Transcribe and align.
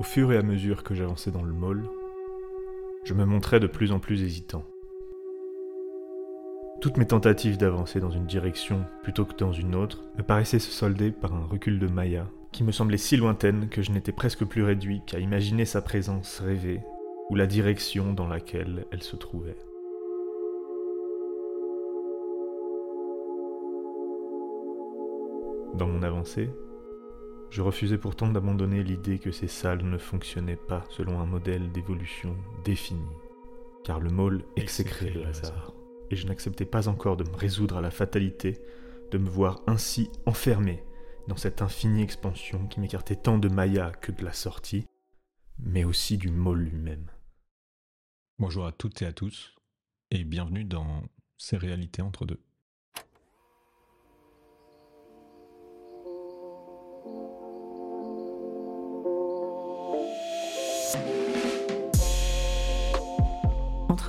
Au 0.00 0.02
fur 0.02 0.32
et 0.32 0.38
à 0.38 0.42
mesure 0.42 0.82
que 0.82 0.94
j'avançais 0.94 1.30
dans 1.30 1.42
le 1.42 1.52
mall, 1.52 1.84
je 3.04 3.12
me 3.12 3.26
montrais 3.26 3.60
de 3.60 3.66
plus 3.66 3.92
en 3.92 3.98
plus 3.98 4.22
hésitant. 4.22 4.64
Toutes 6.80 6.96
mes 6.96 7.06
tentatives 7.06 7.58
d'avancer 7.58 8.00
dans 8.00 8.08
une 8.08 8.24
direction 8.24 8.86
plutôt 9.02 9.26
que 9.26 9.36
dans 9.36 9.52
une 9.52 9.74
autre 9.74 10.02
me 10.16 10.22
paraissaient 10.22 10.58
se 10.58 10.70
solder 10.70 11.10
par 11.10 11.34
un 11.34 11.44
recul 11.44 11.78
de 11.78 11.86
Maya 11.86 12.26
qui 12.50 12.64
me 12.64 12.72
semblait 12.72 12.96
si 12.96 13.18
lointaine 13.18 13.68
que 13.68 13.82
je 13.82 13.92
n'étais 13.92 14.10
presque 14.10 14.46
plus 14.46 14.62
réduit 14.62 15.02
qu'à 15.06 15.18
imaginer 15.18 15.66
sa 15.66 15.82
présence 15.82 16.40
rêvée 16.40 16.80
ou 17.28 17.34
la 17.34 17.46
direction 17.46 18.14
dans 18.14 18.26
laquelle 18.26 18.86
elle 18.92 19.02
se 19.02 19.16
trouvait. 19.16 19.58
Dans 25.74 25.86
mon 25.86 26.02
avancée, 26.02 26.48
je 27.50 27.62
refusais 27.62 27.98
pourtant 27.98 28.28
d'abandonner 28.28 28.82
l'idée 28.82 29.18
que 29.18 29.32
ces 29.32 29.48
salles 29.48 29.82
ne 29.82 29.98
fonctionnaient 29.98 30.56
pas 30.56 30.84
selon 30.90 31.20
un 31.20 31.26
modèle 31.26 31.72
d'évolution 31.72 32.36
défini, 32.64 33.08
car 33.84 33.98
le 33.98 34.10
môle 34.10 34.44
exécrait 34.56 35.10
le 35.10 35.26
hasard, 35.26 35.74
et 36.10 36.16
je 36.16 36.26
n'acceptais 36.26 36.64
pas 36.64 36.88
encore 36.88 37.16
de 37.16 37.28
me 37.28 37.36
résoudre 37.36 37.76
à 37.76 37.80
la 37.80 37.90
fatalité 37.90 38.60
de 39.10 39.18
me 39.18 39.28
voir 39.28 39.62
ainsi 39.66 40.10
enfermé 40.26 40.84
dans 41.26 41.36
cette 41.36 41.62
infinie 41.62 42.02
expansion 42.02 42.66
qui 42.68 42.80
m'écartait 42.80 43.16
tant 43.16 43.38
de 43.38 43.48
Maya 43.48 43.90
que 44.00 44.12
de 44.12 44.24
la 44.24 44.32
sortie, 44.32 44.86
mais 45.58 45.84
aussi 45.84 46.18
du 46.18 46.30
môle 46.30 46.60
lui-même. 46.60 47.10
Bonjour 48.38 48.64
à 48.64 48.72
toutes 48.72 49.02
et 49.02 49.06
à 49.06 49.12
tous, 49.12 49.54
et 50.10 50.24
bienvenue 50.24 50.64
dans 50.64 51.02
Ces 51.36 51.56
réalités 51.56 52.02
entre 52.02 52.26
deux. 52.26 52.40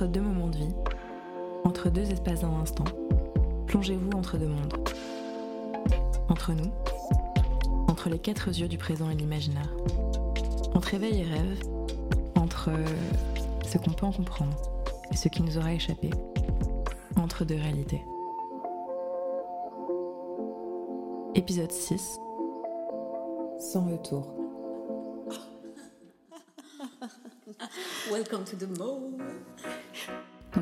Entre 0.02 0.10
deux 0.10 0.20
moments 0.20 0.48
de 0.48 0.56
vie, 0.56 0.74
entre 1.62 1.88
deux 1.88 2.10
espaces 2.10 2.40
d'un 2.40 2.54
instant, 2.60 2.86
plongez-vous 3.68 4.10
entre 4.16 4.36
deux 4.36 4.48
mondes. 4.48 4.74
Entre 6.28 6.52
nous, 6.54 6.72
entre 7.86 8.08
les 8.08 8.18
quatre 8.18 8.48
yeux 8.48 8.66
du 8.66 8.78
présent 8.78 9.10
et 9.10 9.14
l'imaginaire. 9.14 9.72
Entre 10.74 10.94
éveil 10.94 11.20
et 11.20 11.22
rêve, 11.22 11.62
entre 12.34 12.70
ce 13.64 13.78
qu'on 13.78 13.92
peut 13.92 14.04
en 14.04 14.10
comprendre 14.10 14.56
et 15.12 15.16
ce 15.16 15.28
qui 15.28 15.40
nous 15.40 15.56
aura 15.56 15.72
échappé. 15.72 16.10
Entre 17.14 17.44
deux 17.44 17.54
réalités. 17.54 18.02
Épisode 21.36 21.70
6. 21.70 22.18
Sans 23.60 23.88
retour. 23.88 24.34
Welcome 28.10 28.44
to 28.44 28.56
the 28.56 28.66
mall. 28.76 29.11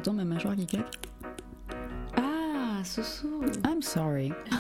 T'entends 0.01 0.17
ma 0.17 0.25
mâchoire 0.25 0.57
qui 0.57 0.65
claque 0.65 0.99
Ah, 2.17 2.83
Soussou. 2.83 3.43
I'm 3.67 3.83
sorry. 3.83 4.31
Là, 4.31 4.57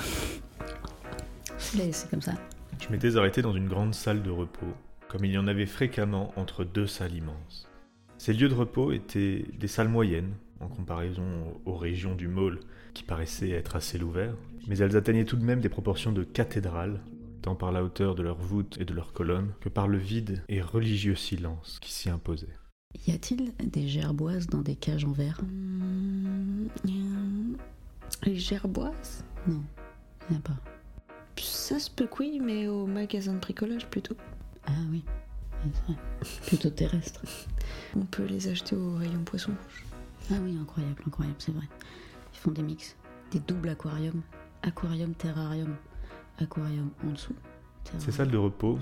c'est 1.92 2.10
comme 2.10 2.20
ça. 2.20 2.34
Je 2.78 2.90
m'étais 2.90 3.16
arrêté 3.16 3.40
dans 3.40 3.54
une 3.54 3.66
grande 3.66 3.94
salle 3.94 4.22
de 4.22 4.28
repos, 4.28 4.74
comme 5.08 5.24
il 5.24 5.32
y 5.32 5.38
en 5.38 5.46
avait 5.46 5.64
fréquemment 5.64 6.34
entre 6.36 6.62
deux 6.62 6.86
salles 6.86 7.14
immenses. 7.14 7.66
Ces 8.18 8.34
lieux 8.34 8.50
de 8.50 8.54
repos 8.54 8.92
étaient 8.92 9.46
des 9.58 9.66
salles 9.66 9.88
moyennes, 9.88 10.34
en 10.60 10.68
comparaison 10.68 11.58
aux 11.64 11.76
régions 11.76 12.14
du 12.14 12.28
môle 12.28 12.60
qui 12.92 13.02
paraissaient 13.02 13.48
être 13.48 13.76
à 13.76 13.80
ciel 13.80 14.04
ouvert, 14.04 14.34
mais 14.68 14.76
elles 14.76 14.94
atteignaient 14.94 15.24
tout 15.24 15.36
de 15.36 15.44
même 15.44 15.62
des 15.62 15.70
proportions 15.70 16.12
de 16.12 16.22
cathédrales, 16.22 17.00
tant 17.40 17.54
par 17.54 17.72
la 17.72 17.82
hauteur 17.82 18.14
de 18.14 18.22
leurs 18.22 18.36
voûtes 18.36 18.76
et 18.78 18.84
de 18.84 18.92
leurs 18.92 19.14
colonnes 19.14 19.54
que 19.62 19.70
par 19.70 19.88
le 19.88 19.96
vide 19.96 20.44
et 20.50 20.60
religieux 20.60 21.14
silence 21.14 21.78
qui 21.80 21.92
s'y 21.92 22.10
imposait. 22.10 22.58
Y 23.06 23.12
a-t-il 23.12 23.52
des 23.64 23.88
gerboises 23.88 24.46
dans 24.46 24.62
des 24.62 24.76
cages 24.76 25.04
en 25.04 25.12
verre? 25.12 25.40
Hmm, 25.42 26.68
les 28.24 28.36
gerboises? 28.36 29.24
Non, 29.46 29.62
y 30.30 30.34
en 30.34 30.38
a 30.38 30.40
pas. 30.40 30.56
Ça 31.38 31.78
se 31.78 31.90
peut 31.90 32.06
que 32.06 32.16
oui, 32.20 32.40
mais 32.42 32.66
au 32.66 32.86
magasin 32.86 33.34
de 33.34 33.38
bricolage 33.38 33.86
plutôt. 33.86 34.16
Ah 34.66 34.72
oui, 34.90 35.04
c'est 35.62 35.92
vrai. 35.92 36.00
Plutôt 36.46 36.70
terrestre. 36.70 37.22
On 37.96 38.04
peut 38.04 38.24
les 38.24 38.48
acheter 38.48 38.76
au 38.76 38.96
rayon 38.96 39.22
poisson 39.24 39.52
rouge. 39.52 39.84
Ah 40.30 40.34
oui, 40.42 40.56
incroyable, 40.60 41.02
incroyable, 41.06 41.36
c'est 41.38 41.52
vrai. 41.52 41.66
Ils 42.34 42.38
font 42.38 42.50
des 42.50 42.62
mix, 42.62 42.96
des 43.30 43.40
doubles 43.40 43.70
aquariums. 43.70 44.22
Aquarium, 44.62 45.14
terrarium. 45.14 45.76
Aquarium 46.38 46.90
en 47.06 47.12
dessous. 47.12 47.34
terrarium. 47.84 48.04
Ces 48.04 48.12
salles 48.16 48.30
de 48.30 48.36
repos, 48.36 48.78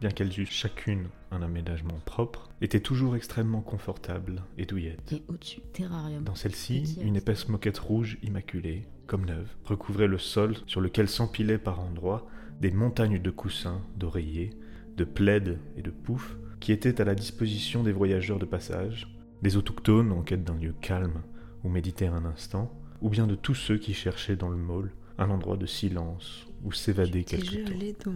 bien 0.00 0.10
qu'elles 0.10 0.40
eussent 0.40 0.50
chacune 0.50 1.08
un 1.30 1.42
aménagement 1.42 2.00
propre, 2.04 2.48
étaient 2.60 2.80
toujours 2.80 3.16
extrêmement 3.16 3.60
confortables 3.60 4.42
et 4.56 4.64
douillettes. 4.64 5.12
Et 5.12 5.22
au-dessus, 5.28 5.60
terrarium. 5.72 6.24
Dans 6.24 6.34
celle-ci, 6.34 6.98
une 7.02 7.16
épaisse 7.16 7.48
moquette 7.48 7.78
rouge 7.78 8.18
immaculée, 8.22 8.86
comme 9.06 9.26
neuve, 9.26 9.48
recouvrait 9.64 10.06
le 10.06 10.18
sol 10.18 10.56
sur 10.66 10.80
lequel 10.80 11.08
s'empilaient 11.08 11.58
par 11.58 11.80
endroits 11.80 12.26
des 12.60 12.70
montagnes 12.70 13.20
de 13.20 13.30
coussins, 13.30 13.82
d'oreillers, 13.96 14.50
de 14.96 15.04
plaids 15.04 15.58
et 15.76 15.82
de 15.82 15.90
poufs 15.90 16.36
qui 16.60 16.72
étaient 16.72 17.00
à 17.00 17.04
la 17.04 17.14
disposition 17.14 17.82
des 17.82 17.92
voyageurs 17.92 18.38
de 18.38 18.44
passage, 18.44 19.14
des 19.42 19.56
autochtones 19.56 20.12
en 20.12 20.22
quête 20.22 20.44
d'un 20.44 20.56
lieu 20.56 20.74
calme 20.80 21.22
où 21.62 21.68
méditer 21.68 22.06
un 22.06 22.24
instant, 22.24 22.72
ou 23.00 23.08
bien 23.08 23.26
de 23.26 23.36
tous 23.36 23.54
ceux 23.54 23.78
qui 23.78 23.94
cherchaient 23.94 24.36
dans 24.36 24.48
le 24.48 24.56
môle 24.56 24.92
un 25.18 25.30
endroit 25.30 25.56
de 25.56 25.66
silence 25.66 26.47
où 26.64 26.72
s'évader 26.72 27.24
quelque 27.24 27.50
déjà 27.50 27.64
temps. 27.64 27.72
allé 27.72 27.96
dans 28.04 28.14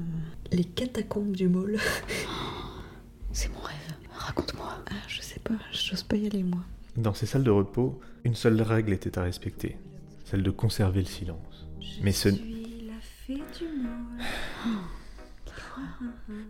les 0.51 0.65
catacombes 0.65 1.35
du 1.37 1.49
mall 1.49 1.79
C'est 3.33 3.49
mon 3.53 3.61
rêve, 3.61 3.97
raconte-moi. 4.13 4.75
Ah, 4.91 4.95
je 5.09 5.23
sais 5.23 5.41
pas, 5.41 5.55
j'ose 5.73 6.03
pas 6.03 6.17
y 6.17 6.27
aller 6.27 6.43
moi. 6.43 6.61
Dans 6.97 7.15
ces 7.15 7.25
salles 7.27 7.45
de 7.45 7.51
repos, 7.51 7.99
une 8.25 8.35
seule 8.35 8.61
règle 8.61 8.93
était 8.93 9.19
à 9.19 9.23
respecter, 9.23 9.77
celle 10.25 10.43
de 10.43 10.51
conserver 10.51 11.01
le 11.01 11.07
silence. 11.07 11.67
Mais 12.03 12.13
ce, 12.13 12.29
suis 12.31 12.85
la 12.87 13.01
fée 13.01 13.43
du 13.59 13.65
mall. 13.83 14.27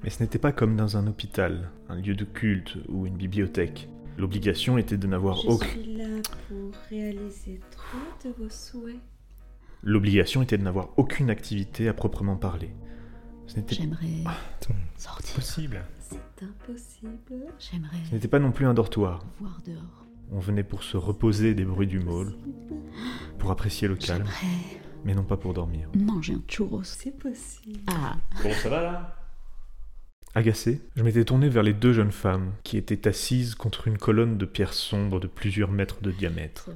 Mais 0.03 0.11
ce 0.11 0.23
n'était 0.23 0.39
pas 0.39 0.53
comme 0.53 0.77
dans 0.77 0.97
un 0.97 1.07
hôpital, 1.07 1.71
un 1.89 1.97
lieu 1.97 2.15
de 2.15 2.25
culte 2.25 2.77
ou 2.89 3.07
une 3.07 3.17
bibliothèque. 3.17 3.89
L'obligation 4.19 4.79
était 4.79 4.97
de 4.97 5.07
n'avoir 5.07 5.37
Je 5.37 5.49
aucun... 5.49 5.67
suis 5.69 5.97
là 5.97 6.21
pour 6.49 6.73
réaliser 6.91 7.61
trois 7.71 8.01
de 8.25 8.35
vos 8.37 8.51
souhaits. 8.51 8.99
L'obligation 9.83 10.43
était 10.43 10.59
de 10.59 10.63
n'avoir 10.63 10.91
aucune 10.97 11.31
activité 11.31 11.89
à 11.89 11.95
proprement 11.95 12.37
parler. 12.37 12.71
Ce 13.47 13.57
n'était... 13.57 13.75
J'aimerais 13.75 14.07
sortir. 14.97 15.35
possible. 15.35 15.83
C'est 16.01 16.45
impossible. 16.45 17.47
J'aimerais 17.59 17.97
ce 18.09 18.15
n'était 18.15 18.29
pas 18.29 18.39
non 18.39 18.53
plus 18.53 18.67
un 18.67 18.75
dortoir. 18.75 19.25
voir 19.41 19.61
dehors. 19.67 20.07
On 20.31 20.39
venait 20.39 20.63
pour 20.63 20.83
se 20.83 20.97
reposer 20.97 21.55
des 21.55 21.65
bruits 21.65 21.87
du 21.89 21.99
môle, 22.01 22.35
pour 23.39 23.51
apprécier 23.51 23.87
le 23.89 23.97
calme, 23.97 24.25
mais 25.05 25.15
non 25.15 25.25
pas 25.25 25.37
pour 25.37 25.53
dormir. 25.53 25.89
manger 25.95 26.35
un 26.35 26.43
churros. 26.49 26.85
C'est 26.85 27.11
possible. 27.19 27.81
Ah, 27.89 28.17
Bon, 28.43 28.53
ça 28.53 28.69
va 28.71 28.83
là? 28.83 29.17
Agacé, 30.35 30.81
je 30.97 31.03
m'étais 31.03 31.25
tourné 31.27 31.51
vers 31.51 31.63
les 31.63 31.75
deux 31.75 31.93
jeunes 31.93 32.13
femmes 32.13 32.53
qui 32.63 32.79
étaient 32.79 33.07
assises 33.07 33.55
contre 33.55 33.87
une 33.89 33.99
colonne 33.99 34.39
de 34.39 34.47
pierre 34.47 34.73
sombre 34.73 35.21
de 35.21 35.27
plusieurs 35.27 35.71
mètres 35.71 36.01
de 36.01 36.11
diamètre. 36.11 36.71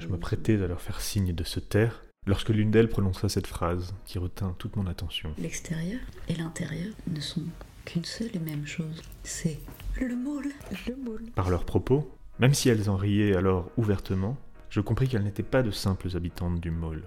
Je 0.00 0.06
me 0.06 0.16
prêtais 0.16 0.62
à 0.62 0.66
leur 0.68 0.80
faire 0.80 1.02
signe 1.02 1.34
de 1.34 1.44
se 1.44 1.60
taire 1.60 2.02
lorsque 2.28 2.50
l'une 2.50 2.70
d'elles 2.70 2.90
prononça 2.90 3.28
cette 3.28 3.46
phrase 3.46 3.94
qui 4.04 4.18
retint 4.18 4.54
toute 4.58 4.76
mon 4.76 4.86
attention. 4.86 5.30
L'extérieur 5.38 5.98
et 6.28 6.34
l'intérieur 6.34 6.92
ne 7.08 7.20
sont 7.20 7.42
qu'une 7.86 8.04
seule 8.04 8.30
et 8.34 8.38
même 8.38 8.66
chose. 8.66 9.02
C'est 9.22 9.58
Le 9.98 10.14
mall. 10.14 10.52
Le 10.86 10.94
mall. 10.96 11.24
Par 11.34 11.48
leurs 11.48 11.64
propos, 11.64 12.08
même 12.38 12.52
si 12.52 12.68
elles 12.68 12.90
en 12.90 12.96
riaient 12.96 13.34
alors 13.34 13.70
ouvertement, 13.78 14.36
je 14.68 14.80
compris 14.80 15.08
qu'elles 15.08 15.24
n'étaient 15.24 15.42
pas 15.42 15.62
de 15.62 15.70
simples 15.70 16.14
habitantes 16.14 16.60
du 16.60 16.70
môle. 16.70 17.02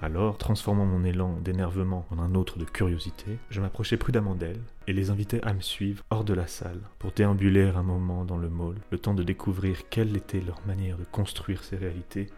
Alors, 0.00 0.38
transformant 0.38 0.86
mon 0.86 1.04
élan 1.04 1.38
d'énervement 1.40 2.06
en 2.10 2.20
un 2.20 2.34
autre 2.34 2.58
de 2.58 2.64
curiosité, 2.64 3.38
je 3.50 3.60
m'approchai 3.60 3.96
prudemment 3.96 4.34
d'elles 4.34 4.62
et 4.86 4.92
les 4.92 5.10
invitai 5.10 5.40
à 5.42 5.54
me 5.54 5.60
suivre 5.60 6.04
hors 6.10 6.24
de 6.24 6.34
la 6.34 6.46
salle 6.46 6.80
pour 7.00 7.10
déambuler 7.12 7.72
un 7.74 7.82
moment 7.82 8.24
dans 8.24 8.36
le 8.36 8.48
môle, 8.48 8.78
le 8.90 8.98
temps 8.98 9.14
de 9.14 9.22
découvrir 9.22 9.88
quelle 9.90 10.16
était 10.16 10.40
leur 10.40 10.60
manière 10.66 10.98
de 10.98 11.04
construire 11.04 11.62
ces 11.64 11.76
réalités 11.76 12.28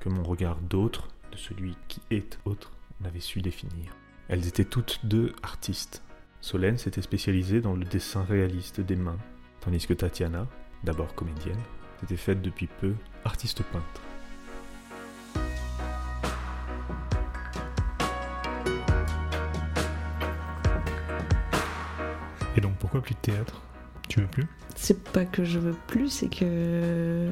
que 0.00 0.08
mon 0.08 0.22
regard 0.22 0.58
d'autre, 0.60 1.08
de 1.30 1.36
celui 1.36 1.76
qui 1.88 2.00
est 2.10 2.38
autre, 2.44 2.72
n'avait 3.00 3.20
su 3.20 3.40
définir. 3.40 3.92
Elles 4.28 4.46
étaient 4.46 4.64
toutes 4.64 5.00
deux 5.04 5.32
artistes. 5.42 6.02
Solène 6.40 6.78
s'était 6.78 7.02
spécialisée 7.02 7.60
dans 7.60 7.74
le 7.74 7.84
dessin 7.84 8.24
réaliste 8.24 8.80
des 8.80 8.96
mains, 8.96 9.18
tandis 9.60 9.86
que 9.86 9.94
Tatiana, 9.94 10.46
d'abord 10.84 11.14
comédienne, 11.14 11.60
s'était 12.00 12.16
faite 12.16 12.42
depuis 12.42 12.68
peu 12.80 12.94
artiste 13.24 13.62
peintre. 13.62 14.02
Et 22.56 22.60
donc 22.60 22.76
pourquoi 22.78 23.00
plus 23.00 23.14
de 23.14 23.20
théâtre? 23.20 23.62
Tu 24.08 24.20
veux 24.20 24.26
plus? 24.26 24.46
C'est 24.74 25.04
pas 25.12 25.24
que 25.24 25.44
je 25.44 25.58
veux 25.58 25.76
plus, 25.86 26.08
c'est 26.08 26.28
que 26.28 27.30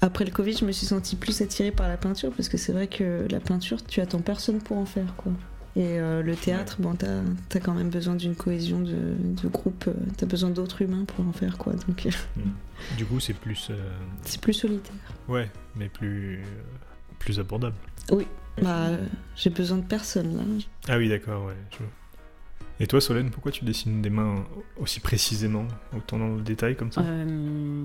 après 0.00 0.24
le 0.24 0.30
Covid, 0.30 0.56
je 0.56 0.64
me 0.64 0.72
suis 0.72 0.86
sentie 0.86 1.16
plus 1.16 1.40
attirée 1.40 1.70
par 1.70 1.88
la 1.88 1.96
peinture 1.96 2.30
parce 2.36 2.48
que 2.48 2.56
c'est 2.56 2.72
vrai 2.72 2.86
que 2.88 3.26
la 3.30 3.40
peinture, 3.40 3.84
tu 3.84 4.00
attends 4.00 4.20
personne 4.20 4.60
pour 4.60 4.76
en 4.76 4.84
faire 4.86 5.14
quoi. 5.16 5.32
Et 5.76 5.98
euh, 5.98 6.22
le 6.22 6.36
théâtre, 6.36 6.76
bon, 6.78 6.94
t'as 6.94 7.22
as 7.54 7.60
quand 7.60 7.74
même 7.74 7.90
besoin 7.90 8.14
d'une 8.14 8.36
cohésion 8.36 8.80
de, 8.80 9.14
de 9.42 9.48
groupe, 9.48 9.86
euh, 9.88 9.92
t'as 10.16 10.26
besoin 10.26 10.50
d'autres 10.50 10.82
humains 10.82 11.04
pour 11.04 11.26
en 11.26 11.32
faire 11.32 11.58
quoi. 11.58 11.72
Donc 11.72 12.06
euh, 12.06 12.10
Du 12.96 13.04
coup, 13.04 13.18
c'est 13.18 13.32
plus. 13.34 13.68
euh, 13.70 13.76
c'est 14.22 14.40
plus 14.40 14.52
solitaire. 14.52 14.94
Ouais, 15.28 15.50
mais 15.74 15.88
plus. 15.88 16.42
plus 17.18 17.40
abordable. 17.40 17.74
Bah, 18.62 18.86
euh, 18.86 18.98
j'ai 19.34 19.50
besoin 19.50 19.78
de 19.78 19.84
personne 19.84 20.36
là. 20.36 20.42
Ah 20.88 20.96
oui, 20.96 21.08
d'accord, 21.08 21.46
ouais. 21.46 21.56
je. 21.72 21.78
Et 22.80 22.86
toi, 22.86 23.00
Solène, 23.00 23.30
pourquoi 23.30 23.52
tu 23.52 23.64
dessines 23.64 24.02
des 24.02 24.10
mains 24.10 24.44
aussi 24.80 24.98
précisément, 24.98 25.66
autant 25.96 26.18
dans 26.18 26.34
le 26.34 26.42
détail 26.42 26.74
comme 26.76 26.90
ça? 26.90 27.02
Euh, 27.02 27.84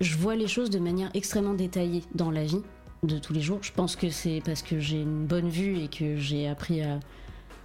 je 0.00 0.16
vois 0.16 0.34
les 0.34 0.48
choses 0.48 0.70
de 0.70 0.78
manière 0.78 1.10
extrêmement 1.12 1.54
détaillée 1.54 2.02
dans 2.14 2.30
la 2.30 2.44
vie 2.44 2.62
de 3.02 3.18
tous 3.18 3.34
les 3.34 3.42
jours. 3.42 3.58
Je 3.60 3.72
pense 3.72 3.96
que 3.96 4.08
c'est 4.08 4.40
parce 4.44 4.62
que 4.62 4.78
j'ai 4.78 5.02
une 5.02 5.26
bonne 5.26 5.48
vue 5.48 5.78
et 5.78 5.88
que 5.88 6.16
j'ai 6.16 6.48
appris 6.48 6.82
à, 6.82 7.00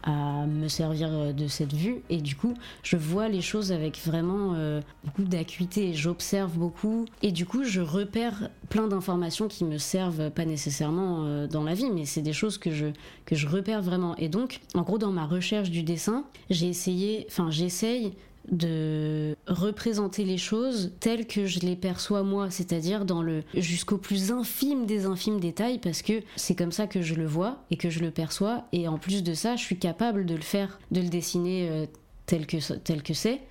à 0.05 0.45
me 0.45 0.67
servir 0.67 1.33
de 1.33 1.47
cette 1.47 1.73
vue. 1.73 2.01
Et 2.09 2.21
du 2.21 2.35
coup, 2.35 2.53
je 2.83 2.95
vois 2.95 3.27
les 3.27 3.41
choses 3.41 3.71
avec 3.71 3.99
vraiment 4.05 4.53
euh, 4.55 4.81
beaucoup 5.03 5.23
d'acuité. 5.23 5.93
J'observe 5.93 6.57
beaucoup. 6.57 7.05
Et 7.23 7.31
du 7.31 7.45
coup, 7.45 7.63
je 7.63 7.81
repère 7.81 8.49
plein 8.69 8.87
d'informations 8.87 9.47
qui 9.47 9.65
me 9.65 9.77
servent 9.77 10.29
pas 10.29 10.45
nécessairement 10.45 11.25
euh, 11.25 11.47
dans 11.47 11.63
la 11.63 11.73
vie, 11.73 11.89
mais 11.89 12.05
c'est 12.05 12.21
des 12.21 12.33
choses 12.33 12.57
que 12.57 12.71
je, 12.71 12.87
que 13.25 13.35
je 13.35 13.47
repère 13.47 13.81
vraiment. 13.81 14.15
Et 14.17 14.29
donc, 14.29 14.61
en 14.75 14.83
gros, 14.83 14.97
dans 14.97 15.11
ma 15.11 15.25
recherche 15.25 15.71
du 15.71 15.83
dessin, 15.83 16.23
j'ai 16.49 16.67
essayé, 16.67 17.25
enfin, 17.29 17.49
j'essaye 17.49 18.13
de 18.51 19.35
représenter 19.47 20.23
les 20.23 20.37
choses 20.37 20.91
telles 20.99 21.27
que 21.27 21.45
je 21.45 21.59
les 21.59 21.75
perçois 21.75 22.23
moi, 22.23 22.49
c'est-à-dire 22.51 23.05
dans 23.05 23.21
le 23.21 23.43
jusqu'au 23.55 23.97
plus 23.97 24.31
infime 24.31 24.85
des 24.85 25.05
infimes 25.05 25.39
détails 25.39 25.79
parce 25.79 26.01
que 26.01 26.21
c'est 26.35 26.55
comme 26.55 26.71
ça 26.71 26.87
que 26.87 27.01
je 27.01 27.15
le 27.15 27.25
vois 27.25 27.63
et 27.71 27.77
que 27.77 27.89
je 27.89 27.99
le 27.99 28.11
perçois 28.11 28.65
et 28.71 28.87
en 28.87 28.97
plus 28.97 29.23
de 29.23 29.33
ça, 29.33 29.55
je 29.55 29.63
suis 29.63 29.77
capable 29.77 30.25
de 30.25 30.35
le 30.35 30.41
faire, 30.41 30.79
de 30.91 31.01
le 31.01 31.09
dessiner 31.09 31.67
euh, 31.69 31.85
tel 32.25 32.45
que 32.45 32.57
tel 32.77 33.03
que 33.03 33.13
c'est. 33.13 33.41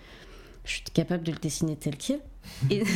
Je 0.64 0.72
suis 0.72 0.82
capable 0.94 1.24
de 1.24 1.32
le 1.32 1.38
dessiner 1.38 1.76
tel 1.76 1.96
qu'il. 1.96 2.20
Et... 2.70 2.82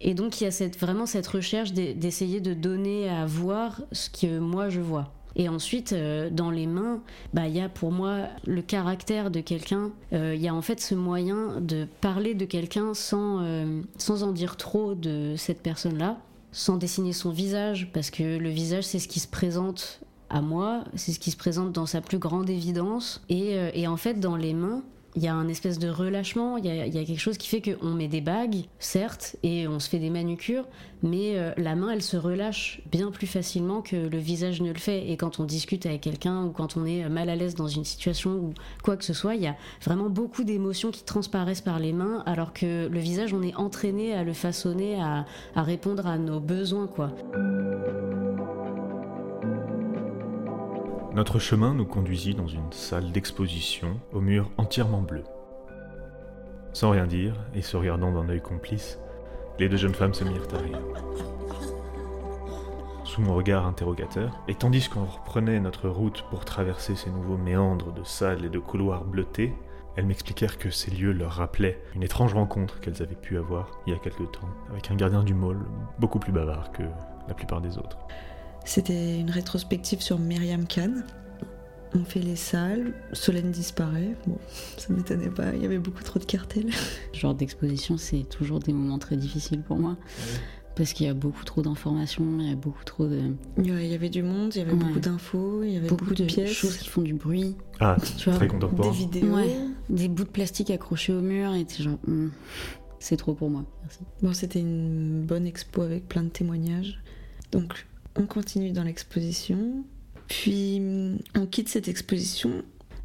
Et 0.00 0.14
donc 0.14 0.40
il 0.40 0.44
y 0.44 0.46
a 0.46 0.52
cette, 0.52 0.78
vraiment 0.78 1.06
cette 1.06 1.26
recherche 1.26 1.72
d'e- 1.72 1.92
d'essayer 1.92 2.40
de 2.40 2.54
donner 2.54 3.08
à 3.08 3.26
voir 3.26 3.82
ce 3.90 4.08
que 4.08 4.38
moi 4.38 4.68
je 4.68 4.80
vois. 4.80 5.12
Et 5.36 5.48
ensuite, 5.48 5.92
euh, 5.92 6.30
dans 6.30 6.50
les 6.50 6.66
mains, 6.66 7.00
bah, 7.32 7.46
il 7.46 7.56
y 7.56 7.60
a 7.60 7.68
pour 7.68 7.92
moi 7.92 8.28
le 8.46 8.62
caractère 8.62 9.30
de 9.30 9.40
quelqu'un. 9.40 9.90
Euh, 10.12 10.34
Il 10.34 10.42
y 10.42 10.48
a 10.48 10.54
en 10.54 10.62
fait 10.62 10.80
ce 10.80 10.94
moyen 10.94 11.60
de 11.60 11.86
parler 12.00 12.34
de 12.34 12.44
quelqu'un 12.44 12.94
sans, 12.94 13.40
euh, 13.42 13.82
sans 13.98 14.22
en 14.22 14.32
dire 14.32 14.56
trop 14.56 14.94
de 14.94 15.34
cette 15.36 15.62
personne-là, 15.62 16.18
sans 16.52 16.76
dessiner 16.76 17.12
son 17.12 17.30
visage, 17.30 17.90
parce 17.92 18.10
que 18.10 18.38
le 18.38 18.48
visage, 18.48 18.84
c'est 18.84 18.98
ce 18.98 19.08
qui 19.08 19.20
se 19.20 19.28
présente 19.28 20.00
à 20.30 20.40
moi, 20.40 20.84
c'est 20.94 21.12
ce 21.12 21.20
qui 21.20 21.30
se 21.30 21.36
présente 21.36 21.72
dans 21.72 21.86
sa 21.86 22.00
plus 22.00 22.18
grande 22.18 22.50
évidence. 22.50 23.22
Et, 23.28 23.56
et 23.74 23.86
en 23.86 23.96
fait, 23.96 24.20
dans 24.20 24.36
les 24.36 24.52
mains, 24.52 24.82
il 25.16 25.22
y 25.22 25.28
a 25.28 25.34
un 25.34 25.48
espèce 25.48 25.78
de 25.78 25.88
relâchement, 25.88 26.56
il 26.58 26.66
y 26.66 26.70
a, 26.70 27.04
quelque 27.04 27.18
chose 27.18 27.38
qui 27.38 27.48
fait 27.48 27.62
qu'on 27.62 27.94
met 27.94 28.08
des 28.08 28.20
bagues, 28.20 28.64
certes, 28.78 29.36
et 29.42 29.66
on 29.66 29.80
se 29.80 29.88
fait 29.88 29.98
des 29.98 30.10
manucures, 30.10 30.64
mais 31.02 31.36
euh, 31.36 31.52
la 31.56 31.74
main, 31.74 31.90
elle 31.90 32.02
se 32.02 32.16
relâche 32.16 32.80
bien 32.90 33.10
plus 33.10 33.26
facilement 33.26 33.82
que 33.82 33.96
le 33.96 34.18
visage 34.18 34.60
ne 34.60 34.68
le 34.68 34.78
fait. 34.78 35.10
Et 35.10 35.16
quand 35.16 35.40
on 35.40 35.44
discute 35.44 35.86
avec 35.86 36.02
quelqu'un 36.02 36.44
ou 36.44 36.50
quand 36.50 36.76
on 36.76 36.84
est 36.84 37.08
mal 37.08 37.30
à 37.30 37.36
l'aise 37.36 37.54
dans 37.54 37.68
une 37.68 37.84
situation 37.84 38.30
ou 38.30 38.54
quoi 38.82 38.96
que 38.96 39.04
ce 39.04 39.14
soit, 39.14 39.34
il 39.34 39.42
y 39.42 39.46
a 39.46 39.56
vraiment 39.82 40.10
beaucoup 40.10 40.44
d'émotions 40.44 40.90
qui 40.90 41.04
transparaissent 41.04 41.62
par 41.62 41.78
les 41.78 41.92
mains, 41.92 42.22
alors 42.26 42.52
que 42.52 42.88
le 42.88 42.98
visage, 43.00 43.32
on 43.32 43.42
est 43.42 43.54
entraîné 43.54 44.14
à 44.14 44.24
le 44.24 44.32
façonner, 44.32 45.00
à, 45.00 45.24
à 45.54 45.62
répondre 45.62 46.06
à 46.06 46.18
nos 46.18 46.40
besoins, 46.40 46.86
quoi. 46.86 47.12
Notre 51.18 51.40
chemin 51.40 51.74
nous 51.74 51.84
conduisit 51.84 52.34
dans 52.34 52.46
une 52.46 52.70
salle 52.70 53.10
d'exposition 53.10 53.98
aux 54.12 54.20
murs 54.20 54.52
entièrement 54.56 55.02
bleus. 55.02 55.24
Sans 56.72 56.90
rien 56.90 57.08
dire 57.08 57.34
et 57.56 57.60
se 57.60 57.76
regardant 57.76 58.12
d'un 58.12 58.28
œil 58.28 58.40
complice, 58.40 59.00
les 59.58 59.68
deux 59.68 59.78
jeunes 59.78 59.96
femmes 59.96 60.14
se 60.14 60.22
mirent 60.22 60.46
à 60.54 60.58
rire. 60.58 60.78
Sous 63.02 63.20
mon 63.20 63.34
regard 63.34 63.66
interrogateur, 63.66 64.38
et 64.46 64.54
tandis 64.54 64.88
qu'on 64.88 65.06
reprenait 65.06 65.58
notre 65.58 65.88
route 65.88 66.24
pour 66.30 66.44
traverser 66.44 66.94
ces 66.94 67.10
nouveaux 67.10 67.36
méandres 67.36 67.92
de 67.92 68.04
salles 68.04 68.44
et 68.44 68.48
de 68.48 68.60
couloirs 68.60 69.04
bleutés, 69.04 69.52
elles 69.96 70.06
m'expliquèrent 70.06 70.56
que 70.56 70.70
ces 70.70 70.92
lieux 70.92 71.10
leur 71.10 71.32
rappelaient 71.32 71.82
une 71.96 72.04
étrange 72.04 72.34
rencontre 72.34 72.78
qu'elles 72.78 73.02
avaient 73.02 73.16
pu 73.16 73.38
avoir 73.38 73.72
il 73.88 73.92
y 73.92 73.96
a 73.96 73.98
quelque 73.98 74.22
temps 74.22 74.48
avec 74.70 74.88
un 74.92 74.94
gardien 74.94 75.24
du 75.24 75.34
môle 75.34 75.66
beaucoup 75.98 76.20
plus 76.20 76.30
bavard 76.30 76.70
que 76.70 76.84
la 77.26 77.34
plupart 77.34 77.60
des 77.60 77.76
autres. 77.76 77.98
C'était 78.68 79.18
une 79.18 79.30
rétrospective 79.30 80.02
sur 80.02 80.18
Myriam 80.18 80.66
Khan. 80.66 80.92
On 81.94 82.04
fait 82.04 82.20
les 82.20 82.36
salles, 82.36 82.92
Solène 83.14 83.50
disparaît. 83.50 84.14
Bon, 84.26 84.36
ça 84.76 84.92
m'étonnait 84.92 85.30
pas, 85.30 85.54
il 85.54 85.62
y 85.62 85.64
avait 85.64 85.78
beaucoup 85.78 86.02
trop 86.02 86.18
de 86.18 86.26
cartels. 86.26 86.68
Ce 87.14 87.18
genre 87.18 87.34
d'exposition, 87.34 87.96
c'est 87.96 88.28
toujours 88.28 88.58
des 88.58 88.74
moments 88.74 88.98
très 88.98 89.16
difficiles 89.16 89.62
pour 89.62 89.78
moi. 89.78 89.96
Parce 90.76 90.92
qu'il 90.92 91.06
y 91.06 91.08
a 91.08 91.14
beaucoup 91.14 91.44
trop 91.44 91.62
d'informations, 91.62 92.26
il 92.40 92.50
y 92.50 92.52
a 92.52 92.56
beaucoup 92.56 92.84
trop 92.84 93.06
de. 93.06 93.32
Il 93.56 93.66
y 93.86 93.94
avait 93.94 94.10
du 94.10 94.22
monde, 94.22 94.54
il 94.54 94.58
y 94.58 94.60
avait 94.60 94.72
Ouais. 94.72 94.78
beaucoup 94.78 95.00
d'infos, 95.00 95.62
il 95.64 95.70
y 95.72 95.76
avait 95.78 95.88
beaucoup, 95.88 96.04
beaucoup, 96.04 96.14
de, 96.16 96.24
de 96.24 96.28
pièces, 96.28 96.50
choses 96.52 96.76
qui 96.76 96.88
font 96.90 97.00
du 97.00 97.14
bruit. 97.14 97.56
Ah, 97.80 97.96
Tu 98.18 98.28
vois, 98.28 98.38
très 98.38 98.48
des 98.48 98.90
vidéos. 98.90 99.34
Ouais. 99.34 99.56
des 99.88 100.08
bouts 100.08 100.24
de 100.24 100.28
plastique 100.28 100.70
accrochés 100.70 101.14
au 101.14 101.22
mur 101.22 101.54
et 101.54 101.64
t'es 101.64 101.82
genre. 101.82 101.98
hmm, 102.06 102.28
c'est 103.00 103.16
trop 103.16 103.32
pour 103.32 103.48
moi, 103.48 103.64
merci. 103.82 104.00
Bon, 104.20 104.34
c'était 104.34 104.60
une 104.60 105.24
bonne 105.24 105.46
expo 105.46 105.80
avec 105.80 106.06
plein 106.06 106.22
de 106.22 106.28
témoignages. 106.28 107.02
Donc, 107.50 107.86
on 108.18 108.26
continue 108.26 108.72
dans 108.72 108.82
l'exposition. 108.84 109.84
Puis, 110.28 110.82
on 111.34 111.46
quitte 111.46 111.68
cette 111.70 111.88
exposition. 111.88 112.62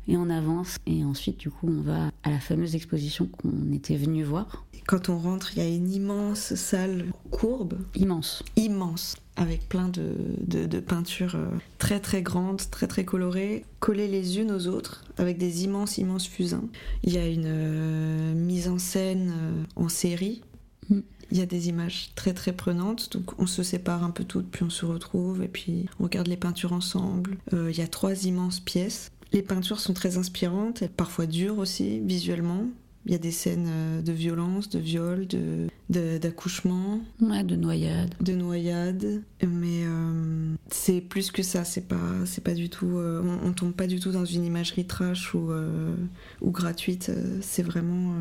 Et 0.09 0.17
on 0.17 0.29
avance, 0.29 0.75
et 0.85 1.05
ensuite, 1.05 1.37
du 1.39 1.49
coup, 1.49 1.69
on 1.69 1.79
va 1.81 2.11
à 2.23 2.29
la 2.29 2.39
fameuse 2.41 2.75
exposition 2.75 3.25
qu'on 3.27 3.71
était 3.71 3.95
venu 3.95 4.23
voir. 4.23 4.65
Quand 4.85 5.07
on 5.07 5.17
rentre, 5.17 5.53
il 5.55 5.63
y 5.63 5.65
a 5.65 5.69
une 5.69 5.89
immense 5.89 6.55
salle 6.55 7.05
courbe, 7.31 7.75
Immense. 7.95 8.43
immense, 8.57 9.15
avec 9.37 9.69
plein 9.69 9.87
de, 9.87 10.11
de- 10.45 10.65
de 10.65 10.79
peintures 10.81 11.35
euh, 11.35 11.47
très 11.77 12.01
très 12.01 12.21
grandes, 12.21 12.69
très 12.69 12.87
très 12.87 13.05
colorées, 13.05 13.63
collées 13.79 14.09
les 14.09 14.39
unes 14.39 14.51
aux 14.51 14.67
autres, 14.67 15.05
avec 15.17 15.37
des 15.37 15.63
immenses, 15.63 15.97
immenses 15.97 16.27
fusains. 16.27 16.65
Il 17.03 17.13
y 17.13 17.17
a 17.17 17.25
une 17.25 17.45
euh, 17.47 18.33
mise 18.33 18.67
en 18.67 18.79
scène 18.79 19.31
euh, 19.33 19.63
en 19.77 19.87
série. 19.87 20.41
Mm. 20.89 20.99
Il 21.33 21.39
y 21.39 21.41
a 21.41 21.47
des 21.47 21.67
images 21.67 22.11
très 22.13 22.35
très 22.35 22.53
prenantes, 22.53 23.11
donc 23.11 23.39
on 23.39 23.47
se 23.47 23.63
sépare 23.63 24.03
un 24.03 24.11
peu 24.11 24.23
toutes, 24.23 24.51
puis 24.51 24.63
on 24.63 24.69
se 24.69 24.85
retrouve, 24.85 25.41
et 25.41 25.47
puis 25.47 25.87
on 25.99 26.03
regarde 26.03 26.27
les 26.27 26.37
peintures 26.37 26.73
ensemble. 26.73 27.37
Euh, 27.53 27.71
il 27.71 27.77
y 27.77 27.81
a 27.81 27.87
trois 27.87 28.25
immenses 28.25 28.59
pièces. 28.59 29.09
Les 29.31 29.41
peintures 29.41 29.79
sont 29.79 29.95
très 29.95 30.17
inspirantes, 30.19 30.87
parfois 30.89 31.25
dures 31.25 31.57
aussi, 31.57 31.99
visuellement. 32.01 32.67
Il 33.05 33.11
y 33.11 33.15
a 33.15 33.17
des 33.17 33.31
scènes 33.31 33.67
euh, 33.69 34.01
de 34.01 34.13
violence, 34.13 34.69
de 34.69 34.79
viol, 34.79 35.27
de- 35.27 35.67
de- 35.89 36.17
d'accouchement 36.17 37.01
Ouais, 37.19 37.43
de 37.43 37.55
noyade. 37.57 38.15
de 38.21 38.33
noyade, 38.33 39.21
mais 39.45 39.83
euh, 39.85 40.53
c'est 40.71 41.01
plus 41.01 41.29
que 41.29 41.43
ça. 41.43 41.65
C'est 41.65 41.87
pas, 41.87 41.99
pas 42.45 42.53
du 42.53 42.69
tout. 42.69 42.97
euh, 42.97 43.21
on, 43.43 43.49
on 43.49 43.51
tombe 43.51 43.73
pas 43.73 43.87
du 43.87 43.99
tout 43.99 44.11
dans 44.11 44.23
une 44.23 44.45
imagerie 44.45 44.85
trash 44.85 45.33
ou 45.33 45.51
euh, 45.51 45.93
ou 46.41 46.51
gratuite. 46.51 47.11
C'est 47.41 47.63
vraiment 47.63 48.13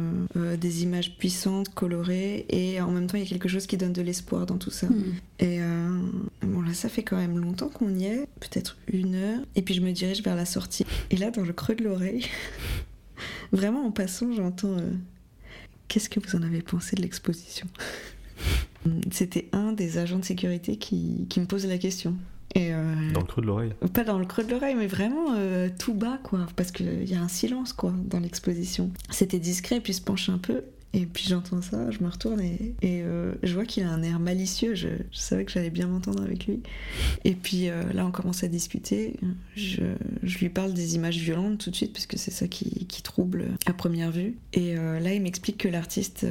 des 0.60 0.82
images 0.82 1.16
puissantes, 1.16 1.68
colorées, 1.74 2.46
et 2.48 2.80
en 2.80 2.90
même 2.90 3.06
temps 3.06 3.16
il 3.18 3.22
y 3.22 3.26
a 3.26 3.28
quelque 3.28 3.48
chose 3.48 3.66
qui 3.68 3.76
donne 3.76 3.92
de 3.92 4.02
l'espoir 4.02 4.46
dans 4.46 4.58
tout 4.58 4.70
ça. 4.70 4.88
Hmm. 4.88 5.12
Et 5.38 5.60
bon 6.42 6.60
là, 6.62 6.74
ça 6.74 6.88
fait 6.88 7.02
quand 7.04 7.16
même 7.16 7.38
longtemps 7.38 7.68
qu'on 7.68 7.94
y 7.94 8.06
est, 8.06 8.26
peut-être 8.40 8.76
une 8.92 9.14
heure. 9.14 9.40
Et 9.54 9.62
puis 9.62 9.74
je 9.74 9.80
me 9.80 9.92
dirige 9.92 10.22
vers 10.24 10.34
la 10.36 10.44
sortie. 10.44 10.84
Et 11.10 11.16
là, 11.16 11.30
dans 11.30 11.42
le 11.42 11.52
creux 11.52 11.74
de 11.76 11.84
l'oreille, 11.84 12.24
vraiment 13.52 13.84
en 13.86 13.90
passant, 13.90 14.32
j'entends. 14.32 14.76
euh, 14.78 14.90
Qu'est-ce 15.88 16.08
que 16.08 16.20
vous 16.20 16.36
en 16.36 16.42
avez 16.42 16.62
pensé 16.62 16.96
de 16.96 17.02
l'exposition? 17.02 17.66
C'était 19.10 19.48
un 19.52 19.72
des 19.72 19.98
agents 19.98 20.18
de 20.18 20.24
sécurité 20.24 20.76
qui, 20.76 21.26
qui 21.28 21.38
me 21.40 21.46
pose 21.46 21.66
la 21.66 21.78
question. 21.78 22.16
Et 22.54 22.74
euh, 22.74 23.12
Dans 23.12 23.20
le 23.20 23.26
creux 23.26 23.42
de 23.42 23.46
l'oreille. 23.46 23.72
pas 23.94 24.04
dans 24.04 24.18
le 24.18 24.26
creux 24.26 24.44
de 24.44 24.50
l'oreille, 24.50 24.74
mais 24.74 24.86
vraiment 24.86 25.34
euh, 25.36 25.68
tout 25.78 25.94
bas, 25.94 26.18
quoi. 26.22 26.46
Parce 26.56 26.70
qu'il 26.72 27.08
y 27.08 27.14
a 27.14 27.20
un 27.22 27.28
silence, 27.28 27.72
quoi, 27.72 27.94
dans 28.06 28.18
l'exposition. 28.20 28.90
C'était 29.10 29.38
discret, 29.38 29.80
puis 29.80 29.94
se 29.94 30.02
penche 30.02 30.28
un 30.28 30.38
peu. 30.38 30.62
Et 30.94 31.06
puis 31.06 31.24
j'entends 31.26 31.62
ça, 31.62 31.90
je 31.90 32.02
me 32.02 32.08
retourne 32.08 32.40
et, 32.40 32.74
euh, 32.84 33.32
je 33.42 33.54
vois 33.54 33.64
qu'il 33.64 33.82
a 33.82 33.90
un 33.90 34.02
air 34.02 34.18
malicieux. 34.18 34.74
Je, 34.74 34.88
savais 35.10 35.44
que 35.44 35.52
j'allais 35.52 35.70
bien 35.70 35.86
m'entendre 35.86 36.22
avec 36.22 36.46
lui. 36.46 36.60
Et 37.24 37.34
puis 37.34 37.68
euh, 37.70 37.82
là, 37.92 38.06
on 38.06 38.10
commence 38.10 38.44
à 38.44 38.48
discuter. 38.48 39.16
Je, 39.56 39.82
lui 40.22 40.48
parle 40.48 40.74
des 40.74 40.94
images 40.94 41.18
violentes 41.18 41.58
tout 41.58 41.70
de 41.70 41.76
suite, 41.76 41.92
parce 41.92 42.06
que 42.06 42.18
c'est 42.18 42.30
ça 42.30 42.48
qui, 42.48 42.86
trouble 43.02 43.46
à 43.66 43.72
première 43.72 44.12
vue. 44.12 44.36
Et 44.52 44.76
euh, 44.76 45.00
là, 45.00 45.12
il 45.12 45.22
m'explique 45.22 45.58
que 45.58 45.68
l'artiste 45.68 46.24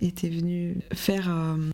était 0.00 0.28
venu 0.28 0.76
faire 0.92 1.30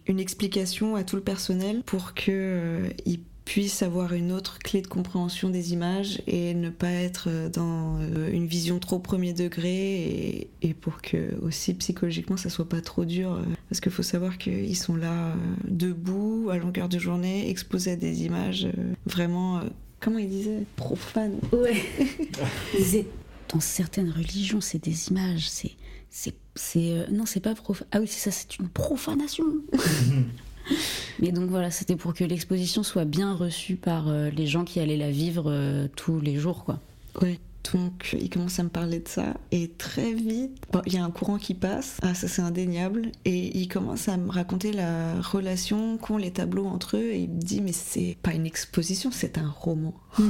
une 0.06 0.20
explication 0.20 0.96
à 0.96 1.04
tout 1.04 1.16
le 1.16 1.22
personnel 1.22 1.82
pour 1.84 2.14
que 2.14 2.30
euh, 2.30 2.88
il 3.04 3.20
puisse 3.46 3.82
avoir 3.82 4.12
une 4.12 4.32
autre 4.32 4.58
clé 4.58 4.82
de 4.82 4.88
compréhension 4.88 5.48
des 5.48 5.72
images 5.72 6.20
et 6.26 6.52
ne 6.52 6.68
pas 6.68 6.90
être 6.90 7.30
dans 7.50 7.96
euh, 8.00 8.30
une 8.30 8.46
vision 8.46 8.78
trop 8.80 8.98
premier 8.98 9.32
degré 9.32 9.70
et, 9.70 10.50
et 10.62 10.74
pour 10.74 11.00
que 11.00 11.38
aussi 11.42 11.72
psychologiquement 11.74 12.36
ça 12.36 12.50
soit 12.50 12.68
pas 12.68 12.80
trop 12.82 13.04
dur 13.04 13.32
euh, 13.32 13.42
parce 13.70 13.80
qu'il 13.80 13.92
faut 13.92 14.02
savoir 14.02 14.36
qu'ils 14.36 14.76
sont 14.76 14.96
là 14.96 15.28
euh, 15.28 15.34
debout 15.68 16.48
à 16.50 16.58
longueur 16.58 16.88
de 16.88 16.98
journée 16.98 17.48
exposés 17.48 17.92
à 17.92 17.96
des 17.96 18.24
images 18.24 18.66
euh, 18.66 18.92
vraiment 19.06 19.58
euh, 19.58 19.62
comment 20.00 20.18
il 20.18 20.28
disait 20.28 20.64
Profane. 20.76 21.38
Ouais. 21.52 21.82
Dans 23.52 23.60
certaines 23.60 24.10
religions, 24.10 24.60
c'est 24.60 24.82
des 24.82 25.08
images, 25.08 25.48
c'est. 25.48 25.70
c'est, 26.10 26.34
c'est 26.56 26.90
euh, 26.90 27.06
non, 27.12 27.26
c'est 27.26 27.38
pas 27.40 27.54
profane. 27.54 27.86
Ah 27.92 28.00
oui, 28.00 28.08
c'est 28.08 28.28
ça, 28.28 28.36
c'est 28.36 28.58
une 28.58 28.68
profanation. 28.68 29.44
Mais 31.20 31.32
donc 31.32 31.48
voilà, 31.48 31.70
c'était 31.70 31.96
pour 31.96 32.14
que 32.14 32.24
l'exposition 32.24 32.82
soit 32.82 33.04
bien 33.04 33.34
reçue 33.34 33.76
par 33.76 34.08
euh, 34.08 34.30
les 34.30 34.46
gens 34.46 34.64
qui 34.64 34.80
allaient 34.80 34.96
la 34.96 35.10
vivre 35.10 35.44
euh, 35.46 35.88
tous 35.96 36.20
les 36.20 36.36
jours, 36.36 36.64
quoi. 36.64 36.80
Ouais. 37.22 37.38
Donc 37.72 38.16
il 38.18 38.30
commence 38.30 38.60
à 38.60 38.62
me 38.62 38.68
parler 38.68 39.00
de 39.00 39.08
ça 39.08 39.34
et 39.50 39.68
très 39.68 40.12
vite, 40.12 40.56
bon, 40.72 40.82
il 40.86 40.94
y 40.94 40.98
a 40.98 41.04
un 41.04 41.10
courant 41.10 41.36
qui 41.38 41.54
passe, 41.54 41.98
ah 42.02 42.14
ça 42.14 42.28
c'est 42.28 42.42
indéniable, 42.42 43.10
et 43.24 43.58
il 43.58 43.66
commence 43.66 44.08
à 44.08 44.16
me 44.16 44.30
raconter 44.30 44.72
la 44.72 45.20
relation 45.20 45.98
qu'ont 45.98 46.16
les 46.16 46.30
tableaux 46.30 46.66
entre 46.66 46.96
eux 46.96 47.10
et 47.10 47.22
il 47.22 47.30
me 47.30 47.40
dit 47.40 47.60
mais 47.60 47.72
c'est 47.72 48.16
pas 48.22 48.34
une 48.34 48.46
exposition, 48.46 49.10
c'est 49.10 49.38
un 49.38 49.48
roman. 49.48 49.94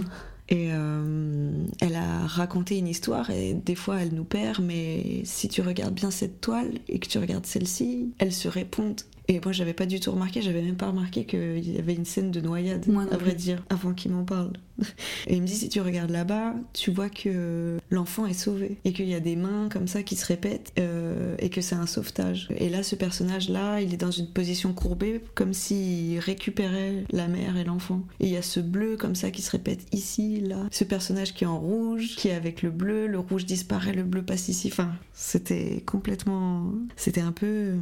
Et 0.49 0.69
euh, 0.71 1.67
elle 1.81 1.97
a 1.97 2.25
raconté 2.27 2.79
une 2.79 2.87
histoire 2.87 3.31
et 3.31 3.53
des 3.53 3.75
fois 3.75 4.01
elle 4.01 4.15
nous 4.15 4.25
perd, 4.25 4.63
mais 4.63 5.23
si 5.25 5.49
tu 5.49 5.61
regardes 5.61 5.95
bien 5.95 6.13
cette 6.13 6.41
toile 6.41 6.75
et 6.89 7.01
que 7.01 7.09
tu 7.09 7.19
regardes 7.19 7.47
celle-ci, 7.47 8.13
elles 8.19 8.33
se 8.33 8.47
répondent. 8.47 9.01
Et 9.29 9.41
moi 9.43 9.53
j'avais 9.53 9.73
pas 9.73 9.87
du 9.87 10.01
tout 10.01 10.13
remarqué, 10.13 10.43
j'avais 10.43 10.63
même 10.63 10.77
pas 10.77 10.89
remarqué 10.89 11.25
qu'il 11.25 11.69
y 11.69 11.79
avait 11.79 11.95
une 11.95 12.05
scène 12.05 12.31
de 12.31 12.41
noyade, 12.41 12.87
Moi 12.89 13.07
à 13.11 13.17
vrai 13.17 13.35
dire, 13.35 13.63
avant 13.71 13.93
qu'il 13.93 14.13
m'en 14.13 14.25
parle. 14.25 14.53
Et 15.27 15.37
il 15.37 15.43
me 15.43 15.47
dit 15.47 15.55
si 15.55 15.69
tu 15.69 15.81
regardes 15.81 16.11
là-bas, 16.11 16.55
tu 16.73 16.91
vois 16.91 17.09
que 17.09 17.79
l'enfant 17.91 18.27
est 18.27 18.35
sauvé 18.35 18.77
et 18.85 18.93
qu'il 18.93 19.09
y 19.09 19.15
a 19.15 19.21
des 19.21 19.37
mains 19.37 19.69
comme 19.71 19.89
ça 19.89 20.03
qui 20.03 20.17
se 20.17 20.27
répètent 20.27 20.73
euh, 20.79 21.35
et 21.39 21.49
que 21.49 21.61
c'est 21.61 21.75
un 21.75 21.87
sauvetage. 21.87 22.49
Et 22.59 22.69
là 22.69 22.83
ce 22.83 22.95
personnage-là, 22.95 23.81
il 23.81 23.95
est 23.95 23.99
dans 23.99 24.11
une 24.11 24.29
position 24.29 24.73
courbée 24.73 25.23
comme 25.35 25.55
s'il 25.55 26.19
récupérait 26.19 27.05
la 27.11 27.27
mère 27.27 27.57
et 27.57 27.65
l'enfant. 27.65 28.03
Et 28.21 28.27
il 28.27 28.33
y 28.33 28.37
a 28.37 28.43
ce 28.43 28.61
bleu 28.61 28.97
comme 28.97 29.15
ça 29.15 29.31
qui 29.31 29.43
se 29.43 29.51
répète 29.51 29.87
ici, 29.93 30.41
là. 30.41 30.59
Ce 30.71 30.85
personnage 30.85 31.35
qui 31.35 31.45
est 31.45 31.49
en 31.49 31.59
rouge, 31.59 32.17
qui 32.17 32.29
est 32.29 32.35
avec 32.35 32.63
le 32.63 32.71
bleu, 32.71 33.07
le 33.07 33.19
rouge 33.19 33.47
disparaît, 33.47 33.93
le 33.93 34.05
bleu 34.05 34.23
passe 34.23 34.49
ici. 34.49 34.69
Enfin, 34.71 34.91
c'était 35.13 35.83
complètement... 35.87 36.73
C'était 36.97 37.21
un 37.21 37.33
peu... 37.33 37.75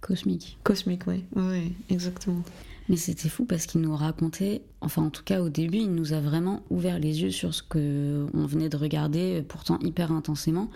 Cosmique. 0.00 0.58
Cosmique, 0.62 1.06
ouais. 1.06 1.24
Ouais, 1.34 1.72
exactement. 1.90 2.42
Mais 2.88 2.96
c'était 2.96 3.28
fou 3.28 3.44
parce 3.44 3.66
qu'il 3.66 3.80
nous 3.80 3.96
racontait, 3.96 4.62
enfin 4.86 5.02
en 5.02 5.10
tout 5.10 5.22
cas 5.24 5.42
au 5.42 5.50
début, 5.50 5.78
il 5.78 5.92
nous 5.92 6.14
a 6.14 6.20
vraiment 6.20 6.62
ouvert 6.70 6.98
les 6.98 7.22
yeux 7.22 7.30
sur 7.30 7.52
ce 7.52 7.62
que 7.62 8.26
on 8.32 8.46
venait 8.46 8.70
de 8.70 8.76
regarder, 8.78 9.44
pourtant 9.46 9.78
hyper 9.82 10.10
intensément. 10.12 10.70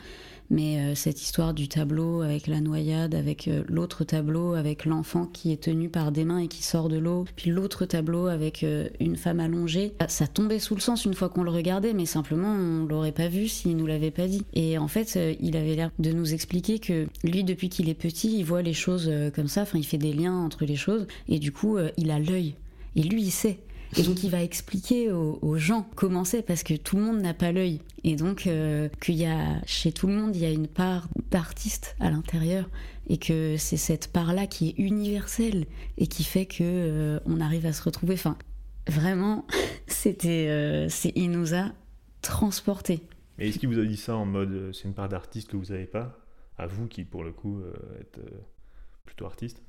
Mais 0.53 0.79
euh, 0.81 0.95
cette 0.97 1.23
histoire 1.23 1.55
du 1.55 1.69
tableau 1.69 2.23
avec 2.23 2.49
la 2.49 2.61
noyade, 2.61 3.15
avec 3.15 3.47
euh, 3.47 3.63
l'autre 3.69 4.03
tableau 4.03 4.55
avec 4.55 4.85
l'enfant 4.85 5.27
qui 5.27 5.53
est 5.53 5.63
tenu 5.63 5.89
par 5.89 6.11
des 6.11 6.25
mains 6.25 6.39
et 6.41 6.49
qui 6.49 6.65
sort 6.65 6.89
de 6.89 6.99
l'eau, 6.99 7.25
puis 7.37 7.53
l'autre 7.53 7.85
tableau 7.87 8.27
avec 8.27 8.65
euh, 8.65 8.89
une 8.99 9.15
femme 9.15 9.39
allongée, 9.39 9.93
ça- 10.09 10.27
tombait 10.27 10.59
sous 10.59 10.75
le 10.75 10.81
sens 10.81 11.05
une 11.05 11.15
fois 11.15 11.29
qu'on 11.29 11.45
le 11.45 11.53
regardait, 11.53 11.93
mais 11.93 12.05
simplement 12.05 12.49
on 12.53 12.85
l'aurait 12.85 13.13
pas 13.13 13.29
vu 13.29 13.47
s'il 13.47 13.77
nous 13.77 13.87
l'avait 13.87 14.11
pas 14.11 14.27
dit. 14.27 14.43
Et 14.53 14.77
en 14.77 14.89
fait, 14.89 15.15
euh, 15.17 15.35
il 15.41 15.57
avait 15.57 15.77
l'air 15.77 15.93
de 16.01 16.11
nous 16.11 16.35
expliquer 16.35 16.81
que 16.81 17.07
lui, 17.23 17.45
depuis 17.45 17.69
qu'il 17.69 17.89
est 17.89 17.95
petit, 17.95 18.37
il 18.37 18.43
voit 18.45 18.63
les 18.63 18.73
choses 18.75 19.07
euh, 19.09 19.31
comme 19.31 19.47
ça, 19.47 19.63
enfin 19.63 19.79
il 19.79 19.87
fait 19.87 19.99
des 19.99 20.13
liens 20.13 20.35
entre 20.37 20.65
les 20.65 20.75
choses, 20.75 21.07
et 21.29 21.39
du 21.39 21.53
coup, 21.53 21.77
euh, 21.77 21.91
il 21.97 22.11
a 22.11 22.19
l'œil. 22.19 22.57
Et 22.97 23.03
lui, 23.05 23.23
il 23.23 23.31
sait. 23.31 23.61
Et 23.97 24.03
donc 24.03 24.23
il 24.23 24.31
va 24.31 24.43
expliquer 24.43 25.11
aux, 25.11 25.57
gens 25.57 25.89
comment 25.97 26.25
c'est 26.25 26.43
parce 26.43 26.63
que 26.63 26.75
tout 26.75 26.97
le 26.97 27.03
monde 27.03 27.21
n'a 27.21 27.35
pas 27.35 27.51
l'œil. 27.53 27.81
Et 28.05 28.17
donc 28.17 28.47
euh, 28.47 28.89
qu'il 29.01 29.17
y 29.17 29.27
a 29.27 29.61
chez 29.67 29.93
tout 29.93 30.07
le 30.07 30.15
monde 30.15 30.35
il 30.37 30.43
y 30.43 30.47
a 30.47 30.51
une 30.51 30.69
part 30.69 31.09
d'artiste 31.31 31.97
à 31.99 32.11
l'intérieur 32.11 32.69
et 33.09 33.19
que 33.19 33.57
c'est 33.59 33.77
cette 33.77 34.13
part-là 34.13 34.47
qui 34.47 34.69
est 34.69 34.79
universelle 34.79 35.67
et 35.99 36.07
qui 36.07 36.23
fait 36.23 36.47
que 36.47 36.59
euh, 36.63 37.21
on 37.27 37.41
arrive 37.41 37.67
à 37.67 37.73
se 37.73 37.83
retrouver. 37.83 38.15
Enfin, 38.15 38.39
vraiment, 38.87 39.47
c'était, 39.89 40.47
euh, 40.49 40.89
il 41.17 41.31
nous 41.33 41.55
a 41.55 41.73
transportés. 42.23 43.03
Mais 43.39 43.49
est-ce 43.49 43.59
qu'il 43.59 43.69
vous 43.69 43.81
a 43.81 43.85
dit 43.85 43.97
ça 43.97 44.15
en 44.15 44.27
mode 44.27 44.71
c'est 44.73 44.87
une 44.87 44.95
part 44.95 45.09
d'artiste 45.09 45.49
que 45.49 45.57
vous 45.57 45.73
n'avez 45.73 45.87
pas? 45.87 46.17
À 46.59 46.67
vous 46.67 46.87
qui, 46.87 47.05
pour 47.05 47.25
le 47.25 47.33
coup, 47.33 47.63
êtes 47.99 48.21
plutôt 49.07 49.25
artiste? 49.25 49.63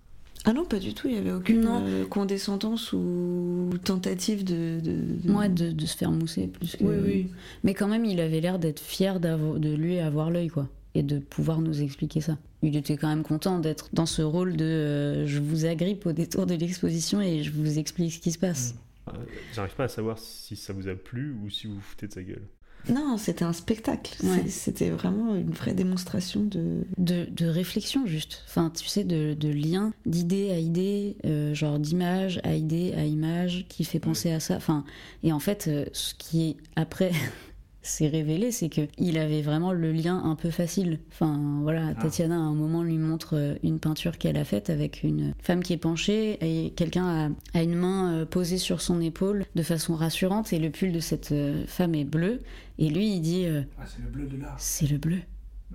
Ah 0.46 0.54
non, 0.54 0.66
pas 0.66 0.80
du 0.80 0.94
tout, 0.96 1.08
il 1.08 1.14
y 1.14 1.18
avait 1.18 1.32
aucune 1.32 1.68
euh, 1.68 2.06
condescendance 2.08 2.94
ou 2.94 3.70
tentative 3.84 4.44
de... 4.44 4.80
de, 4.82 4.92
de- 5.24 5.32
Moi, 5.32 5.48
de, 5.48 5.72
de 5.72 5.86
se 5.86 5.96
faire 5.96 6.12
mousser 6.12 6.48
plus 6.48 6.76
que. 6.78 6.84
Oui, 6.84 6.96
oui. 7.04 7.28
Mais 7.64 7.74
quand 7.76 7.88
même, 7.88 8.06
il 8.06 8.20
avait 8.20 8.42
l'air 8.42 8.58
d'être 8.58 8.80
fier 8.80 9.20
de 9.20 9.76
lui 9.76 10.00
avoir 10.00 10.32
l'œil, 10.32 10.48
quoi. 10.48 10.68
Et 10.96 11.04
de 11.04 11.20
pouvoir 11.20 11.62
nous 11.62 11.82
expliquer 11.82 12.20
ça. 12.22 12.38
Il 12.64 12.76
était 12.76 12.98
quand 12.98 13.08
même 13.08 13.24
content 13.24 13.60
d'être 13.60 13.90
dans 13.94 14.06
ce 14.08 14.22
rôle 14.24 14.58
de 14.58 14.66
euh, 14.66 15.28
je 15.28 15.40
vous 15.40 15.66
agrippe 15.66 16.06
au 16.06 16.12
détour 16.12 16.46
de 16.46 16.56
l'exposition 16.56 17.22
et 17.22 17.44
je 17.44 17.52
vous 17.52 17.78
explique 17.80 18.12
ce 18.12 18.20
qui 18.20 18.32
se 18.32 18.38
passe. 18.40 18.76
Euh, 19.08 19.14
J'arrive 19.54 19.74
pas 19.76 19.86
à 19.86 19.88
savoir 19.88 20.20
si 20.20 20.56
ça 20.56 20.74
vous 20.74 20.88
a 20.90 20.96
plu 20.96 21.34
ou 21.44 21.50
si 21.50 21.68
vous 21.68 21.76
vous 21.76 21.82
foutez 21.82 22.08
de 22.08 22.14
sa 22.14 22.24
gueule. 22.24 22.44
Non, 22.90 23.18
c'était 23.18 23.46
un 23.46 23.54
spectacle. 23.54 24.16
Ouais. 24.24 24.48
C'était 24.48 24.90
vraiment 24.90 25.36
une 25.36 25.52
vraie 25.52 25.74
démonstration 25.74 26.44
de... 26.44 26.84
De, 26.98 27.26
de 27.32 27.46
réflexion, 27.46 28.06
juste. 28.06 28.44
Enfin, 28.48 28.72
tu 28.76 28.88
sais, 28.88 29.04
de, 29.04 29.34
de 29.34 29.50
lien 29.50 29.94
d'idée 30.06 30.52
à 30.52 30.58
idée, 30.58 31.18
euh, 31.26 31.54
genre 31.54 31.80
d'image 31.80 32.40
à 32.44 32.56
idée 32.56 32.94
à 32.98 33.06
image, 33.06 33.66
qui 33.70 33.84
fait 33.84 34.00
penser 34.00 34.32
à 34.32 34.40
ça. 34.40 34.56
Enfin, 34.56 34.84
et 35.24 35.32
en 35.32 35.40
fait, 35.40 35.66
euh, 35.68 35.86
ce 35.94 36.14
qui 36.16 36.58
après 36.76 37.12
s'est 37.84 38.08
révélé, 38.08 38.52
c'est 38.52 38.70
que 38.70 38.82
il 38.98 39.18
avait 39.18 39.42
vraiment 39.42 39.72
le 39.74 39.92
lien 39.92 40.22
un 40.24 40.36
peu 40.36 40.50
facile. 40.52 41.00
Enfin, 41.12 41.60
voilà, 41.62 41.94
Tatiana 41.96 42.36
à 42.36 42.40
un 42.40 42.54
moment 42.54 42.84
lui 42.84 42.98
montre 42.98 43.36
euh, 43.36 43.56
une 43.64 43.80
peinture 43.80 44.18
qu'elle 44.18 44.38
a 44.38 44.46
faite 44.46 44.70
avec 44.70 45.04
une 45.04 45.34
femme 45.42 45.64
qui 45.64 45.74
est 45.74 45.78
penchée 45.78 46.38
et 46.42 46.72
quelqu'un 46.72 47.32
a, 47.54 47.58
a 47.58 47.64
une 47.64 47.76
main 47.76 48.14
euh, 48.14 48.26
posée 48.26 48.58
sur 48.60 48.82
son 48.82 49.02
épaule 49.02 49.46
de 49.56 49.64
façon 49.64 49.96
rassurante 49.96 50.54
et 50.54 50.60
le 50.60 50.70
pull 50.70 50.92
de 50.92 51.00
cette 51.00 51.32
euh, 51.32 51.64
femme 51.68 51.96
est 51.96 52.04
bleu. 52.06 52.42
Et 52.78 52.90
lui, 52.90 53.14
il 53.16 53.22
dit. 53.22 53.46
euh, 53.46 53.62
Ah, 53.80 53.84
c'est 53.88 54.04
le 54.04 54.10
bleu 54.10 54.26
de 54.28 54.38
l'art. 54.42 54.56
c'est 54.60 54.88
le 54.90 54.98
bleu. 54.98 55.18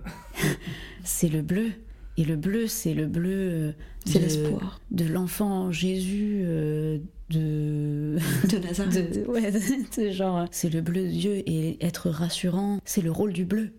c'est 1.05 1.29
le 1.29 1.43
bleu. 1.43 1.71
Et 2.19 2.25
le 2.25 2.37
bleu, 2.37 2.67
c'est 2.67 2.95
le 2.95 3.07
bleu 3.07 3.31
euh, 3.35 3.73
C'est 4.07 4.19
de- 4.19 4.25
l'espoir 4.25 4.81
de 4.91 5.05
l'enfant 5.05 5.71
Jésus 5.71 6.41
euh, 6.45 6.99
de... 7.31 8.17
de 8.51 8.59
Nazareth. 8.67 9.25
de- 9.25 9.31
ouais, 9.31 9.53
c'est 9.91 10.13
genre, 10.13 10.47
c'est 10.51 10.73
le 10.73 10.81
bleu 10.81 11.05
de 11.07 11.11
Dieu 11.11 11.43
et 11.47 11.85
être 11.85 12.09
rassurant, 12.11 12.79
c'est 12.85 13.03
le 13.03 13.11
rôle 13.11 13.33
du 13.33 13.45
bleu. 13.45 13.71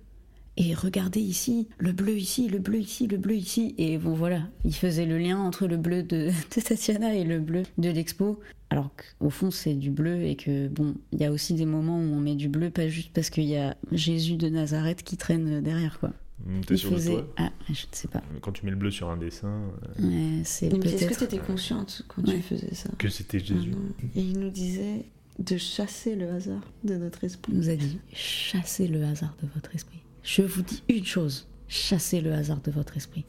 Et 0.59 0.73
regardez 0.73 1.19
ici, 1.19 1.67
le 1.77 1.91
bleu 1.91 2.17
ici, 2.17 2.47
le 2.47 2.57
bleu 2.57 2.79
ici, 2.79 3.05
le 3.07 3.17
bleu 3.17 3.35
ici. 3.35 3.75
Et 3.77 3.97
bon 3.99 4.13
voilà, 4.13 4.41
il 4.65 4.73
faisait 4.73 5.05
le 5.05 5.17
lien 5.19 5.37
entre 5.39 5.67
le 5.67 5.77
bleu 5.77 6.01
de, 6.03 6.29
de 6.55 6.61
Tatiana 6.61 7.13
et 7.15 7.23
le 7.23 7.39
bleu 7.39 7.63
de 7.77 7.89
l'expo. 7.89 8.39
Alors 8.69 8.89
qu'au 9.19 9.29
fond, 9.29 9.49
c'est 9.51 9.75
du 9.75 9.91
bleu 9.91 10.23
et 10.23 10.35
que 10.35 10.67
bon, 10.67 10.95
il 11.13 11.19
y 11.21 11.25
a 11.25 11.31
aussi 11.31 11.53
des 11.53 11.65
moments 11.65 11.97
où 11.99 12.01
on 12.13 12.19
met 12.19 12.35
du 12.35 12.49
bleu, 12.49 12.69
pas 12.71 12.87
juste 12.87 13.11
parce 13.13 13.29
qu'il 13.29 13.45
y 13.45 13.55
a 13.55 13.77
Jésus 13.91 14.35
de 14.35 14.49
Nazareth 14.49 15.03
qui 15.03 15.15
traîne 15.15 15.61
derrière 15.61 15.99
quoi. 15.99 16.11
Hum, 16.45 16.63
T'es 16.63 16.75
Il 16.75 16.77
sûr 16.77 16.91
de 16.91 16.95
faisait. 16.95 17.11
toi 17.13 17.27
Ah, 17.37 17.51
je 17.67 17.71
ne 17.71 17.75
sais 17.91 18.07
pas. 18.07 18.21
Quand 18.41 18.51
tu 18.51 18.63
mets 18.65 18.71
le 18.71 18.77
bleu 18.77 18.91
sur 18.91 19.09
un 19.09 19.17
dessin, 19.17 19.61
euh, 19.99 20.03
Ouais, 20.07 20.43
c'est 20.43 20.67
Est-ce 20.67 21.07
que 21.07 21.15
tu 21.15 21.23
étais 21.23 21.39
consciente 21.39 22.03
quand 22.07 22.21
Ouais. 22.27 22.35
tu 22.35 22.41
faisais 22.41 22.73
ça 22.75 22.89
que 22.97 23.09
c'était 23.09 23.39
Jésus. 23.39 23.73
Ah. 23.75 24.03
Et 24.15 24.21
il 24.21 24.39
nous 24.39 24.49
disait 24.51 25.05
de 25.39 25.57
chasser 25.57 26.15
le 26.15 26.29
hasard 26.29 26.61
de 26.83 26.95
notre 26.95 27.23
esprit. 27.23 27.51
Il 27.53 27.57
nous 27.57 27.69
a 27.69 27.75
dit 27.75 27.99
chassez 28.13 28.87
le 28.87 29.03
hasard 29.03 29.35
de 29.41 29.47
votre 29.53 29.73
esprit. 29.75 29.99
Je 30.23 30.41
vous 30.43 30.61
dis 30.61 30.83
une 30.89 31.05
chose 31.05 31.47
chassez 31.67 32.21
le 32.21 32.31
hasard 32.33 32.61
de 32.61 32.71
votre 32.71 32.95
esprit. 32.97 33.25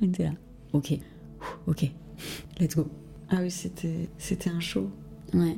On 0.00 0.06
était 0.06 0.24
là. 0.24 0.32
Ok, 0.72 0.92
ok, 1.66 1.90
let's 2.58 2.74
go. 2.76 2.88
Ah 3.28 3.36
oui, 3.40 3.50
c'était 3.50 4.08
c'était 4.18 4.50
un 4.50 4.60
show. 4.60 4.90
Ouais. 5.34 5.56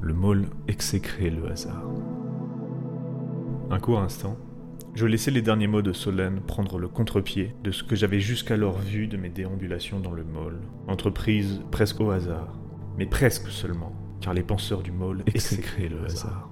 Le 0.00 0.14
môle 0.14 0.48
exécrait 0.68 1.30
le 1.30 1.50
hasard. 1.50 1.84
Un 3.70 3.80
court 3.80 4.00
instant, 4.00 4.38
je 4.94 5.04
laissais 5.04 5.30
les 5.30 5.42
derniers 5.42 5.66
mots 5.66 5.82
de 5.82 5.92
Solène 5.92 6.40
prendre 6.40 6.78
le 6.78 6.88
contre-pied 6.88 7.54
de 7.62 7.70
ce 7.70 7.84
que 7.84 7.96
j'avais 7.96 8.18
jusqu'alors 8.18 8.78
vu 8.78 9.08
de 9.08 9.18
mes 9.18 9.28
déambulations 9.28 10.00
dans 10.00 10.12
le 10.12 10.24
môle, 10.24 10.60
entreprise 10.86 11.60
presque 11.70 12.00
au 12.00 12.10
hasard, 12.10 12.58
mais 12.96 13.04
presque 13.04 13.48
seulement, 13.48 13.92
car 14.22 14.32
les 14.32 14.42
penseurs 14.42 14.82
du 14.82 14.90
môle 14.90 15.22
exécraient 15.26 15.90
le 15.90 16.02
hasard. 16.06 16.50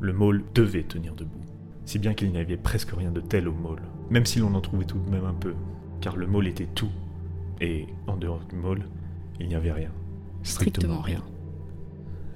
Le 0.00 0.12
môle 0.12 0.42
devait 0.54 0.82
tenir 0.82 1.14
debout, 1.14 1.44
si 1.84 2.00
bien 2.00 2.14
qu'il 2.14 2.32
n'y 2.32 2.38
avait 2.38 2.56
presque 2.56 2.90
rien 2.90 3.12
de 3.12 3.20
tel 3.20 3.46
au 3.46 3.52
môle, 3.52 3.82
même 4.10 4.26
si 4.26 4.40
l'on 4.40 4.54
en 4.54 4.60
trouvait 4.60 4.86
tout 4.86 4.98
de 4.98 5.10
même 5.10 5.24
un 5.24 5.34
peu, 5.34 5.54
car 6.00 6.16
le 6.16 6.26
môle 6.26 6.48
était 6.48 6.68
tout, 6.74 6.90
et 7.60 7.86
en 8.08 8.16
dehors 8.16 8.44
du 8.50 8.56
môle, 8.56 8.82
il 9.38 9.46
n'y 9.46 9.54
avait 9.54 9.72
rien, 9.72 9.90
strictement 10.42 11.00
Strictement 11.00 11.00
rien. 11.00 11.33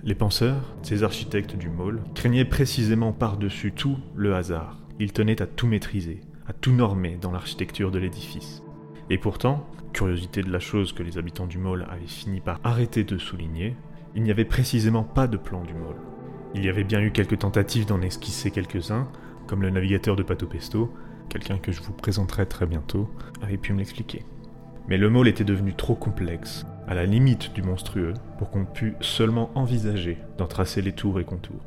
Les 0.05 0.15
penseurs, 0.15 0.77
ces 0.83 1.03
architectes 1.03 1.57
du 1.57 1.69
môle, 1.69 2.03
craignaient 2.15 2.45
précisément 2.45 3.13
par-dessus 3.13 3.73
tout 3.73 3.99
le 4.15 4.35
hasard. 4.35 4.79
Ils 5.01 5.13
tenaient 5.13 5.43
à 5.43 5.47
tout 5.47 5.67
maîtriser, 5.67 6.21
à 6.47 6.53
tout 6.53 6.73
normer 6.73 7.19
dans 7.21 7.33
l'architecture 7.33 7.91
de 7.91 7.99
l'édifice. 7.99 8.63
Et 9.11 9.19
pourtant, 9.19 9.67
curiosité 9.93 10.43
de 10.43 10.53
la 10.53 10.61
chose 10.61 10.93
que 10.93 11.03
les 11.03 11.19
habitants 11.19 11.49
du 11.49 11.59
môle 11.59 11.85
avaient 11.91 12.07
fini 12.07 12.41
par 12.41 12.61
arrêter 12.63 13.03
de 13.03 13.19
souligner, 13.19 13.77
il 14.15 14.23
n'y 14.23 14.31
avait 14.31 14.45
précisément 14.45 15.03
pas 15.03 15.27
de 15.27 15.37
plan 15.37 15.63
du 15.65 15.75
môle. 15.75 15.97
Il 16.55 16.65
y 16.65 16.69
avait 16.69 16.85
bien 16.85 17.01
eu 17.01 17.11
quelques 17.11 17.41
tentatives 17.41 17.87
d'en 17.87 18.01
esquisser 18.01 18.51
quelques-uns, 18.53 19.09
comme 19.49 19.63
le 19.63 19.71
navigateur 19.71 20.15
de 20.15 20.23
Pato 20.23 20.47
Pesto, 20.47 20.93
quelqu'un 21.29 21.59
que 21.59 21.73
je 21.73 21.83
vous 21.83 21.93
présenterai 21.93 22.47
très 22.47 22.67
bientôt, 22.67 23.11
avait 23.43 23.59
pu 23.59 23.73
me 23.73 23.79
l'expliquer. 23.79 24.25
Mais 24.87 24.97
le 24.97 25.11
môle 25.11 25.29
était 25.29 25.45
devenu 25.45 25.75
trop 25.75 25.95
complexe, 25.95 26.65
à 26.89 26.95
la 26.95 27.05
limite 27.05 27.53
du 27.53 27.63
monstrueux, 27.63 28.15
pour 28.39 28.51
qu'on 28.51 28.65
pût 28.65 28.97
seulement 29.01 29.51
envisager 29.55 30.17
d'en 30.39 30.47
tracer 30.47 30.81
les 30.81 30.93
tours 30.93 31.21
et 31.21 31.25
contours. 31.25 31.63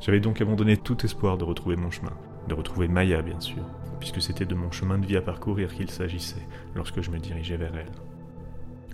J'avais 0.00 0.20
donc 0.20 0.40
abandonné 0.40 0.76
tout 0.76 1.04
espoir 1.04 1.36
de 1.36 1.42
retrouver 1.42 1.74
mon 1.74 1.90
chemin, 1.90 2.12
de 2.48 2.54
retrouver 2.54 2.86
Maya 2.86 3.22
bien 3.22 3.40
sûr, 3.40 3.64
puisque 3.98 4.22
c'était 4.22 4.44
de 4.44 4.54
mon 4.54 4.70
chemin 4.70 4.98
de 4.98 5.06
vie 5.06 5.16
à 5.16 5.20
parcourir 5.20 5.74
qu'il 5.74 5.90
s'agissait 5.90 6.46
lorsque 6.76 7.00
je 7.00 7.10
me 7.10 7.18
dirigeais 7.18 7.56
vers 7.56 7.74
elle. 7.74 7.92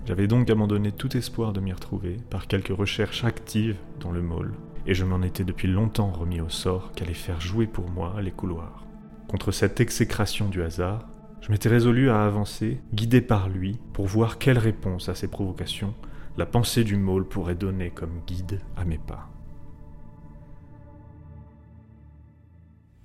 J'avais 0.05 0.27
donc 0.27 0.49
abandonné 0.49 0.91
tout 0.91 1.15
espoir 1.15 1.53
de 1.53 1.59
m'y 1.59 1.71
retrouver 1.71 2.17
par 2.31 2.47
quelques 2.47 2.75
recherches 2.75 3.23
actives 3.23 3.77
dans 3.99 4.11
le 4.11 4.23
mall, 4.23 4.53
et 4.87 4.95
je 4.95 5.05
m'en 5.05 5.21
étais 5.21 5.43
depuis 5.43 5.67
longtemps 5.67 6.11
remis 6.11 6.41
au 6.41 6.49
sort 6.49 6.91
qu'allait 6.93 7.13
faire 7.13 7.39
jouer 7.39 7.67
pour 7.67 7.89
moi 7.91 8.15
les 8.21 8.31
couloirs. 8.31 8.85
Contre 9.27 9.51
cette 9.51 9.79
exécration 9.79 10.49
du 10.49 10.63
hasard, 10.63 11.07
je 11.43 11.51
m'étais 11.51 11.67
résolu 11.67 12.09
à 12.09 12.23
avancer, 12.25 12.79
guidé 12.93 13.19
par 13.19 13.49
lui, 13.49 13.77
pour 13.91 14.07
voir 14.07 14.37
quelle 14.37 14.57
réponse 14.57 15.09
à 15.09 15.15
ces 15.15 15.27
provocations 15.27 15.93
la 16.37 16.45
pensée 16.45 16.83
du 16.83 16.95
mall 16.95 17.25
pourrait 17.25 17.53
donner 17.53 17.91
comme 17.91 18.21
guide 18.25 18.59
à 18.77 18.85
mes 18.85 18.97
pas. 18.97 19.29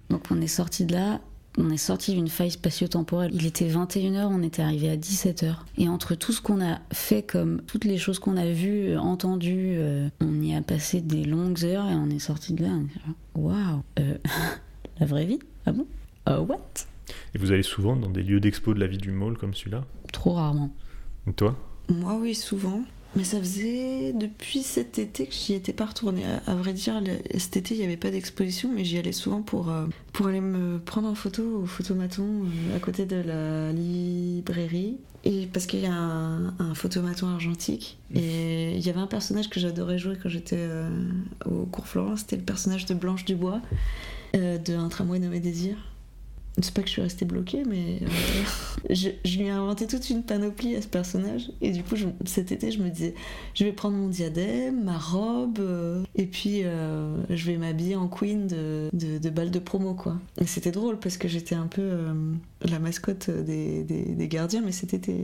Donc 0.09 0.23
on 0.31 0.41
est 0.41 0.47
sorti 0.47 0.87
de 0.87 0.95
là, 0.95 1.21
on 1.59 1.69
est 1.69 1.77
sorti 1.77 2.15
d'une 2.15 2.29
faille 2.29 2.53
spatio-temporelle. 2.53 3.33
Il 3.35 3.45
était 3.45 3.69
21h, 3.69 4.29
on 4.31 4.43
était 4.43 4.63
arrivé 4.63 4.89
à 4.89 4.97
17h. 4.97 5.57
Et 5.77 5.89
entre 5.89 6.15
tout 6.15 6.33
ce 6.33 6.41
qu'on 6.41 6.65
a 6.65 6.79
fait, 6.93 7.23
comme 7.23 7.61
toutes 7.63 7.85
les 7.85 7.99
choses 7.99 8.19
qu'on 8.19 8.37
a 8.37 8.47
vues, 8.47 8.97
entendues, 8.97 9.75
euh, 9.77 10.09
on 10.21 10.41
y 10.41 10.55
a 10.55 10.63
passé 10.63 11.01
des 11.01 11.25
longues 11.25 11.65
heures 11.65 11.89
et 11.89 11.95
on 11.95 12.09
est 12.09 12.21
sorti 12.21 12.55
de 12.55 12.63
là. 12.63 12.71
Waouh, 13.35 13.83
euh, 13.99 14.17
la 15.01 15.07
vraie 15.07 15.27
vie? 15.27 15.41
Ah 15.67 15.73
bon? 15.73 15.87
Ah 16.25 16.41
what? 16.41 16.87
Et 17.35 17.39
vous 17.39 17.53
allez 17.53 17.63
souvent 17.63 17.97
dans 17.97 18.11
des 18.11 18.23
lieux 18.23 18.41
d'expo 18.41 18.75
de 18.75 18.81
la 18.81 18.87
vie 18.87 18.99
du 18.99 19.11
mall 19.11 19.37
comme 19.39 19.55
celui-là 19.55 19.85
Trop 20.13 20.33
rarement. 20.35 20.75
Et 21.29 21.33
toi 21.33 21.57
Moi, 21.89 22.17
oui, 22.21 22.35
souvent. 22.35 22.83
Mais 23.17 23.25
ça 23.25 23.39
faisait 23.39 24.13
depuis 24.13 24.63
cet 24.63 24.99
été 24.99 25.27
que 25.27 25.33
j'y 25.35 25.55
étais 25.55 25.73
pas 25.73 25.87
retournée. 25.87 26.25
À, 26.47 26.53
à 26.53 26.55
vrai 26.55 26.75
dire, 26.75 27.01
le- 27.01 27.39
cet 27.39 27.57
été, 27.57 27.75
il 27.75 27.79
n'y 27.79 27.85
avait 27.85 27.97
pas 27.97 28.11
d'exposition, 28.11 28.71
mais 28.75 28.85
j'y 28.85 28.99
allais 28.99 29.13
souvent 29.13 29.41
pour, 29.41 29.71
euh, 29.71 29.87
pour 30.13 30.27
aller 30.27 30.43
me 30.43 30.79
prendre 30.79 31.09
en 31.09 31.15
photo 31.15 31.63
au 31.63 31.67
photomaton 31.67 32.23
euh, 32.45 32.77
à 32.77 32.79
côté 32.81 33.07
de 33.07 33.17
la 33.17 33.73
librairie. 33.73 34.99
Et 35.25 35.49
parce 35.53 35.67
qu'il 35.67 35.81
y 35.81 35.87
a 35.87 35.93
un, 35.95 36.49
un 36.59 36.75
photomaton 36.75 37.27
argentique. 37.29 37.99
Et 38.15 38.77
il 38.77 38.87
y 38.87 38.91
avait 38.91 39.01
un 39.01 39.07
personnage 39.07 39.49
que 39.51 39.59
j'adorais 39.59 39.99
jouer 39.99 40.17
quand 40.23 40.29
j'étais 40.29 40.57
euh, 40.59 40.89
au 41.47 41.65
cours 41.67 41.87
Florence. 41.89 42.21
C'était 42.21 42.37
le 42.37 42.43
personnage 42.43 42.87
de 42.87 42.95
Blanche 42.95 43.25
Dubois, 43.25 43.61
euh, 44.37 44.59
de 44.59 44.75
Un 44.75 44.89
tramway 44.89 45.19
nommé 45.19 45.41
Désir. 45.41 45.77
C'est 46.61 46.75
pas 46.75 46.83
que 46.83 46.89
je 46.89 46.93
suis 46.93 47.03
restée 47.03 47.25
bloquée, 47.25 47.63
mais 47.69 48.01
euh, 48.03 48.07
je, 48.91 49.11
je 49.25 49.39
lui 49.39 49.45
ai 49.47 49.51
inventé 49.51 49.87
toute 49.87 50.11
une 50.11 50.23
panoplie 50.25 50.75
à 50.77 50.83
ce 50.83 50.89
personnage. 50.89 51.51
Et 51.61 51.71
du 51.71 51.83
coup, 51.85 51.95
je- 51.97 52.07
cet 52.25 52.51
été, 52.53 52.71
je 52.73 52.83
me 52.83 52.89
disais, 52.91 53.15
je 53.55 53.65
vais 53.65 53.73
prendre 53.73 53.97
mon 53.97 54.09
diadème, 54.09 54.83
ma 54.85 54.99
robe, 54.99 55.59
euh, 55.61 56.03
et 56.17 56.27
puis 56.27 56.63
euh, 56.65 57.17
je 57.31 57.47
vais 57.47 57.57
m'habiller 57.59 57.95
en 57.97 58.09
queen 58.09 58.47
de, 58.47 58.89
de, 58.93 59.19
de 59.19 59.31
bal 59.31 59.51
de 59.51 59.59
promo, 59.59 59.95
quoi. 59.95 60.19
Et 60.41 60.47
c'était 60.47 60.73
drôle 60.73 60.99
parce 60.99 61.17
que 61.17 61.29
j'étais 61.29 61.55
un 61.55 61.67
peu 61.67 61.91
la 62.63 62.79
mascotte 62.79 63.31
des, 63.31 63.85
des, 63.85 64.03
des 64.03 64.29
gardiens, 64.29 64.63
mais 64.65 64.73
cet 64.73 64.95
été, 64.95 65.15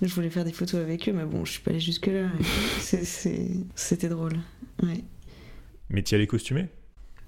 je 0.00 0.14
voulais 0.14 0.30
faire 0.30 0.44
des 0.44 0.52
photos 0.52 0.80
avec 0.80 1.08
eux, 1.08 1.12
mais 1.12 1.24
bon, 1.24 1.44
je 1.44 1.52
suis 1.52 1.60
pas 1.62 1.70
allée 1.72 1.80
jusque-là. 1.80 2.28
C'était 3.74 4.08
drôle. 4.08 4.34
Ouais. 4.82 5.02
Mais 5.90 6.02
t'y 6.02 6.14
allais 6.14 6.26
costumé 6.26 6.68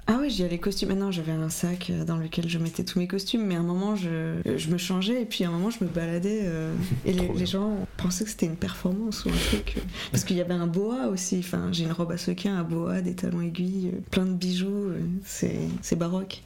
Ah 0.08 0.18
oui, 0.20 0.30
j'y 0.30 0.44
allais 0.44 0.58
costume. 0.58 0.90
Maintenant, 0.90 1.10
j'avais 1.10 1.32
un 1.32 1.48
sac 1.48 1.90
euh, 1.90 2.04
dans 2.04 2.16
lequel 2.16 2.48
je 2.48 2.58
mettais 2.58 2.84
tous 2.84 3.00
mes 3.00 3.08
costumes, 3.08 3.44
mais 3.44 3.56
à 3.56 3.58
un 3.58 3.64
moment, 3.64 3.96
je, 3.96 4.36
je 4.56 4.70
me 4.70 4.78
changeais 4.78 5.22
et 5.22 5.24
puis 5.24 5.42
à 5.42 5.48
un 5.48 5.50
moment, 5.50 5.70
je 5.70 5.82
me 5.82 5.88
baladais 5.88 6.42
euh, 6.44 6.72
et 7.04 7.12
les, 7.12 7.46
gens 7.46 7.76
pensaient 7.96 8.22
que 8.22 8.30
c'était 8.30 8.46
une 8.46 8.56
performance 8.56 9.24
ou 9.24 9.30
un 9.30 9.32
truc. 9.48 9.74
euh, 9.76 9.80
parce 10.12 10.22
qu'il 10.22 10.36
y 10.36 10.40
avait 10.40 10.54
un 10.54 10.68
boa 10.68 11.08
aussi. 11.08 11.38
Enfin, 11.40 11.70
j'ai 11.72 11.84
une 11.84 11.92
robe 11.92 12.12
à 12.12 12.18
sequin, 12.18 12.54
un 12.56 12.62
boa, 12.62 13.00
des 13.00 13.14
talons 13.14 13.40
aiguilles, 13.40 13.90
euh, 13.94 13.98
plein 14.12 14.24
de 14.26 14.32
bijoux. 14.34 14.68
euh, 14.90 15.00
c'est 15.24 15.58
c'est 15.82 15.96
baroque. 15.96 16.40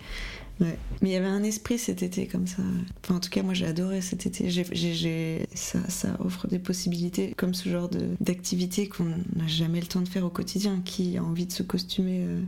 Ouais. 0.61 0.79
Mais 1.03 1.11
il 1.11 1.13
y 1.13 1.17
avait 1.17 1.27
un 1.27 1.43
esprit 1.43 1.79
cet 1.79 2.03
été 2.03 2.27
comme 2.27 2.47
ça. 2.47 2.63
Enfin, 3.05 3.17
en 3.17 3.21
tout 3.21 3.31
cas, 3.31 3.43
moi, 3.43 3.53
j'ai 3.55 3.67
adoré 3.67 4.01
cet 4.03 4.25
été. 4.27 4.49
J'ai, 4.51 4.65
j'ai- 4.73 4.95
j'ai- 4.95 5.47
ça, 5.55 5.79
ça 5.89 6.17
offre 6.21 6.49
des 6.49 6.59
possibilités 6.59 7.33
comme 7.37 7.53
ce 7.55 7.69
genre 7.69 7.89
d'activité 8.21 8.87
qu'on 8.89 9.05
n'a 9.37 9.47
jamais 9.47 9.81
le 9.81 9.87
temps 9.87 10.03
de 10.03 10.09
faire 10.09 10.25
au 10.25 10.29
quotidien. 10.31 10.81
Qui 10.85 11.17
a 11.19 11.25
envie 11.25 11.47
de 11.47 11.53
se 11.53 11.63
costumer 11.63 12.25
euh, 12.27 12.41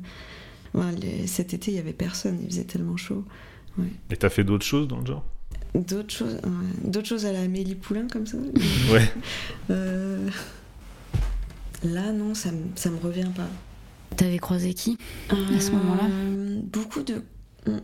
Ouais, 0.74 0.92
les- 1.00 1.26
cet 1.26 1.52
été, 1.54 1.70
il 1.70 1.76
y 1.76 1.80
avait 1.80 1.92
personne, 1.92 2.38
il 2.40 2.48
faisait 2.48 2.64
tellement 2.64 2.96
chaud. 2.96 3.24
Et 4.10 4.16
t'as 4.16 4.28
fait 4.30 4.44
d'autres 4.44 4.64
choses 4.64 4.86
dans 4.88 5.00
le 5.00 5.06
genre? 5.06 5.24
D'autres 5.74 6.12
choses, 6.14 6.34
ouais, 6.34 6.90
d'autres 6.90 7.08
choses 7.08 7.24
à 7.26 7.32
la 7.32 7.40
Amélie 7.42 7.74
Poulain 7.74 8.06
comme 8.10 8.26
ça? 8.26 8.36
Ouais. 8.92 9.10
Euh, 9.70 10.28
Là, 11.84 12.12
non, 12.12 12.34
ça, 12.34 12.52
me- 12.52 12.58
ça 12.76 12.90
me 12.90 12.98
revient 12.98 13.28
pas. 13.34 13.48
T'avais 14.16 14.38
croisé 14.38 14.72
qui 14.74 14.96
À 15.30 15.34
ce 15.60 15.70
moment-là? 15.72 16.04
Euh, 16.10 16.60
Beaucoup 16.64 17.02
de 17.02 17.22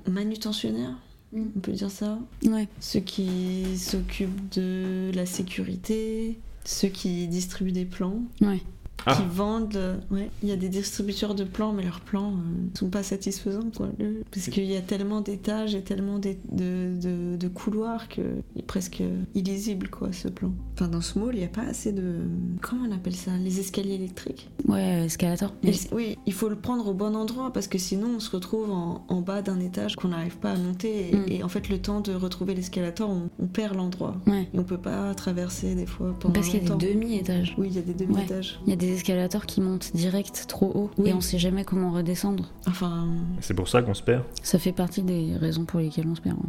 manutentionnaires, 0.09 0.95
Mm. 1.33 1.43
on 1.57 1.61
peut 1.61 1.73
dire 1.73 1.91
ça. 1.91 2.19
Ouais. 2.45 2.69
Ceux 2.81 3.01
qui 3.01 3.77
s'occupent 3.77 4.55
de 4.57 5.11
la 5.15 5.27
sécurité, 5.27 6.39
ceux 6.65 6.89
qui 6.89 7.27
distribuent 7.27 7.73
des 7.73 7.85
plans, 7.87 8.23
Ouais. 8.41 8.61
Ah. 9.07 9.15
qui 9.17 9.23
vendent. 9.35 9.77
euh, 9.77 9.97
Ouais, 10.11 10.31
il 10.43 10.49
y 10.49 10.53
a 10.53 10.57
des 10.57 10.69
distributeurs 10.69 11.35
de 11.35 11.45
plans, 11.45 11.73
mais 11.73 11.83
leurs 11.85 12.01
plans 12.01 12.33
euh, 12.33 12.79
sont 12.79 12.91
pas 12.91 13.03
satisfaisants, 13.03 13.71
quoi. 13.77 13.89
Le- 13.99 14.23
Parce 14.31 14.49
qu'il 14.49 14.65
y 14.65 14.77
a 14.77 14.81
tellement 14.81 15.21
d'étages 15.21 15.75
et 15.75 15.83
tellement 15.83 16.19
de, 16.19 16.35
de- 16.53 17.37
de 17.37 17.49
couloirs 17.49 18.09
que 18.09 18.21
il 18.55 18.61
est 18.61 18.65
presque 18.67 19.03
illisible, 19.35 19.89
quoi, 19.89 20.13
ce 20.13 20.29
plan. 20.29 20.53
Enfin, 20.75 20.89
dans 20.89 21.01
ce 21.01 21.19
mall, 21.19 21.35
il 21.35 21.39
n'y 21.39 21.45
a 21.45 21.49
pas 21.49 21.63
assez 21.63 21.93
de. 21.93 22.17
Comment 22.61 22.85
on 22.89 22.93
appelle 22.95 23.15
ça 23.17 23.31
Les 23.43 23.61
escaliers 23.61 23.95
électriques? 23.95 24.49
Ouais, 24.67 25.05
escalator. 25.07 25.53
et 25.63 25.73
c- 25.73 25.89
Oui, 25.93 26.19
il 26.27 26.33
faut 26.33 26.49
le 26.49 26.57
prendre 26.57 26.87
au 26.89 26.95
bon 26.95 27.15
endroit 27.17 27.53
parce 27.53 27.69
que 27.69 27.79
sinon 27.79 28.09
on 28.17 28.21
se 28.21 28.31
retrouve 28.31 28.71
en, 28.71 29.05
en 29.09 29.21
bas 29.21 29.43
d'un 29.43 29.61
étage 29.61 29.97
qu'on 29.97 30.09
n'arrive 30.09 30.37
pas 30.39 30.53
à 30.53 30.57
monter 30.57 31.11
et, 31.11 31.17
Mm. 31.17 31.25
et 31.29 31.43
en 31.43 31.49
fait 31.49 31.69
le 31.69 31.79
temps 31.79 32.01
de 32.01 32.13
retrouver 32.13 32.55
l'escalator, 32.55 33.09
on, 33.09 33.31
on 33.39 33.47
perd 33.47 33.77
l'endroit. 33.77 34.17
Ouais. 34.27 34.49
Et 34.53 34.59
on 34.59 34.65
peut 34.65 34.79
pas 34.79 35.15
traverser 35.15 35.75
des 35.75 35.87
fois 35.87 36.15
pendant 36.21 36.35
Parce 36.35 36.49
qu'il 36.49 36.63
y 36.63 36.71
a 36.71 36.75
des 36.77 36.93
demi-étages. 36.95 37.55
Oui, 37.59 37.69
il 37.71 37.77
y 37.77 37.79
a 37.79 37.83
des 37.83 37.95
demi-étages. 37.95 38.61
Il 38.67 38.71
y 38.71 38.73
a 38.73 38.77
des 38.77 38.88
escalators 38.93 39.47
qui 39.47 39.61
montent 39.61 39.95
direct 39.95 40.45
trop 40.49 40.71
haut 40.75 40.91
Oui. 40.99 41.11
et 41.11 41.15
on 41.15 41.21
sait 41.21 41.39
jamais 41.39 41.65
comment 41.65 41.93
redescendre. 41.93 42.51
Enfin, 42.67 43.09
C'est 43.41 43.55
pour 43.55 43.69
ça 43.69 43.83
qu'on 43.83 43.95
se 43.95 44.03
perd 44.03 44.25
Ça 44.43 44.59
fait 44.59 44.73
partie 44.73 45.03
des 45.03 45.37
raisons 45.37 45.65
pour 45.65 45.81
lesquelles 45.81 46.07
on 46.09 46.15
se 46.15 46.21
perd. 46.21 46.37
ouais. 46.37 46.43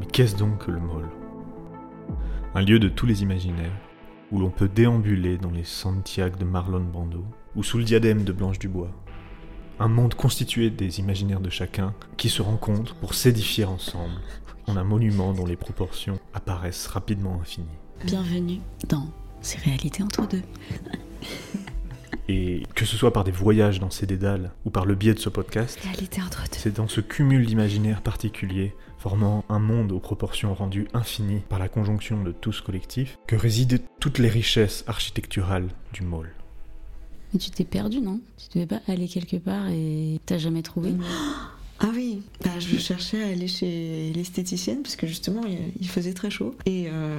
Mais 0.00 0.06
qu'est-ce 0.06 0.36
donc 0.36 0.58
que 0.66 0.70
le 0.70 0.80
mall? 0.80 1.08
Un 2.54 2.62
lieu 2.62 2.78
de 2.78 2.88
tous 2.88 3.06
les 3.06 3.22
imaginaires, 3.22 3.72
où 4.30 4.38
l'on 4.38 4.50
peut 4.50 4.68
déambuler 4.68 5.38
dans 5.38 5.50
les 5.50 5.64
Santiago 5.64 6.36
de 6.38 6.44
Marlon 6.44 6.84
Brando, 6.84 7.24
ou 7.56 7.62
sous 7.62 7.78
le 7.78 7.84
diadème 7.84 8.24
de 8.24 8.32
Blanche 8.32 8.58
Dubois. 8.58 8.90
Un 9.80 9.88
monde 9.88 10.14
constitué 10.14 10.70
des 10.70 11.00
imaginaires 11.00 11.40
de 11.40 11.50
chacun 11.50 11.94
qui 12.16 12.28
se 12.28 12.42
rencontrent 12.42 12.94
pour 12.96 13.14
s'édifier 13.14 13.64
ensemble 13.64 14.20
en 14.68 14.76
un 14.76 14.84
monument 14.84 15.32
dont 15.32 15.44
les 15.46 15.56
proportions 15.56 16.18
apparaissent 16.32 16.86
rapidement 16.86 17.38
infinies. 17.40 17.66
Bienvenue 18.04 18.60
dans 18.88 19.06
ces 19.44 19.58
réalités 19.58 20.02
entre 20.02 20.26
deux. 20.26 20.42
Et 22.28 22.62
que 22.74 22.86
ce 22.86 22.96
soit 22.96 23.12
par 23.12 23.24
des 23.24 23.30
voyages 23.30 23.80
dans 23.80 23.90
ces 23.90 24.06
dédales 24.06 24.50
ou 24.64 24.70
par 24.70 24.86
le 24.86 24.94
biais 24.94 25.12
de 25.12 25.18
ce 25.18 25.28
podcast, 25.28 25.78
Réalité 25.82 26.22
entre 26.22 26.42
deux. 26.44 26.58
C'est 26.58 26.76
dans 26.76 26.88
ce 26.88 27.02
cumul 27.02 27.44
d'imaginaires 27.44 28.00
particuliers, 28.00 28.74
formant 28.98 29.44
un 29.50 29.58
monde 29.58 29.92
aux 29.92 29.98
proportions 30.00 30.54
rendues 30.54 30.88
infinies 30.94 31.42
par 31.50 31.58
la 31.58 31.68
conjonction 31.68 32.22
de 32.22 32.32
tous 32.32 32.62
collectifs, 32.62 33.18
que 33.26 33.36
résident 33.36 33.82
toutes 34.00 34.18
les 34.18 34.30
richesses 34.30 34.84
architecturales 34.86 35.68
du 35.92 36.02
mall. 36.02 36.32
Mais 37.34 37.38
tu 37.38 37.50
t'es 37.50 37.64
perdu, 37.64 38.00
non? 38.00 38.20
Tu 38.38 38.58
devais 38.58 38.66
pas 38.66 38.80
aller 38.90 39.08
quelque 39.08 39.36
part 39.36 39.68
et 39.68 40.20
t'as 40.24 40.38
jamais 40.38 40.62
trouvé? 40.62 40.94
Ah 41.80 41.90
oui, 41.94 42.22
bah, 42.42 42.50
je 42.60 42.78
cherchais 42.78 43.22
à 43.22 43.28
aller 43.28 43.48
chez 43.48 44.12
l'esthéticienne 44.14 44.82
parce 44.82 44.96
que 44.96 45.06
justement 45.06 45.42
il, 45.80 45.88
faisait 45.88 46.12
très 46.12 46.30
chaud 46.30 46.54
et 46.66 46.86
euh, 46.88 47.18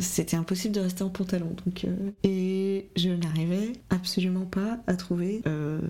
c'était 0.00 0.36
impossible 0.36 0.74
de 0.74 0.80
rester 0.80 1.04
en 1.04 1.08
pantalon. 1.08 1.54
Donc, 1.64 1.84
euh, 1.84 2.10
et 2.22 2.88
je 2.96 3.10
n'arrivais 3.10 3.72
absolument 3.90 4.44
pas 4.44 4.78
à 4.86 4.94
trouver 4.94 5.42
euh, 5.46 5.80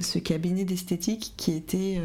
ce 0.00 0.18
cabinet 0.18 0.64
d'esthétique 0.64 1.34
qui 1.36 1.52
était 1.52 2.00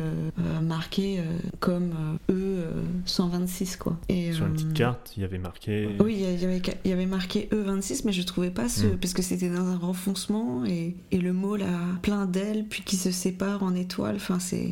marqué 0.62 1.22
comme 1.60 1.94
euh, 2.30 2.72
E126 3.06 3.78
quoi. 3.78 3.98
Et, 4.10 4.34
Sur 4.34 4.46
une 4.46 4.54
petite 4.54 4.74
carte, 4.74 5.14
il 5.18 5.22
y 5.22 5.24
avait 5.26 5.38
marqué. 5.38 5.90
Oui, 6.00 6.16
il 6.20 6.42
y 6.42 6.46
avait, 6.46 6.62
il 6.86 6.90
y 6.90 6.94
avait 6.94 7.06
marqué 7.06 7.50
E26, 7.52 8.02
mais 8.06 8.12
je 8.12 8.22
trouvais 8.24 8.52
pas 8.52 8.70
ce. 8.70 8.86
Mm. 8.86 8.98
Parce 8.98 9.14
que 9.14 9.22
c'était 9.22 9.50
dans 9.50 9.66
un 9.66 9.78
renfoncement 9.78 10.66
et, 10.66 10.96
et 11.12 11.18
le 11.18 11.34
mot 11.34 11.56
a 11.56 12.00
plein 12.02 12.26
d'ailes, 12.26 12.66
puis 12.70 12.84
qui 12.84 12.96
se 12.96 13.12
séparent 13.12 13.64
en 13.64 13.76
étoiles. 13.76 14.16
Enfin, 14.16 14.40
c'est. 14.40 14.70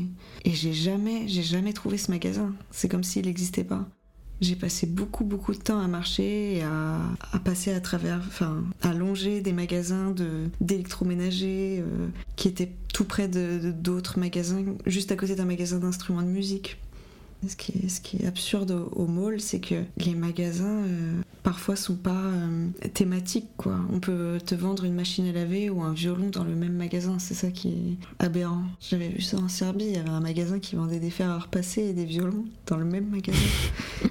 Et 0.48 0.52
j'ai 0.54 0.72
jamais, 0.72 1.28
j'ai 1.28 1.44
jamais 1.44 1.74
trouvé 1.74 1.98
ce 1.98 2.10
magasin. 2.10 2.54
C'est 2.72 2.88
comme 2.88 3.04
s'il 3.04 3.26
n'existait 3.26 3.66
pas. 3.66 3.86
J'ai 4.40 4.56
passé 4.56 4.88
beaucoup, 4.88 5.26
beaucoup 5.26 5.52
de 5.52 5.58
temps 5.58 5.80
à 5.82 5.88
marcher 5.88 6.58
et 6.58 6.62
à, 6.64 7.00
passer 7.44 7.74
à 7.74 7.82
travers, 7.82 8.22
enfin, 8.26 8.64
à 8.82 8.94
longer 8.94 9.42
des 9.42 9.52
magasins 9.52 10.12
de, 10.12 10.50
d'électroménager 10.62 11.80
euh, 11.86 12.08
qui 12.38 12.48
étaient 12.48 12.72
tout 12.94 13.04
près 13.04 13.28
de, 13.28 13.60
de- 13.62 13.72
d'autres 13.72 14.20
magasins, 14.20 14.64
juste 14.86 15.12
à 15.12 15.16
côté 15.18 15.36
d'un 15.36 15.46
magasin 15.46 15.80
d'instruments 15.80 16.22
de 16.22 16.28
musique. 16.28 16.78
Ce 17.46 17.56
qui 17.56 18.18
est, 18.18 18.26
absurde 18.26 18.72
au, 18.94 19.06
mall, 19.06 19.40
c'est 19.40 19.60
que 19.60 19.84
les 19.98 20.16
magasins 20.16 20.84
euh, 20.84 21.22
parfois 21.44 21.76
sont 21.76 21.96
pas 21.96 22.12
euh, 22.12 22.68
thématiques. 22.94 23.48
On 23.94 24.00
peut 24.00 24.40
te 24.44 24.56
vendre 24.56 24.86
une 24.86 24.96
machine 24.96 25.28
à 25.28 25.32
laver 25.32 25.70
ou 25.70 25.82
un 25.84 25.94
violon 25.94 26.30
dans 26.30 26.44
le 26.44 26.56
même 26.56 26.74
magasin, 26.74 27.20
c'est 27.20 27.36
ça 27.36 27.52
qui 27.52 27.70
est 27.70 27.98
aberrant. 28.20 28.64
J'avais 28.82 29.10
vu 29.10 29.22
ça 29.22 29.38
en 29.38 29.50
Serbie, 29.50 29.86
il 29.86 29.96
y 29.96 29.98
avait 29.98 30.10
un 30.10 30.20
magasin 30.20 30.60
qui 30.60 30.76
vendait 30.76 31.00
des 31.00 31.12
fers 31.12 31.30
à 31.30 31.40
repasser 31.40 31.84
et 31.84 31.94
des 31.94 32.06
violons 32.06 32.46
dans 32.66 32.78
le 32.78 32.86
même 32.86 33.08
magasin. 33.08 33.40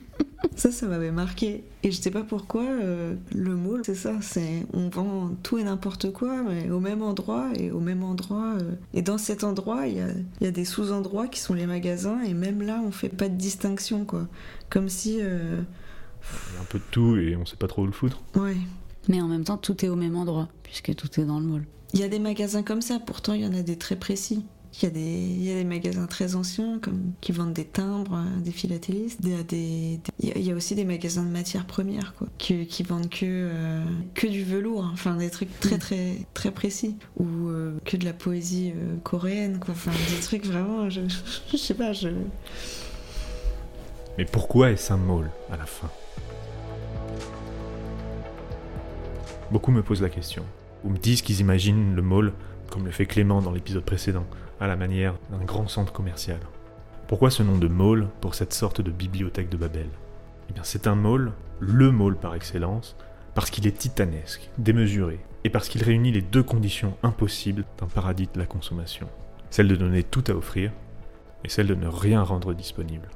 Ça, 0.56 0.72
ça 0.72 0.86
m'avait 0.86 1.10
marqué. 1.12 1.64
Et 1.82 1.90
je 1.92 2.00
sais 2.00 2.10
pas 2.10 2.22
pourquoi, 2.22 2.64
euh, 2.64 3.14
le 3.34 3.54
mall, 3.54 3.82
c'est 3.84 3.94
ça, 3.94 4.14
c'est 4.22 4.64
on 4.72 4.88
vend 4.88 5.30
tout 5.42 5.58
et 5.58 5.64
n'importe 5.64 6.10
quoi, 6.12 6.42
mais 6.42 6.70
au 6.70 6.80
même 6.80 7.02
endroit, 7.02 7.50
et 7.58 7.70
au 7.70 7.78
même 7.80 8.02
endroit. 8.02 8.54
euh, 8.60 8.72
et 8.94 9.02
dans 9.02 9.18
cet 9.18 9.44
endroit, 9.44 9.86
il 9.86 9.98
y 9.98 10.00
a, 10.00 10.08
il 10.40 10.44
y 10.44 10.46
a 10.46 10.50
des 10.50 10.64
sous-endroits 10.64 11.28
qui 11.28 11.40
sont 11.40 11.52
les 11.54 11.66
magasins, 11.66 12.22
et 12.22 12.32
même 12.32 12.62
là, 12.62 12.80
on 12.84 12.90
fait 12.90 13.10
pas 13.10 13.28
de 13.28 13.36
distinction, 13.36 14.04
quoi. 14.06 14.26
Comme 14.70 14.88
si. 14.88 15.18
euh, 15.20 15.60
Il 16.50 16.54
y 16.54 16.58
a 16.58 16.62
un 16.62 16.64
peu 16.64 16.78
de 16.78 16.84
tout 16.90 17.16
et 17.18 17.36
on 17.36 17.44
sait 17.44 17.56
pas 17.56 17.68
trop 17.68 17.82
où 17.82 17.86
le 17.86 17.92
foutre. 17.92 18.20
ouais. 18.34 18.56
Mais 19.08 19.20
en 19.20 19.28
même 19.28 19.44
temps, 19.44 19.56
tout 19.58 19.84
est 19.84 19.88
au 19.88 19.94
même 19.94 20.16
endroit, 20.16 20.48
puisque 20.64 20.92
tout 20.96 21.20
est 21.20 21.24
dans 21.24 21.38
le 21.38 21.46
mall. 21.46 21.64
Il 21.94 22.00
y 22.00 22.02
a 22.02 22.08
des 22.08 22.18
magasins 22.18 22.64
comme 22.64 22.82
ça, 22.82 22.98
pourtant, 22.98 23.34
il 23.34 23.42
y 23.42 23.46
en 23.46 23.54
a 23.54 23.62
des 23.62 23.76
très 23.76 23.94
précis. 23.94 24.44
Il 24.82 24.84
y, 24.84 25.50
a 25.50 25.54
des, 25.54 25.64
magasins 25.64 26.06
très 26.06 26.34
anciens 26.34 26.78
qui 27.22 27.32
vendent 27.32 27.54
des 27.54 27.64
timbres, 27.64 28.16
euh, 28.16 28.40
des 28.40 28.50
philatélistes. 28.50 29.20
Il 29.22 30.44
y 30.44 30.50
a, 30.50 30.54
aussi 30.54 30.74
des 30.74 30.84
magasins 30.84 31.22
de 31.22 31.30
matières 31.30 31.64
premières 31.64 32.14
quoi, 32.14 32.26
qui, 32.36 32.82
vendent 32.82 33.08
que, 33.08 33.24
euh, 33.24 33.84
que 34.12 34.26
du 34.26 34.44
velours, 34.44 34.84
hein. 34.84 34.90
enfin 34.92 35.16
des 35.16 35.30
trucs 35.30 35.58
très 35.60 35.78
très 35.78 36.18
très 36.34 36.50
précis. 36.50 36.96
Ou 37.16 37.48
euh, 37.48 37.78
que 37.86 37.96
de 37.96 38.04
la 38.04 38.12
poésie 38.12 38.74
coréenne, 39.02 39.60
quoi. 39.60 39.72
Enfin 39.72 39.92
des 40.14 40.20
trucs 40.20 40.44
vraiment, 40.44 40.90
je, 40.90 41.00
je 41.50 41.56
sais 41.56 41.74
pas, 41.74 41.94
je... 41.94 42.08
Mais 44.18 44.26
pourquoi 44.26 44.72
est-ce 44.72 44.92
un 44.92 44.98
mall 44.98 45.30
à 45.50 45.56
la 45.56 45.66
fin? 45.66 45.90
Beaucoup 49.50 49.70
me 49.70 49.82
posent 49.82 50.02
la 50.02 50.10
question, 50.10 50.42
ou 50.84 50.90
me 50.90 50.98
disent 50.98 51.22
qu'ils 51.22 51.40
imaginent 51.40 51.94
le 51.94 52.02
mall, 52.02 52.34
comme 52.70 52.84
le 52.84 52.90
fait 52.90 53.06
Clément 53.06 53.40
dans 53.40 53.52
l'épisode 53.52 53.84
précédent, 53.84 54.26
à 54.60 54.66
la 54.66 54.76
manière 54.76 55.14
d'un 55.30 55.44
grand 55.44 55.68
centre 55.68 55.92
commercial. 55.92 56.40
Pourquoi 57.08 57.30
ce 57.30 57.42
nom 57.42 57.58
de 57.58 57.68
mall 57.68 58.08
pour 58.20 58.34
cette 58.34 58.52
sorte 58.52 58.80
de 58.80 58.90
bibliothèque 58.90 59.48
de 59.48 59.56
Babel? 59.56 59.88
Eh 60.50 60.52
bien 60.52 60.62
c'est 60.64 60.86
un 60.86 60.94
mall, 60.94 61.32
le 61.60 61.90
mall 61.90 62.16
par 62.16 62.34
excellence, 62.34 62.96
parce 63.34 63.50
qu'il 63.50 63.66
est 63.66 63.78
titanesque, 63.78 64.50
démesuré, 64.58 65.20
et 65.44 65.50
parce 65.50 65.68
qu'il 65.68 65.82
réunit 65.82 66.12
les 66.12 66.22
deux 66.22 66.42
conditions 66.42 66.96
impossibles 67.02 67.64
d'un 67.78 67.86
paradis 67.86 68.28
de 68.32 68.38
la 68.38 68.46
consommation. 68.46 69.08
Celle 69.50 69.68
de 69.68 69.76
donner 69.76 70.02
tout 70.02 70.24
à 70.28 70.32
offrir, 70.32 70.72
et 71.44 71.48
celle 71.48 71.66
de 71.66 71.74
ne 71.74 71.86
rien 71.86 72.22
rendre 72.22 72.54
disponible 72.54 73.08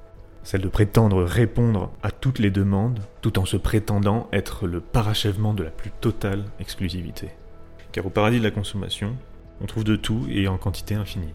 celle 0.43 0.63
de 0.63 0.69
prétendre 0.69 1.23
répondre 1.23 1.91
à 2.03 2.11
toutes 2.11 2.39
les 2.39 2.51
demandes 2.51 3.01
tout 3.21 3.39
en 3.39 3.45
se 3.45 3.57
prétendant 3.57 4.29
être 4.33 4.67
le 4.67 4.81
parachèvement 4.81 5.55
de 5.55 5.63
la 5.63 5.71
plus 5.71 5.91
totale 5.91 6.45
exclusivité. 6.59 7.29
Car 7.93 8.07
au 8.07 8.11
paradis 8.11 8.39
de 8.39 8.45
la 8.45 8.51
consommation, 8.51 9.17
on 9.61 9.67
trouve 9.67 9.85
de 9.85 9.97
tout 9.97 10.27
et 10.31 10.49
en 10.49 10.59
quantité 10.59 10.95
infinie. 10.95 11.35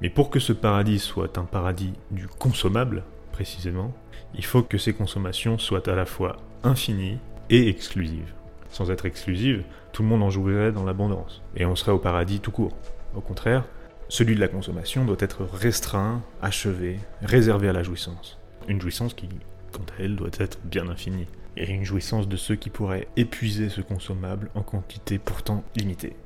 Mais 0.00 0.10
pour 0.10 0.30
que 0.30 0.38
ce 0.38 0.52
paradis 0.52 0.98
soit 0.98 1.38
un 1.38 1.44
paradis 1.44 1.92
du 2.10 2.26
consommable, 2.26 3.04
précisément, 3.32 3.92
il 4.34 4.44
faut 4.44 4.62
que 4.62 4.78
ces 4.78 4.92
consommations 4.92 5.58
soient 5.58 5.88
à 5.88 5.94
la 5.94 6.06
fois 6.06 6.36
infinies 6.62 7.18
et 7.50 7.68
exclusives. 7.68 8.32
Sans 8.70 8.90
être 8.90 9.06
exclusives, 9.06 9.64
tout 9.92 10.02
le 10.02 10.08
monde 10.08 10.22
en 10.22 10.30
jouirait 10.30 10.72
dans 10.72 10.84
l'abondance, 10.84 11.42
et 11.56 11.64
on 11.64 11.76
serait 11.76 11.92
au 11.92 11.98
paradis 11.98 12.40
tout 12.40 12.50
court. 12.50 12.76
Au 13.14 13.20
contraire, 13.20 13.64
celui 14.08 14.34
de 14.34 14.40
la 14.40 14.48
consommation 14.48 15.04
doit 15.04 15.16
être 15.20 15.44
restreint, 15.44 16.22
achevé, 16.42 16.98
réservé 17.22 17.68
à 17.68 17.72
la 17.72 17.82
jouissance. 17.82 18.38
Une 18.68 18.80
jouissance 18.80 19.14
qui, 19.14 19.28
quant 19.72 19.84
à 19.96 20.02
elle, 20.02 20.16
doit 20.16 20.30
être 20.38 20.58
bien 20.64 20.88
infinie. 20.88 21.28
Et 21.56 21.70
une 21.70 21.84
jouissance 21.84 22.28
de 22.28 22.36
ceux 22.36 22.56
qui 22.56 22.70
pourraient 22.70 23.06
épuiser 23.16 23.68
ce 23.68 23.80
consommable 23.80 24.50
en 24.54 24.62
quantité 24.62 25.18
pourtant 25.18 25.62
limitée. 25.76 26.16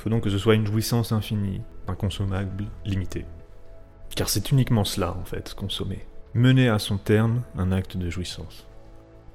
Il 0.00 0.04
faut 0.04 0.08
donc 0.08 0.22
que 0.24 0.30
ce 0.30 0.38
soit 0.38 0.54
une 0.54 0.66
jouissance 0.66 1.12
infinie, 1.12 1.60
un 1.86 1.94
consommable 1.94 2.64
limité. 2.86 3.26
Car 4.16 4.30
c'est 4.30 4.50
uniquement 4.50 4.84
cela, 4.84 5.14
en 5.14 5.26
fait, 5.26 5.52
consommer. 5.52 6.06
Mener 6.32 6.70
à 6.70 6.78
son 6.78 6.96
terme 6.96 7.42
un 7.58 7.70
acte 7.70 7.98
de 7.98 8.08
jouissance. 8.08 8.66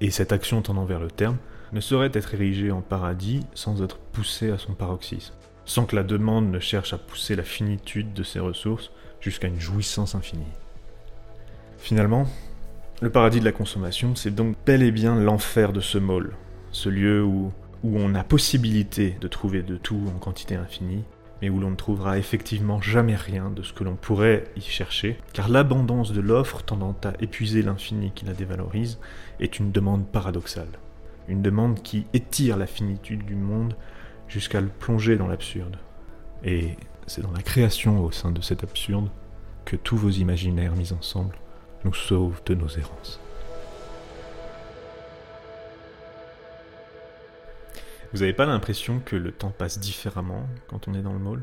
Et 0.01 0.10
cette 0.10 0.32
action 0.32 0.63
tendant 0.63 0.86
vers 0.86 0.99
le 0.99 1.12
terme 1.12 1.38
ne 1.71 1.80
saurait 1.80 2.10
être 2.12 2.34
érigée 2.34 2.71
en 2.71 2.82
paradis 2.82 3.45
sans 3.54 3.84
être 3.84 3.99
poussée 3.99 4.49
à 4.49 4.58
son 4.58 4.73
paroxysme, 4.73 5.36
sans 5.65 5.86
que 5.86 5.95
la 5.95 6.01
demande 6.01 6.49
ne 6.49 6.60
cherche 6.60 6.93
à 6.93 6.97
pousser 6.97 7.36
la 7.36 7.43
finitude 7.43 8.13
de 8.13 8.23
ses 8.23 8.39
ressources 8.39 8.89
jusqu'à 9.21 9.49
une 9.49 9.60
jouissance 9.60 10.15
infinie. 10.15 10.45
Finalement, 11.78 12.25
le 13.04 13.12
paradis 13.12 13.39
de 13.39 13.45
la 13.45 13.51
consommation, 13.51 14.15
c'est 14.15 14.34
donc 14.34 14.56
bel 14.65 14.82
et 14.82 14.91
bien 14.91 15.13
l'enfer 15.13 15.73
de 15.73 15.80
ce 15.80 15.99
mall, 15.99 16.32
ce 16.71 16.89
lieu 16.89 17.23
où, 17.23 17.51
où 17.86 18.00
on 18.00 18.15
a 18.15 18.24
possibilité 18.24 19.15
de 19.21 19.28
trouver 19.28 19.62
de 19.62 19.78
tout 19.78 20.02
en 20.08 20.17
quantité 20.17 20.56
infinie, 20.56 21.04
mais 21.41 21.50
où 21.50 21.60
l'on 21.60 21.69
ne 21.69 21.76
trouvera 21.76 22.17
effectivement 22.17 22.82
jamais 22.82 23.15
rien 23.15 23.52
de 23.52 23.62
ce 23.62 23.74
que 23.74 23.84
l'on 23.84 23.95
pourrait 23.95 24.45
y 24.58 24.62
chercher, 24.62 25.19
car 25.34 25.50
l'abondance 25.50 26.12
de 26.12 26.19
l'offre 26.19 26.63
tendant 26.63 26.95
à 27.04 27.13
épuiser 27.19 27.62
l'infini 27.62 28.12
qui 28.15 28.26
la 28.26 28.34
dévalorise 28.34 28.98
est 29.39 29.60
une 29.60 29.71
demande 29.71 30.08
paradoxale, 30.08 30.80
une 31.28 31.43
demande 31.43 31.84
qui 31.84 32.08
étire 32.13 32.58
la 32.58 32.65
finitude 32.65 33.24
du 33.24 33.36
monde 33.36 33.76
jusqu'à 34.28 34.62
le 34.62 34.67
plonger 34.67 35.15
dans 35.15 35.28
l'absurde. 35.28 35.78
Et 36.43 36.71
c'est 37.06 37.21
dans 37.21 37.32
la 37.32 37.43
création 37.43 38.04
au 38.04 38.12
sein 38.12 38.32
de 38.32 38.41
cet 38.41 38.63
absurde 38.63 39.10
que 39.63 39.76
tous 39.76 39.98
vos 39.98 40.10
imaginaires 40.10 40.76
mis 40.76 40.91
ensemble 40.91 41.36
nous 41.84 41.93
sauvent 41.93 42.41
de 42.48 42.56
nos 42.56 42.67
errances. 42.67 43.19
Vous 48.15 48.21
n'avez 48.21 48.32
pas 48.34 48.45
l'impression 48.45 49.01
que 49.04 49.17
le 49.17 49.34
temps 49.34 49.51
passe 49.51 49.78
différemment 49.78 50.47
quand 50.67 50.88
on 50.88 50.93
est 50.93 51.01
dans 51.01 51.12
le 51.12 51.19
mall? 51.19 51.41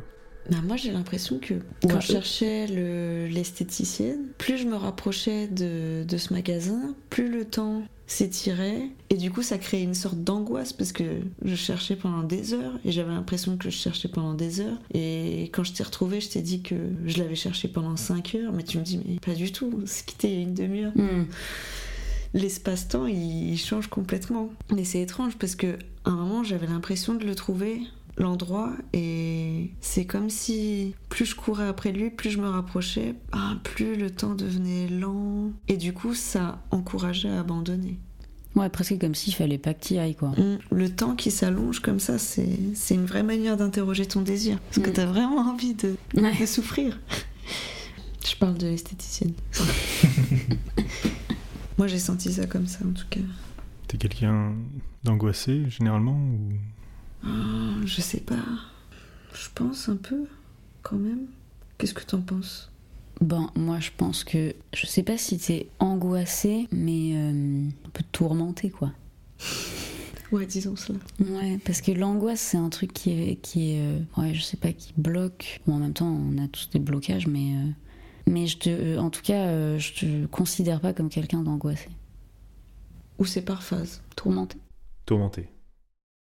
Bah, 0.50 0.56
moi 0.66 0.76
j'ai 0.78 0.90
l'impression 0.90 1.38
que 1.38 1.52
quand 1.86 2.00
je 2.00 2.06
cherchais 2.12 2.66
le- 2.66 3.26
l'esthéticienne, 3.28 4.28
plus 4.38 4.56
je 4.56 4.66
me 4.66 4.74
rapprochais 4.76 5.48
de, 5.48 6.02
de 6.02 6.16
ce 6.16 6.32
magasin, 6.32 6.94
plus 7.10 7.30
le 7.30 7.44
temps 7.44 7.82
s'étirait. 8.06 8.88
Et 9.10 9.16
du 9.18 9.30
coup 9.30 9.42
ça 9.42 9.58
créait 9.58 9.82
une 9.82 9.92
sorte 9.92 10.24
d'angoisse 10.24 10.72
parce 10.72 10.92
que 10.92 11.04
je 11.44 11.54
cherchais 11.54 11.94
pendant 11.94 12.22
des 12.22 12.54
heures 12.54 12.78
et 12.86 12.90
j'avais 12.90 13.12
l'impression 13.12 13.58
que 13.58 13.64
je 13.68 13.76
cherchais 13.76 14.08
pendant 14.08 14.32
des 14.32 14.60
heures. 14.60 14.78
Et 14.94 15.50
quand 15.52 15.64
je 15.64 15.74
t'ai 15.74 15.82
retrouvé 15.82 16.22
je 16.22 16.30
t'ai 16.30 16.40
dit 16.40 16.62
que 16.62 16.74
je 17.04 17.18
l'avais 17.18 17.34
cherché 17.36 17.68
pendant 17.68 17.96
5 17.98 18.34
heures 18.34 18.52
mais 18.54 18.62
tu 18.64 18.78
me 18.78 18.82
dis 18.82 18.98
mais 19.06 19.16
pas 19.20 19.34
du 19.34 19.52
tout 19.52 19.82
c'est 19.84 20.06
quitté 20.06 20.28
il 20.28 20.34
y 20.36 20.38
a 20.38 20.42
une 20.42 20.54
demi-heure. 20.54 20.92
Hmm. 20.96 21.24
L'espace-temps 22.34 23.06
il, 23.06 23.50
il 23.52 23.58
change 23.58 23.88
complètement. 23.88 24.50
Mais 24.74 24.84
c'est 24.84 25.00
étrange 25.00 25.36
parce 25.38 25.54
que 25.54 25.78
à 26.04 26.10
un 26.10 26.16
moment 26.16 26.42
j'avais 26.44 26.66
l'impression 26.66 27.14
de 27.14 27.24
le 27.24 27.34
trouver 27.34 27.80
l'endroit 28.18 28.72
et 28.92 29.70
c'est 29.80 30.04
comme 30.04 30.28
si 30.28 30.94
plus 31.08 31.24
je 31.24 31.34
courais 31.34 31.66
après 31.66 31.92
lui, 31.92 32.10
plus 32.10 32.30
je 32.30 32.38
me 32.40 32.48
rapprochais, 32.48 33.14
ah, 33.32 33.54
plus 33.62 33.96
le 33.96 34.10
temps 34.10 34.34
devenait 34.34 34.86
lent 34.88 35.50
et 35.68 35.76
du 35.76 35.92
coup 35.94 36.14
ça 36.14 36.60
encourageait 36.70 37.30
à 37.30 37.40
abandonner. 37.40 37.98
Ouais, 38.54 38.68
presque 38.68 38.98
comme 38.98 39.14
s'il 39.14 39.32
fallait 39.34 39.56
pas 39.56 39.72
que 39.72 39.80
t'y 39.80 39.96
ailles, 39.98 40.14
quoi. 40.14 40.28
Mm, 40.32 40.58
Le 40.72 40.90
temps 40.94 41.16
qui 41.16 41.30
s'allonge 41.30 41.80
comme 41.80 41.98
ça, 42.00 42.18
c'est 42.18 42.58
c'est 42.74 42.94
une 42.94 43.06
vraie 43.06 43.22
manière 43.22 43.56
d'interroger 43.56 44.04
ton 44.04 44.20
désir 44.20 44.58
parce 44.60 44.78
que 44.84 44.90
Mm. 44.90 44.92
t'as 44.92 45.06
vraiment 45.06 45.38
envie 45.38 45.72
de, 45.72 45.96
Ouais. 46.14 46.38
de 46.38 46.44
souffrir. 46.44 47.00
Je 48.28 48.36
parle 48.36 48.58
de 48.58 48.66
l'esthéticienne. 48.66 49.32
Moi 51.78 51.86
j'ai 51.86 51.98
senti 51.98 52.32
ça 52.32 52.46
comme 52.46 52.66
ça 52.66 52.84
en 52.86 52.92
tout 52.92 53.06
cas. 53.10 53.20
T'es 53.88 53.96
quelqu'un 53.98 54.54
d'angoissé 55.04 55.68
généralement 55.68 56.16
ou... 56.16 56.52
Ah, 57.24 57.74
je 57.84 58.00
sais 58.00 58.20
pas. 58.20 58.36
Je 59.34 59.48
pense 59.54 59.88
un 59.88 59.96
peu, 59.96 60.24
quand 60.82 60.96
même. 60.96 61.26
Qu'est-ce 61.78 61.94
que 61.94 62.04
t'en 62.04 62.20
penses? 62.20 62.70
Bon, 63.20 63.48
moi 63.54 63.80
je 63.80 63.90
pense 63.96 64.24
que. 64.24 64.54
Je 64.74 64.86
sais 64.86 65.02
pas 65.02 65.16
si 65.16 65.38
t'es 65.38 65.68
angoissé, 65.78 66.66
mais 66.72 67.12
euh, 67.14 67.68
un 67.86 67.90
peu 67.92 68.02
tourmenté, 68.12 68.70
quoi. 68.70 68.92
Ouais, 70.32 70.46
disons 70.46 70.76
cela. 70.76 70.98
Ouais, 71.20 71.58
parce 71.64 71.80
que 71.80 71.92
l'angoisse, 71.92 72.40
c'est 72.40 72.56
un 72.56 72.68
truc 72.68 72.92
qui 72.92 73.10
est. 73.10 73.36
Qui 73.36 73.72
est 73.72 73.80
euh, 73.80 73.98
ouais, 74.16 74.34
je 74.34 74.42
sais 74.42 74.56
pas, 74.56 74.72
qui 74.72 74.92
bloque. 74.96 75.60
Bon, 75.66 75.74
en 75.74 75.78
même 75.78 75.92
temps, 75.92 76.08
on 76.08 76.42
a 76.42 76.48
tous 76.48 76.70
des 76.70 76.80
blocages, 76.80 77.26
mais. 77.26 77.54
euh, 77.54 77.70
mais 78.26 78.46
je 78.46 78.58
te, 78.58 78.68
euh, 78.70 78.98
en 78.98 79.10
tout 79.10 79.22
cas, 79.22 79.46
euh, 79.46 79.78
je 79.78 79.92
te 79.94 80.26
considère 80.26 80.80
pas 80.80 80.92
comme 80.92 81.08
quelqu'un 81.08 81.42
d'angoissé. 81.42 81.88
Ou 83.18 83.24
c'est 83.24 83.42
par 83.42 83.62
phase. 83.62 84.02
Tourmenté. 84.16 84.58
Tourmenté. 85.06 85.48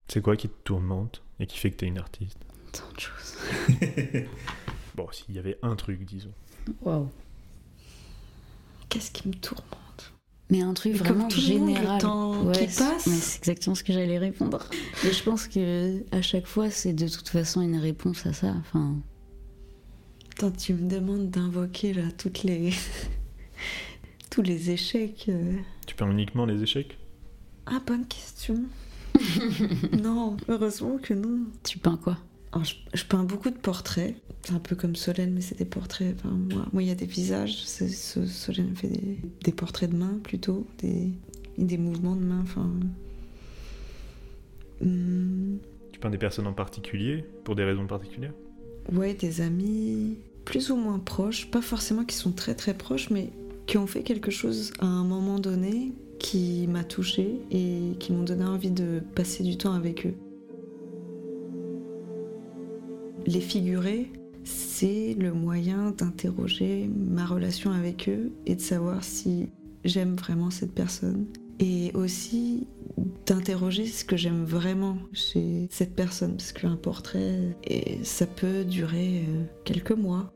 C'est 0.07 0.21
quoi 0.21 0.35
qui 0.35 0.47
te 0.49 0.55
tourmente 0.63 1.21
et 1.39 1.45
qui 1.45 1.57
fait 1.57 1.71
que 1.71 1.77
t'es 1.77 1.85
une 1.87 1.99
artiste? 1.99 2.37
Tant 2.71 2.91
de 2.95 2.99
choses. 2.99 3.35
Bon, 4.95 5.07
s'il 5.11 5.33
y 5.35 5.39
avait 5.39 5.57
un 5.61 5.75
truc, 5.77 6.03
disons. 6.03 6.33
Waouh. 6.81 7.07
Qu'est-ce 8.89 9.11
qui 9.11 9.27
me 9.29 9.33
tourmente? 9.33 10.13
Mais 10.49 10.61
un 10.61 10.73
truc 10.73 10.93
Mais 10.93 10.97
vraiment 10.99 11.19
comme 11.21 11.29
tout 11.31 11.39
général. 11.39 11.95
le 11.95 12.01
temps 12.01 12.41
Ouais, 12.43 12.53
qui 12.53 12.65
passe. 12.65 13.07
mais 13.07 13.13
c'est 13.15 13.37
exactement 13.39 13.75
ce 13.75 13.83
que 13.83 13.93
j'allais 13.93 14.17
répondre. 14.17 14.67
Et 15.05 15.11
je 15.13 15.23
pense 15.23 15.47
que 15.47 16.03
à 16.11 16.21
chaque 16.21 16.47
fois, 16.47 16.69
c'est 16.71 16.93
de 16.93 17.07
toute 17.07 17.29
façon 17.29 17.61
une 17.61 17.77
réponse 17.77 18.25
à 18.25 18.33
ça. 18.33 18.53
Enfin, 18.59 18.95
Quand 20.39 20.51
tu 20.55 20.73
me 20.73 20.89
demandes 20.89 21.29
d'invoquer 21.29 21.93
là 21.93 22.03
toutes 22.17 22.43
les 22.43 22.71
tous 24.29 24.41
les 24.41 24.71
échecs. 24.71 25.25
euh. 25.29 25.53
Tu 25.85 25.95
peins 25.95 26.09
uniquement 26.09 26.45
les 26.45 26.63
échecs? 26.63 26.97
Ah, 27.65 27.81
bonne 27.85 28.05
question. 28.07 28.55
non, 30.01 30.37
heureusement 30.47 30.97
que 30.97 31.13
non. 31.13 31.39
Tu 31.63 31.77
peins 31.77 31.97
quoi? 31.97 32.17
Alors, 32.51 32.63
je, 32.63 32.75
je 32.93 33.03
peins 33.03 33.23
beaucoup 33.23 33.49
de 33.49 33.57
portraits. 33.57 34.15
C'est 34.43 34.53
un 34.53 34.59
peu 34.59 34.75
comme 34.75 34.95
Solène, 34.95 35.33
mais 35.33 35.41
c'est 35.41 35.57
des 35.57 35.65
portraits. 35.65 36.15
Enfin, 36.17 36.29
moi, 36.29 36.65
moi, 36.71 36.81
il 36.83 36.87
y 36.87 36.91
a 36.91 36.95
des 36.95 37.05
visages. 37.05 37.57
Solène 37.65 38.75
fait 38.75 38.87
des, 38.87 39.17
des 39.43 39.51
portraits 39.51 39.89
de 39.91 39.97
mains 39.97 40.19
plutôt, 40.23 40.65
des, 40.79 41.09
des 41.57 41.77
mouvements 41.77 42.15
de 42.15 42.23
mains. 42.23 42.41
Enfin. 42.43 42.71
Hmm, 44.81 45.57
Tu 45.91 45.99
peins 45.99 46.09
des 46.09 46.17
personnes 46.17 46.47
en 46.47 46.53
particulier 46.53 47.25
Pour 47.43 47.55
des 47.55 47.65
raisons 47.65 47.85
particulières? 47.85 48.33
Ouais, 48.93 49.13
des 49.13 49.41
amis 49.41 50.15
plus 50.49 50.71
ou 50.71 50.75
moins 50.75 50.97
proches, 50.97 51.51
pas 51.51 51.61
forcément 51.61 52.03
qui 52.03 52.15
sont 52.15 52.31
très 52.31 52.55
très 52.55 52.73
proches, 52.73 53.11
mais 53.11 53.29
qui 53.67 53.77
ont 53.77 53.85
fait 53.85 54.01
quelque 54.01 54.31
chose 54.31 54.73
à 54.79 54.87
un 54.87 55.03
moment 55.03 55.37
donné 55.37 55.93
qui 56.17 56.65
m'a 56.67 56.83
touchée 56.83 57.39
et 57.51 57.95
qui 57.99 58.11
m'ont 58.11 58.23
donné 58.23 58.45
envie 58.45 58.71
de 58.71 58.99
passer 59.13 59.43
du 59.43 59.57
temps 59.57 59.73
avec 59.73 60.07
eux. 60.07 60.15
Les 63.27 63.41
figurer, 63.41 64.11
c'est 64.43 65.15
le 65.19 65.33
moyen 65.33 65.91
d'interroger 65.91 66.89
ma 66.97 67.27
relation 67.27 67.69
avec 67.69 68.09
eux 68.09 68.31
et 68.47 68.55
de 68.55 68.61
savoir 68.61 69.03
si 69.03 69.49
j'aime 69.85 70.15
vraiment 70.15 70.49
cette 70.49 70.73
personne. 70.73 71.27
Et 71.59 71.91
aussi 71.93 72.65
d'interroger 73.27 73.85
ce 73.85 74.03
que 74.03 74.17
j'aime 74.17 74.45
vraiment 74.45 74.97
chez 75.13 75.67
cette 75.69 75.93
personne. 75.93 76.37
Parce 76.37 76.53
qu'un 76.53 76.77
portrait, 76.77 77.55
et 77.65 77.99
ça 78.03 78.25
peut 78.25 78.63
durer 78.63 79.25
euh, 79.27 79.43
quelques 79.63 79.91
mois. 79.91 80.31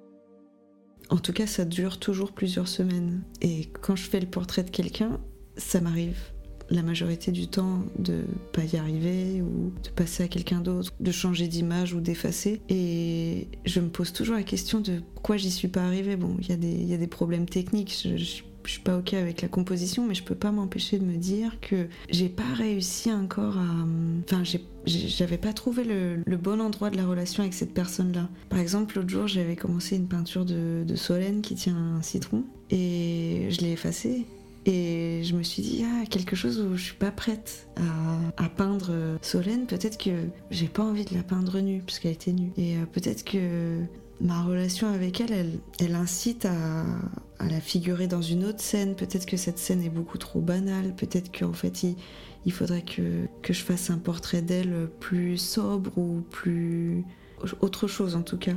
En 1.13 1.19
tout 1.19 1.32
cas, 1.32 1.45
ça 1.45 1.63
dure 1.63 1.99
toujours 1.99 2.32
plusieurs 2.32 2.67
semaines. 2.67 3.21
Et 3.39 3.69
quand 3.82 3.95
je 3.95 4.02
fais 4.02 4.19
le 4.19 4.26
portrait 4.26 4.63
de 4.63 4.71
quelqu'un, 4.71 5.19
ça 5.58 5.80
m'arrive 5.80 6.17
la 6.71 6.82
majorité 6.82 7.32
du 7.32 7.47
temps 7.47 7.84
de 7.99 8.23
pas 8.52 8.63
y 8.63 8.78
arriver 8.78 9.43
ou 9.43 9.71
de 9.84 9.89
passer 9.89 10.23
à 10.23 10.28
quelqu'un 10.28 10.60
d'autre, 10.60 10.91
de 10.99 11.12
changer 11.12 11.47
d'image 11.47 11.93
ou 11.93 12.02
d'effacer. 12.02 12.62
Et 12.67 13.47
je 13.63 13.80
me 13.80 13.89
pose 13.89 14.12
toujours 14.12 14.36
la 14.36 14.41
question 14.41 14.80
de 14.80 15.04
pourquoi 15.13 15.38
j'y 15.38 15.52
suis 15.52 15.67
pas 15.67 15.84
arrivée. 15.84 16.15
Bon, 16.15 16.36
il 16.41 16.47
y, 16.49 16.52
a 16.52 16.97
des- 16.97 17.08
problèmes 17.08 17.45
techniques. 17.45 18.08
Je 18.65 18.71
suis 18.73 18.82
pas 18.82 18.97
ok 18.97 19.13
avec 19.13 19.41
la 19.41 19.47
composition, 19.47 20.06
mais 20.06 20.15
je 20.15 20.23
peux 20.23 20.36
pas 20.36 20.52
m'empêcher 20.52 20.99
de 20.99 21.06
me 21.06 21.17
dire 21.17 21.60
que 21.62 21.88
j'ai 22.10 22.30
pas 22.30 22.54
réussi 22.56 23.12
encore 23.12 23.58
à. 23.58 23.86
Enfin, 24.23 24.43
j'avais 24.86 25.38
pas 25.38 25.54
trouvé 25.54 25.84
le, 25.84 26.38
bon 26.38 26.60
endroit 26.60 26.89
de 26.89 26.97
la 26.97 27.06
relation 27.06 27.43
avec 27.43 27.54
cette 27.54 27.73
personne-là. 27.73 28.30
Par 28.49 28.60
exemple, 28.60 28.97
l'autre 28.97 29.10
jour, 29.10 29.28
j'avais 29.28 29.56
commencé 29.56 29.95
une 29.95 30.08
peinture 30.08 30.45
de, 30.45 30.84
de 30.86 30.95
Solène 30.95 31.41
qui 31.41 31.56
tient 31.56 31.76
un 31.76 32.02
citron 32.02 32.43
et 32.69 33.47
je 33.49 33.62
l'ai 33.62 33.71
effacée. 33.71 34.26
Et 34.65 35.21
je 35.23 35.36
me 35.36 35.43
suis 35.43 35.62
dit, 35.62 35.84
ah, 35.86 36.06
quelque 36.10 36.36
chose 36.36 36.60
où 36.60 36.78
je 36.78 36.84
suis 36.84 36.95
pas 36.95 37.12
prête 37.12 37.67
à, 37.76 38.43
à 38.45 38.49
peindre 38.49 38.88
euh, 38.91 39.17
Solène. 39.21 39.65
Peut-être 39.65 39.97
que 39.97 40.12
j'ai 40.52 40.67
pas 40.67 40.84
envie 40.84 41.04
de 41.04 41.13
la 41.13 41.23
peindre 41.23 41.60
nue, 41.60 41.82
puisqu'elle 41.86 42.13
était 42.13 42.32
nue. 42.32 42.52
Et 42.56 42.78
euh, 42.78 42.86
peut-être 42.86 43.26
que 43.26 43.80
ma 44.21 44.43
relation 44.43 44.88
avec 44.88 45.21
elle, 45.21 45.60
elle, 45.80 45.95
incite 45.95 46.45
à, 46.45 46.86
la 47.39 47.60
figurer 47.60 48.08
dans 48.08 48.21
une 48.21 48.45
autre 48.45 48.62
scène. 48.62 48.95
Peut-être 48.95 49.26
que 49.26 49.38
cette 49.38 49.58
scène 49.58 49.84
est 49.84 49.89
beaucoup 49.89 50.17
trop 50.17 50.39
banale. 50.39 50.95
Peut-être 50.95 51.38
qu'en 51.38 51.54
fait, 51.54 51.84
il, 52.45 52.52
faudrait 52.52 52.84
que, 52.84 53.28
je 53.43 53.62
fasse 53.62 53.89
un 53.89 53.97
portrait 53.97 54.41
d'elle 54.41 54.89
plus 54.99 55.38
sobre 55.38 55.97
ou 55.97 56.21
plus. 56.30 57.04
autre 57.62 57.88
chose 57.88 58.15
en 58.15 58.21
tout 58.21 58.38
cas. 58.38 58.56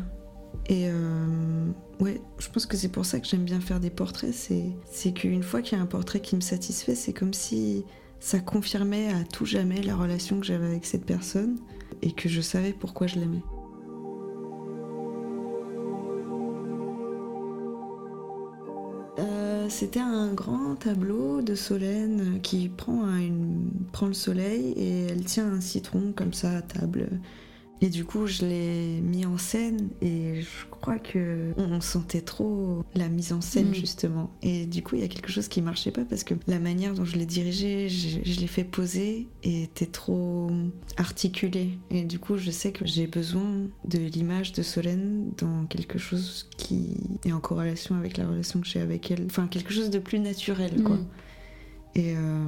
Et 0.68 0.88
euh, 0.88 1.66
ouais, 2.00 2.20
je 2.38 2.48
pense 2.48 2.66
que 2.66 2.76
c'est 2.76 2.88
pour 2.88 3.04
ça 3.04 3.20
que 3.20 3.26
j'aime 3.26 3.44
bien 3.44 3.60
faire 3.60 3.80
des 3.80 3.90
portraits. 3.90 4.32
C'est 4.32 5.12
qu'une 5.12 5.42
fois 5.42 5.62
qu'il 5.62 5.76
y 5.76 5.80
a 5.80 5.82
un 5.82 5.86
portrait 5.86 6.20
qui 6.20 6.36
me 6.36 6.40
satisfait, 6.40 6.94
c'est 6.94 7.12
comme 7.12 7.34
si 7.34 7.84
ça 8.20 8.40
confirmait 8.40 9.12
à 9.12 9.24
tout 9.24 9.46
jamais 9.46 9.82
la 9.82 9.94
relation 9.94 10.40
que 10.40 10.46
j'avais 10.46 10.66
avec 10.66 10.84
cette 10.84 11.04
personne 11.04 11.56
et 12.02 12.12
que 12.12 12.28
je 12.28 12.40
savais 12.40 12.72
pourquoi 12.72 13.06
je 13.06 13.16
l'aimais. 13.16 13.42
C'était 19.68 20.00
un 20.00 20.32
grand 20.32 20.76
tableau 20.76 21.42
de 21.42 21.54
Solène 21.54 22.40
qui 22.42 22.68
prend, 22.68 23.06
prend 23.92 24.06
le 24.06 24.14
soleil 24.14 24.72
et 24.76 25.06
elle 25.06 25.24
tient 25.24 25.50
un 25.50 25.60
citron 25.60 26.12
comme 26.14 26.32
ça 26.32 26.56
à 26.56 26.62
table. 26.62 27.08
Et 27.82 27.88
du 27.90 28.04
coup, 28.04 28.26
je 28.26 28.44
l'ai 28.46 29.00
mis 29.02 29.26
en 29.26 29.36
scène 29.38 29.88
et 30.00 30.40
je 30.40 30.66
crois 30.70 30.98
que 30.98 31.52
on 31.58 31.80
sentait 31.80 32.22
trop 32.22 32.84
la 32.94 33.08
mise 33.08 33.32
en 33.32 33.40
scène 33.40 33.68
Mm. 33.70 33.74
justement. 33.74 34.30
Et 34.42 34.66
du 34.66 34.82
coup, 34.82 34.96
il 34.96 35.02
y 35.02 35.04
a 35.04 35.08
quelque 35.08 35.30
chose 35.30 35.48
qui 35.48 35.60
marchait 35.60 35.90
pas 35.90 36.04
parce 36.04 36.24
que 36.24 36.34
la 36.46 36.58
manière 36.58 36.94
dont 36.94 37.04
je 37.04 37.16
l'ai 37.16 37.26
dirigé, 37.26 37.88
je, 37.88 38.20
je 38.24 38.40
l'ai 38.40 38.46
fait 38.46 38.64
poser 38.64 39.26
et 39.42 39.64
était 39.64 39.86
trop 39.86 40.50
articulée. 40.96 41.78
Et 41.90 42.04
du 42.04 42.18
coup, 42.18 42.36
je 42.38 42.50
sais 42.50 42.72
que 42.72 42.86
j'ai 42.86 43.06
besoin 43.06 43.66
de 43.86 43.98
l'image 43.98 44.52
de 44.52 44.62
Solène 44.62 45.30
dans 45.38 45.66
quelque 45.66 45.98
chose 45.98 46.48
qui 46.56 46.96
est 47.24 47.32
en 47.32 47.40
corrélation 47.40 47.94
avec 47.96 48.16
la 48.16 48.26
relation 48.26 48.60
que 48.60 48.66
j'ai 48.66 48.80
avec 48.80 49.10
elle. 49.10 49.26
Enfin, 49.26 49.46
quelque 49.48 49.72
chose 49.72 49.90
de 49.90 49.98
plus 49.98 50.18
naturel, 50.18 50.82
quoi. 50.82 50.96
Mm. 50.96 51.06
Et 51.98 52.14
euh, 52.14 52.44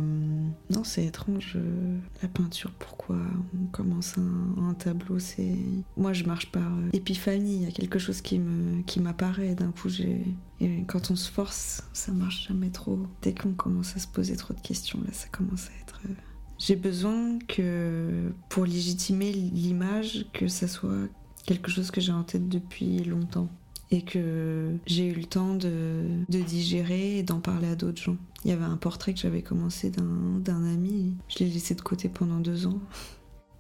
non, 0.69 0.85
c'est 0.85 1.07
étrange 1.07 1.55
euh, 1.57 1.99
la 2.21 2.29
peinture. 2.29 2.71
Pourquoi 2.79 3.17
on 3.59 3.65
commence 3.73 4.17
un, 4.19 4.75
tableau 4.75 5.19
C'est 5.19 5.57
moi, 5.97 6.13
je 6.13 6.25
marche 6.25 6.53
par 6.53 6.67
euh, 6.67 6.91
épiphanie. 6.93 7.57
Il 7.57 7.63
y 7.63 7.67
a 7.67 7.71
quelque 7.71 7.99
chose 7.99 8.21
qui 8.21 8.39
me 8.39 8.83
qui 8.83 9.01
m'apparaît. 9.01 9.55
D'un 9.55 9.71
coup, 9.71 9.89
j'ai 9.89 10.23
et 10.61 10.85
quand 10.87 11.11
on 11.11 11.17
se 11.17 11.31
force, 11.31 11.83
ça 11.95 12.13
marche 12.13 12.49
jamais 12.49 12.69
trop. 12.69 12.99
Dès 13.23 13.33
qu'on 13.33 13.55
commence 13.55 13.97
à 13.97 14.01
se 14.01 14.07
poser 14.07 14.37
trop 14.37 14.53
de 14.53 14.61
questions, 14.61 15.01
là, 15.01 15.13
ça 15.13 15.29
commence 15.29 15.69
à 15.69 15.81
être. 15.81 16.01
euh, 16.05 16.13
J'ai 16.59 16.77
besoin 16.77 17.39
que 17.49 18.31
pour 18.51 18.67
légitimer 18.67 19.33
l'image, 19.33 20.27
que 20.35 20.47
ça 20.47 20.69
soit 20.69 21.09
quelque 21.47 21.71
chose 21.71 21.91
que 21.91 22.03
j'ai 22.03 22.13
en 22.13 22.23
tête 22.23 22.51
depuis 22.51 23.03
longtemps 23.03 23.49
et 23.91 24.03
que 24.03 24.77
j'ai 24.87 25.07
eu 25.07 25.15
le 25.15 25.25
temps 25.25 25.55
de, 25.55 26.05
digérer 26.29 27.19
et 27.19 27.23
d'en 27.23 27.41
parler 27.41 27.69
à 27.69 27.75
d'autres 27.75 28.03
gens. 28.03 28.17
Il 28.45 28.51
y 28.51 28.55
avait 28.55 28.65
un 28.65 28.77
portrait 28.77 29.15
que 29.15 29.21
j'avais 29.21 29.43
commencé 29.43 29.91
d'un 29.91 30.65
ami, 30.65 31.15
je 31.29 31.39
l'ai 31.41 31.51
laissé 31.51 31.75
de 31.75 31.81
côté 31.81 32.09
pendant 32.09 32.39
deux 32.39 32.67
ans. 32.67 32.81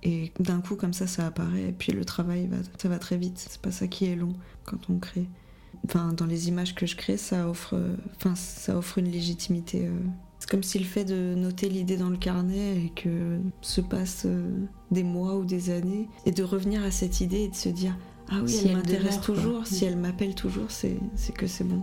Et 0.04 0.32
d'un 0.38 0.60
coup, 0.60 0.76
comme 0.76 0.92
ça, 0.92 1.08
ça 1.08 1.26
apparaît, 1.26 1.70
et 1.70 1.72
puis 1.72 1.92
le 1.92 2.04
travail, 2.04 2.46
va, 2.46 2.58
ça 2.80 2.88
va 2.88 2.98
très 2.98 3.16
vite. 3.16 3.46
C'est 3.50 3.60
pas 3.60 3.72
ça 3.72 3.88
qui 3.88 4.04
est 4.04 4.14
long 4.14 4.34
quand 4.64 4.90
on 4.90 4.98
crée. 4.98 5.26
Enfin, 5.84 6.12
dans 6.12 6.26
les 6.26 6.48
images 6.48 6.74
que 6.74 6.86
je 6.86 6.94
crée, 6.94 7.16
ça 7.16 7.48
offre, 7.48 7.76
enfin, 8.16 8.34
ça 8.36 8.76
offre 8.76 8.98
une 8.98 9.10
légitimité. 9.10 9.86
euh. 9.86 9.98
C'est 10.38 10.48
comme 10.48 10.62
si 10.62 10.78
le 10.78 10.84
fait 10.84 11.04
de 11.04 11.34
noter 11.36 11.68
l'idée 11.68 11.96
dans 11.96 12.10
le 12.10 12.16
carnet 12.16 12.76
et 12.76 12.90
que 12.90 13.40
se 13.60 13.80
passent 13.80 14.26
euh, 14.26 14.48
des 14.92 15.02
mois 15.02 15.36
ou 15.36 15.44
des 15.44 15.70
années, 15.70 16.08
et 16.26 16.30
de 16.30 16.44
revenir 16.44 16.84
à 16.84 16.92
cette 16.92 17.20
idée 17.20 17.40
et 17.40 17.48
de 17.48 17.56
se 17.56 17.68
dire 17.68 17.96
ah 18.30 18.40
oui, 18.42 18.48
Si 18.48 18.64
elle 18.64 18.70
elle 18.70 18.76
m'intéresse 18.76 19.16
quoi. 19.16 19.34
toujours, 19.34 19.66
si 19.66 19.84
Mm. 19.84 19.88
elle 19.88 19.96
m'appelle 19.96 20.34
toujours, 20.34 20.70
c'est 20.70 20.98
c'est 21.16 21.34
que 21.34 21.46
c'est 21.46 21.64
bon. 21.64 21.82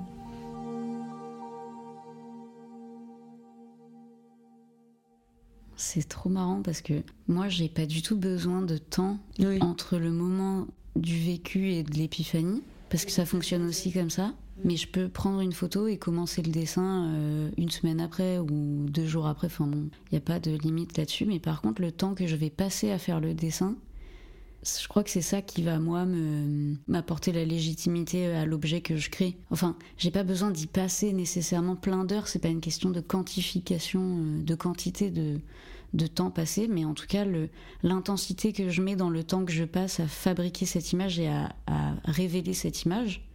C'est 5.77 6.08
trop 6.08 6.29
marrant 6.29 6.62
parce 6.62 6.81
que 6.81 6.93
moi, 7.27 7.49
j'ai 7.49 7.67
pas 7.67 7.86
du 7.86 8.01
tout 8.01 8.15
besoin 8.15 8.62
de 8.62 8.77
temps 8.77 9.17
Oui. 9.39 9.58
entre 9.62 9.97
le 9.97 10.12
moment 10.12 10.67
du 10.95 11.17
vécu 11.19 11.71
et 11.73 11.84
de 11.84 11.93
l'épiphanie, 11.95 12.63
parce 12.89 13.03
que 13.03 13.12
ça 13.12 13.25
fonctionne 13.25 13.65
aussi 13.67 13.91
comme 13.91 14.10
ça. 14.10 14.34
Mais 14.63 14.77
je 14.77 14.88
peux 14.88 15.10
prendre 15.10 15.41
une 15.41 15.51
photo 15.51 15.88
et 15.88 15.97
commencer 15.97 16.41
le 16.41 16.49
dessin 16.49 17.08
euh, 17.13 17.49
une 17.58 17.69
semaine 17.69 17.99
après 17.99 18.39
ou 18.39 18.86
deux 18.89 19.05
jours 19.05 19.27
après. 19.27 19.47
Enfin 19.47 19.67
bon, 19.67 19.89
il 20.05 20.13
n'y 20.13 20.17
a 20.17 20.21
pas 20.21 20.39
de 20.39 20.51
limite 20.51 20.97
là-dessus. 20.97 21.25
Mais 21.25 21.39
par 21.39 21.62
contre, 21.62 21.81
le 21.81 21.91
temps 21.91 22.15
que 22.15 22.25
je 22.25 22.38
vais 22.38 22.49
passer 22.49 22.89
à 22.89 22.97
faire 22.97 23.19
le 23.19 23.34
dessin, 23.34 23.75
je 24.63 24.87
crois 24.87 25.03
que 25.03 25.09
c'est 25.09 25.21
ça 25.21 25.41
qui 25.41 25.61
va, 25.61 25.79
moi, 25.79 26.05
m'apporter 26.87 27.31
la 27.31 27.45
légitimité 27.45 28.27
à 28.27 28.45
l'objet 28.45 28.81
que 28.81 28.95
je 28.97 29.09
crée. 29.09 29.37
Enfin, 29.51 29.77
j'ai 29.97 30.11
pas 30.11 30.23
besoin 30.23 30.51
d'y 30.51 30.67
passer 30.67 31.13
nécessairement 31.13 31.75
plein 31.75 32.05
d'heures. 32.05 32.27
C'est 32.27 32.39
pas 32.39 32.49
une 32.49 32.61
question 32.61 32.89
de 32.89 32.99
quantification, 32.99 34.01
euh, 34.01 34.43
de 34.43 34.55
quantité 34.55 35.11
de, 35.11 35.39
de 35.93 36.07
temps 36.07 36.31
passé, 36.31 36.67
mais 36.67 36.85
en 36.85 36.93
tout 36.93 37.07
cas, 37.07 37.25
l'intensité 37.83 38.53
que 38.53 38.69
je 38.69 38.81
mets 38.81 38.95
dans 38.95 39.09
le 39.09 39.23
temps 39.23 39.45
que 39.45 39.51
je 39.51 39.63
passe 39.63 39.99
à 39.99 40.07
fabriquer 40.07 40.65
cette 40.65 40.91
image 40.91 41.19
et 41.19 41.27
à, 41.27 41.55
à 41.67 41.93
révéler 42.05 42.53
cette 42.53 42.83
image, 42.83 43.27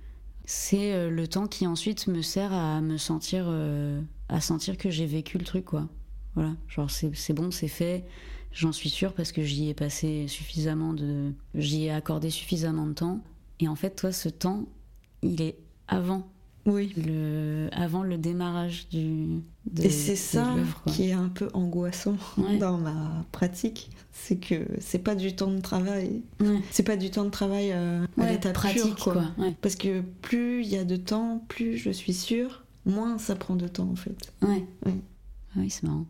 c'est 0.44 0.92
euh, 0.92 1.11
le 1.11 1.28
temps 1.28 1.46
qui 1.46 1.66
ensuite 1.66 2.09
me 2.09 2.22
sert 2.22 2.52
à 2.52 2.80
me 2.80 2.96
sentir, 2.96 3.44
euh, 3.46 4.00
à 4.28 4.40
sentir 4.40 4.76
que 4.76 4.90
j'ai 4.90 5.06
vécu 5.06 5.38
le 5.38 5.44
truc, 5.44 5.64
quoi. 5.64 5.88
Voilà, 6.35 6.54
genre 6.68 6.90
c'est 6.90 7.33
bon, 7.33 7.50
c'est 7.50 7.68
fait, 7.68 8.04
j'en 8.52 8.72
suis 8.72 8.90
sûre 8.90 9.12
parce 9.12 9.32
que 9.32 9.42
j'y 9.42 9.68
ai 9.68 9.74
passé 9.74 10.26
suffisamment 10.28 10.92
de, 10.92 11.32
j'y 11.54 11.84
ai 11.84 11.90
accordé 11.90 12.30
suffisamment 12.30 12.86
de 12.86 12.92
temps. 12.94 13.20
Et 13.60 13.68
en 13.68 13.74
fait, 13.76 13.90
toi, 13.96 14.12
ce 14.12 14.28
temps, 14.28 14.66
il 15.22 15.40
est 15.42 15.56
avant 15.88 16.26
Oui. 16.66 16.92
le, 16.96 17.68
avant 17.72 18.02
le 18.02 18.16
démarrage 18.18 18.88
du. 18.88 19.40
de- 19.70 19.82
Et 19.84 19.90
c'est 19.90 20.16
ça 20.16 20.54
qui 20.86 21.08
est 21.08 21.12
un 21.12 21.28
peu 21.28 21.48
angoissant 21.52 22.16
Ouais. 22.38 22.58
dans 22.58 22.78
ma 22.78 23.24
pratique, 23.32 23.90
c'est 24.12 24.36
que 24.36 24.66
c'est 24.80 24.98
pas 25.00 25.14
du 25.14 25.34
temps 25.36 25.50
de 25.50 25.60
travail, 25.60 26.22
Ouais. 26.40 26.58
c'est 26.70 26.82
pas 26.82 26.96
du 26.96 27.10
temps 27.10 27.24
de 27.24 27.30
travail 27.30 27.72
euh, 27.72 28.04
à 28.16 28.20
Ouais, 28.22 28.32
l'état 28.32 28.52
pratique, 28.52 28.96
quoi. 28.96 29.24
Parce 29.60 29.74
que 29.76 30.00
plus 30.22 30.62
il 30.62 30.68
y 30.68 30.76
a 30.76 30.84
de 30.84 30.96
temps, 30.96 31.44
plus 31.48 31.76
je 31.76 31.90
suis 31.90 32.14
sûre 32.14 32.64
moins 32.86 33.18
ça 33.18 33.36
prend 33.36 33.56
de 33.56 33.68
temps 33.68 33.88
en 33.92 33.96
fait. 33.96 34.32
Ouais. 34.42 34.64
Ouais. 34.86 34.94
Oui, 35.56 35.68
c'est 35.68 35.82
marrant. 35.82 36.06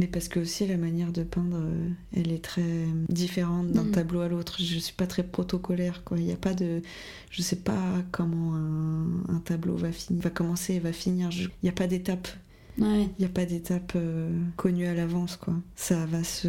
Mais 0.00 0.06
parce 0.06 0.28
que 0.28 0.40
aussi 0.40 0.66
la 0.66 0.78
manière 0.78 1.12
de 1.12 1.22
peindre, 1.22 1.58
euh, 1.60 1.88
elle 2.16 2.32
est 2.32 2.42
très 2.42 2.86
différente 3.10 3.70
d'un 3.70 3.84
Mhm. 3.84 3.90
tableau 3.90 4.20
à 4.20 4.28
l'autre. 4.28 4.56
Je 4.58 4.78
suis 4.78 4.94
pas 4.94 5.06
très 5.06 5.22
protocolaire, 5.22 6.04
quoi. 6.04 6.16
Il 6.18 6.24
y 6.24 6.32
a 6.32 6.36
pas 6.36 6.54
de, 6.54 6.80
je 7.30 7.42
sais 7.42 7.56
pas 7.56 7.78
comment 8.10 8.54
un, 8.56 9.04
un 9.28 9.40
tableau 9.44 9.76
va 9.76 9.92
finir, 9.92 10.22
va 10.22 10.30
commencer 10.30 10.72
et 10.74 10.80
va 10.80 10.94
finir. 10.94 11.28
Il 11.32 11.50
n'y 11.64 11.68
a 11.68 11.72
pas 11.72 11.86
d'étape. 11.86 12.28
Ouais, 12.78 13.08
Il 13.18 13.20
n'y 13.20 13.24
a 13.24 13.28
pas 13.28 13.44
d'étape 13.44 13.92
euh, 13.96 14.30
connue 14.56 14.86
à 14.86 14.94
l'avance, 14.94 15.36
quoi. 15.36 15.54
Ça 15.76 16.06
va 16.06 16.24
se. 16.24 16.48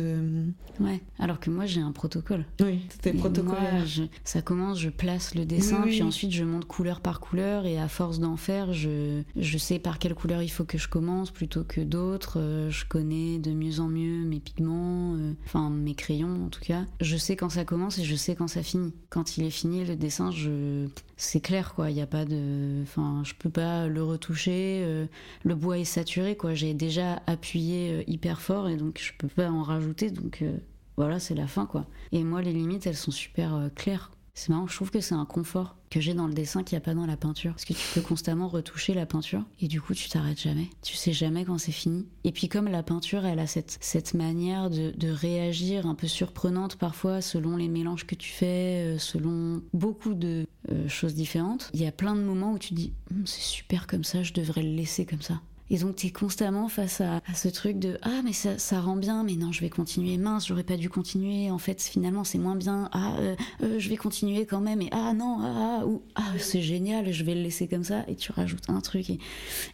ouais. 0.79 1.01
Alors 1.19 1.39
que 1.39 1.49
moi, 1.49 1.65
j'ai 1.65 1.81
un 1.81 1.91
protocole. 1.91 2.45
Oui, 2.62 2.81
c'était 2.89 3.13
protocolaire. 3.13 3.73
moi, 3.75 3.86
je- 3.86 4.03
ça 4.23 4.41
commence, 4.41 4.79
je 4.79 4.89
place 4.89 5.36
le 5.36 5.45
dessin, 5.45 5.77
Oui, 5.77 5.84
oui. 5.86 5.91
puis 5.91 6.03
ensuite 6.03 6.31
je 6.31 6.43
monte 6.43 6.65
couleur 6.65 7.01
par 7.01 7.19
couleur, 7.19 7.65
et 7.65 7.77
à 7.79 7.88
force 7.88 8.19
d'en 8.19 8.38
faire, 8.38 8.71
je, 8.73 9.21
je 9.36 9.57
sais 9.57 9.79
par 9.79 9.99
quelle 9.99 10.15
couleur 10.15 10.41
il 10.41 10.49
faut 10.49 10.63
que 10.63 10.77
je 10.77 10.88
commence 10.88 11.31
plutôt 11.31 11.63
que 11.63 11.81
d'autres. 11.81 12.39
Euh, 12.39 12.69
je 12.69 12.86
connais 12.86 13.39
de 13.39 13.51
mieux 13.51 13.79
en 13.79 13.88
mieux 13.88 14.23
mes 14.25 14.39
pigments, 14.39 15.15
euh, 15.15 15.34
enfin 15.45 15.69
mes 15.69 15.95
crayons 15.95 16.45
en 16.45 16.49
tout 16.49 16.62
cas. 16.62 16.86
Je 17.01 17.17
sais 17.17 17.36
quand 17.36 17.49
ça 17.49 17.65
commence 17.65 17.97
et 17.99 18.03
je 18.03 18.15
sais 18.15 18.36
quand 18.36 18.47
ça 18.47 18.63
finit. 18.63 18.93
Quand 19.10 19.38
il 19.38 19.43
est 19.43 19.49
fini, 19.49 19.84
le 19.86 19.95
dessin, 19.95 20.31
je... 20.31 20.88
c'est 21.21 21.39
clair 21.39 21.73
quoi. 21.75 21.91
Il 21.91 21.93
n'y 21.95 22.01
a 22.01 22.07
pas 22.07 22.25
de. 22.25 22.81
Enfin, 22.84 23.21
je 23.23 23.34
peux 23.36 23.49
pas 23.49 23.88
le 23.88 24.03
retoucher. 24.03 24.81
euh, 24.84 25.05
le 25.43 25.55
bois 25.55 25.77
est 25.77 25.86
saturé 25.86 26.36
quoi. 26.36 26.55
J'ai 26.55 26.73
déjà 26.73 27.21
appuyé 27.27 27.91
euh, 27.91 28.03
hyper 28.07 28.41
fort 28.41 28.67
et 28.67 28.75
donc 28.75 28.99
je 28.99 29.13
peux 29.17 29.27
pas 29.27 29.49
en 29.49 29.62
rajouter. 29.63 30.10
Donc 30.10 30.41
euh, 30.41 30.57
voilà, 30.97 31.19
c'est 31.19 31.36
la 31.36 31.47
fin 31.47 31.65
quoi. 31.65 31.86
Et 32.12 32.23
moi, 32.23 32.41
les 32.41 32.53
limites, 32.53 32.88
elles 32.88 32.95
sont 32.95 33.12
super 33.12 33.69
claires. 33.75 34.12
C'est 34.34 34.50
marrant, 34.50 34.67
je 34.67 34.76
trouve 34.76 34.91
que 34.91 35.02
c'est 35.02 35.15
un 35.15 35.26
confort 35.26 35.76
que 35.89 36.00
j'ai 36.00 36.13
dans 36.13 36.28
le 36.28 36.34
dessin 36.34 36.63
qu'il 36.63 36.78
n'y 36.78 36.82
a 36.82 36.86
pas 36.86 36.94
dans 36.94 37.06
la 37.06 37.17
peinture. 37.17 37.52
Parce 37.52 37.65
que 37.65 37.74
tu 37.74 37.86
peux 37.94 38.02
constamment 38.02 38.48
retoucher 38.48 38.94
la 38.94 39.06
peinture 39.06 39.44
et 39.60 39.67
du 39.67 39.82
coup, 39.82 39.94
tu 39.94 40.10
t'arrêtes 40.10 40.39
jamais. 40.39 40.70
Tu 40.82 40.96
sais 40.96 41.12
jamais 41.12 41.44
quand 41.44 41.58
c'est 41.58 41.74
fini. 41.74 42.08
Et 42.24 42.32
puis, 42.32 42.48
comme 42.48 42.67
la 42.67 42.82
peinture, 42.82 43.26
elle 43.26 43.39
a 43.39 43.48
cette, 43.48 43.78
cette 43.82 44.13
manière 44.13 44.70
de, 44.70 45.12
réagir 45.12 45.86
un 45.88 45.96
peu 45.96 46.08
surprenante 46.08 46.78
parfois 46.78 47.22
selon 47.22 47.58
les 47.58 47.67
mélanges 47.67 48.08
que 48.08 48.15
tu 48.15 48.30
fais, 48.32 48.96
euh, 48.96 48.98
selon 48.98 49.62
beaucoup 49.74 50.13
de 50.13 50.48
euh, 50.72 50.88
choses 50.88 51.13
différentes, 51.13 51.70
il 51.74 51.82
y 51.82 51.86
a 51.86 51.91
plein 51.91 52.15
de 52.15 52.22
moments 52.22 52.54
où 52.54 52.60
tu 52.60 52.74
dis 52.74 52.94
Hum, 53.12 53.28
c'est 53.28 53.41
super 53.41 53.88
comme 53.88 54.06
ça, 54.06 54.24
je 54.24 54.32
devrais 54.32 54.63
le 54.63 54.74
laisser 54.74 55.06
comme 55.06 55.22
ça. 55.22 55.41
Et 55.71 55.77
donc, 55.77 55.95
tu 55.95 56.07
es 56.07 56.10
constamment 56.10 56.67
face 56.67 56.99
à, 56.99 57.21
ce 57.34 57.47
truc 57.47 57.79
de 57.79 57.97
Ah, 58.01 58.21
mais 58.25 58.34
ça, 58.34 58.57
ça 58.57 58.81
rend 58.81 58.97
bien, 58.97 59.23
mais 59.23 59.36
non, 59.36 59.53
je 59.53 59.62
vais 59.62 59.69
continuer. 59.69 60.17
Mince, 60.17 60.47
j'aurais 60.47 60.65
pas 60.65 60.75
dû 60.75 60.89
continuer. 60.89 61.49
En 61.49 61.60
fait, 61.60 61.81
finalement, 61.81 62.25
c'est 62.25 62.39
moins 62.39 62.57
bien. 62.57 62.89
Ah, 62.91 63.15
euh, 63.19 63.38
euh, 63.63 63.79
je 63.79 63.88
vais 63.88 63.95
continuer 63.95 64.45
quand 64.45 64.60
même. 64.60 64.81
Et 64.81 64.89
ah, 64.91 65.13
non, 65.13 65.38
ah, 65.39 65.79
ah, 65.79 65.88
ou 65.88 66.01
ah, 66.15 66.34
c'est 66.38 66.62
génial, 66.62 67.13
je 67.13 67.23
vais 67.23 67.36
le 67.36 67.41
laisser 67.41 67.69
comme 67.69 67.86
ça. 67.86 68.03
Et 68.10 68.15
tu 68.15 68.34
rajoutes 68.34 68.69
un 68.69 68.81
truc. 68.81 69.10
Et, 69.10 69.19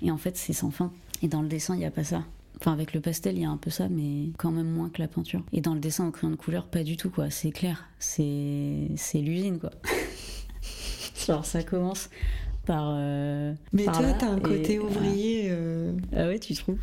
et 0.04 0.12
en 0.12 0.18
fait, 0.18 0.38
c'est 0.38 0.54
sans 0.54 0.70
fin. 0.70 0.92
Et 1.24 1.28
dans 1.28 1.42
le 1.42 1.48
dessin, 1.48 1.74
il 1.74 1.80
n'y 1.80 1.86
a 1.86 1.92
pas 1.92 2.04
ça. 2.04 2.24
Enfin, 2.60 2.74
avec 2.74 2.94
le 2.94 3.02
pastel, 3.02 3.36
il 3.36 3.42
y 3.42 3.46
a 3.46 3.50
un 3.50 3.58
peu 3.58 3.72
ça, 3.72 3.90
mais 3.90 4.30
quand 4.38 4.52
même 4.52 4.70
moins 4.70 4.90
que 4.90 5.02
la 5.02 5.08
peinture. 5.08 5.42
Et 5.52 5.62
dans 5.62 5.74
le 5.74 5.80
dessin 5.80 6.08
au 6.08 6.12
crayon 6.12 6.30
de 6.30 6.36
couleur, 6.36 6.68
pas 6.68 6.84
du 6.84 6.96
tout, 6.96 7.10
quoi. 7.10 7.32
C'est 7.32 7.52
clair. 7.52 7.90
C'est 7.98 8.92
c'est 8.98 9.20
l'usine, 9.20 9.58
quoi. 9.58 9.72
Genre, 11.26 11.44
ça 11.44 11.64
commence 11.64 12.12
par. 12.68 12.92
euh, 12.96 13.54
Mais 13.74 13.86
par 13.86 13.98
toi, 13.98 14.14
t'as 14.14 14.28
un 14.30 14.38
et 14.38 14.42
côté 14.42 14.78
voilà. 14.78 14.94
ouvrier. 14.96 15.48
euh, 15.50 15.94
Ah 16.16 16.28
ouais, 16.28 16.38
tu 16.40 16.54
trouves? 16.54 16.80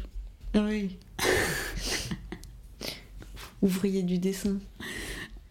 Ah 0.55 0.65
oui. 0.67 0.99
ouvrier 3.63 4.03
du 4.03 4.19
dessin. 4.19 4.59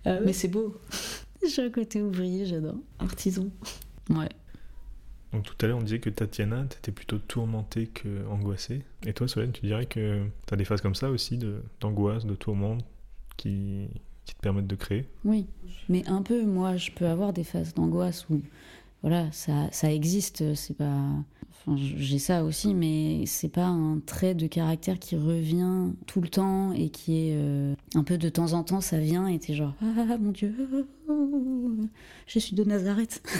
Ah 0.05 0.19
Mais 0.25 0.33
c'est 0.33 0.47
beau. 0.49 0.75
J'ai 1.47 1.63
un 1.63 1.69
côté 1.69 2.01
ouvrier, 2.01 2.45
j'adore. 2.45 2.75
Artisan. 2.99 3.47
Ouais. 4.09 4.29
Donc 5.31 5.43
tout 5.43 5.55
à 5.61 5.67
l'heure, 5.67 5.77
on 5.77 5.81
disait 5.81 5.99
que 5.99 6.09
Tatiana, 6.09 6.63
t'étais 6.65 6.91
plutôt 6.91 7.17
tourmentée 7.17 7.87
que 7.87 8.25
angoissée. 8.27 8.83
Et 9.05 9.13
toi, 9.13 9.27
Solène, 9.27 9.51
tu 9.51 9.65
dirais 9.65 9.85
que 9.87 10.25
t'as 10.45 10.55
des 10.55 10.65
phases 10.65 10.81
comme 10.81 10.95
ça 10.95 11.09
aussi, 11.09 11.37
de- 11.37 11.63
d'angoisse, 11.79 12.25
de, 12.25 12.35
tourment, 12.35 12.77
qui, 13.35 13.87
qui 14.25 14.35
te 14.35 14.39
permettent 14.41 14.67
de 14.67 14.75
créer? 14.75 15.07
Oui, 15.25 15.47
mais 15.89 16.07
un 16.07 16.21
peu, 16.21 16.45
moi, 16.45 16.77
je 16.77 16.91
peux 16.91 17.07
avoir 17.07 17.33
des 17.33 17.43
phases 17.43 17.73
d'angoisse 17.73 18.27
où, 18.29 18.41
voilà, 19.03 19.29
ça, 19.31 19.67
ça 19.71 19.91
existe, 19.91 20.55
c'est 20.55 20.75
pas... 20.77 20.97
J'ai 21.75 22.19
ça 22.19 22.43
aussi, 22.43 22.73
mais 22.73 23.25
c'est 23.25 23.49
pas 23.49 23.67
un 23.67 23.99
trait 23.99 24.33
de 24.33 24.47
caractère 24.47 24.99
qui 24.99 25.15
revient 25.15 25.91
tout 26.07 26.19
le 26.19 26.27
temps 26.27 26.73
et 26.73 26.89
qui 26.89 27.29
est 27.29 27.35
euh, 27.35 27.73
un 27.95 28.03
peu 28.03 28.17
de 28.17 28.27
temps 28.27 28.51
en 28.51 28.63
temps, 28.63 28.81
ça 28.81 28.99
vient 28.99 29.27
et 29.27 29.39
t'es 29.39 29.53
genre, 29.53 29.73
ah 29.81 30.17
mon 30.17 30.31
Dieu, 30.31 30.53
je 32.27 32.39
suis 32.39 32.55
de 32.55 32.63
Nazareth. 32.63 33.21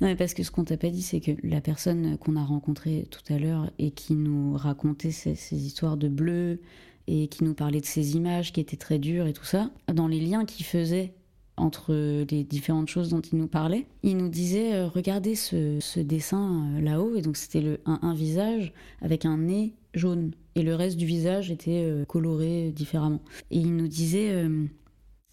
Non, 0.00 0.06
mais 0.06 0.16
parce 0.16 0.32
que 0.32 0.42
ce 0.42 0.50
qu'on 0.50 0.64
t'a 0.64 0.78
pas 0.78 0.88
dit, 0.88 1.02
c'est 1.02 1.20
que 1.20 1.32
la 1.42 1.60
personne 1.60 2.16
qu'on 2.16 2.36
a 2.36 2.42
rencontrée 2.42 3.06
tout 3.10 3.20
à 3.30 3.38
l'heure 3.38 3.70
et 3.78 3.90
qui 3.90 4.14
nous 4.14 4.56
racontait 4.56 5.10
ces, 5.10 5.34
ces 5.34 5.66
histoires 5.66 5.98
de 5.98 6.08
bleu 6.08 6.60
et 7.06 7.28
qui 7.28 7.44
nous 7.44 7.52
parlait 7.52 7.82
de 7.82 7.86
ces 7.86 8.16
images 8.16 8.50
qui 8.52 8.60
étaient 8.60 8.78
très 8.78 8.98
dures 8.98 9.26
et 9.26 9.34
tout 9.34 9.44
ça, 9.44 9.70
dans 9.92 10.08
les 10.08 10.20
liens 10.20 10.46
qu'il 10.46 10.64
faisait 10.64 11.12
entre 11.60 12.24
les 12.30 12.42
différentes 12.42 12.88
choses 12.88 13.10
dont 13.10 13.20
il 13.20 13.38
nous 13.38 13.46
parlait, 13.46 13.86
il 14.02 14.16
nous 14.16 14.28
disait 14.28 14.74
euh, 14.74 14.88
regardez 14.88 15.34
ce, 15.34 16.00
dessin 16.00 16.66
euh, 16.76 16.80
là-haut, 16.80 17.14
et 17.14 17.22
donc 17.22 17.36
c'était 17.36 17.78
un, 17.84 18.14
visage 18.14 18.72
avec 19.02 19.24
un 19.24 19.36
nez 19.38 19.74
jaune, 19.94 20.32
et 20.54 20.62
le 20.62 20.74
reste 20.74 20.96
du 20.96 21.06
visage 21.06 21.50
était 21.50 21.82
euh, 21.84 22.04
coloré 22.04 22.72
différemment. 22.72 23.20
Et 23.50 23.58
il 23.58 23.76
nous 23.76 23.88
disait 23.88 24.44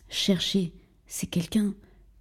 cherchez, 0.10 0.74
c'est 1.06 1.28
quelqu'un 1.28 1.74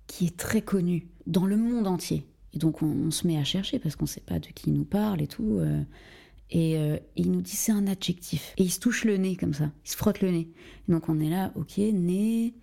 qui 0.07 0.27
est 0.27 0.37
très 0.37 0.63
connu 0.63 1.09
dans 1.27 1.47
le 1.47 1.57
monde 1.57 1.87
entier. 1.87 2.25
Et 2.53 2.59
donc 2.59 2.83
on, 2.83 3.11
se 3.11 3.27
met 3.27 3.37
à 3.37 3.45
chercher 3.45 3.79
parce 3.79 3.97
qu'on 3.97 4.05
ne 4.05 4.11
sait 4.11 4.21
pas 4.21 4.39
de 4.39 4.47
qui 4.47 4.71
il 4.71 4.75
nous 4.75 4.85
parle 4.85 5.21
et 5.21 5.27
tout. 5.27 5.61
et 6.51 6.79
il 7.17 7.31
nous 7.31 7.43
dit 7.43 7.57
c'est 7.57 7.73
un 7.73 7.87
adjectif. 7.87 8.55
Et 8.57 8.63
il 8.63 8.71
se 8.71 8.81
touche 8.81 9.05
le 9.05 9.17
nez 9.17 9.37
comme 9.37 9.53
ça. 9.53 9.71
Il 9.85 9.91
se 9.91 9.97
frotte 9.97 10.21
le 10.21 10.31
nez. 10.31 10.49
Et 10.89 10.93
donc 10.93 11.09
on 11.09 11.21
est 11.21 11.29
là, 11.29 11.53
ok, 11.57 11.77
nez. 11.79 12.55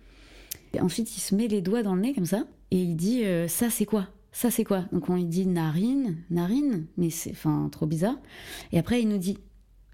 Et 0.74 0.80
ensuite 0.80 1.16
il 1.16 1.20
se 1.20 1.34
met 1.34 1.48
les 1.48 1.62
doigts 1.62 1.82
dans 1.82 1.94
le 1.94 2.00
nez 2.02 2.14
comme 2.14 2.26
ça. 2.26 2.44
Et 2.70 2.78
il 2.78 2.96
dit 2.96 3.24
euh, 3.24 3.48
ça 3.48 3.70
c'est 3.70 3.86
quoi? 3.86 4.08
Ça 4.32 4.50
c'est 4.50 4.64
quoi? 4.64 4.84
Donc 4.92 5.08
on 5.08 5.16
lui 5.16 5.24
dit 5.24 5.46
narine, 5.46 6.16
narine. 6.30 6.86
Mais 6.96 7.10
c'est 7.10 7.30
enfin 7.30 7.68
trop 7.70 7.86
bizarre. 7.86 8.16
Et 8.72 8.78
après 8.78 9.00
il 9.00 9.08
nous 9.08 9.18
dit 9.18 9.38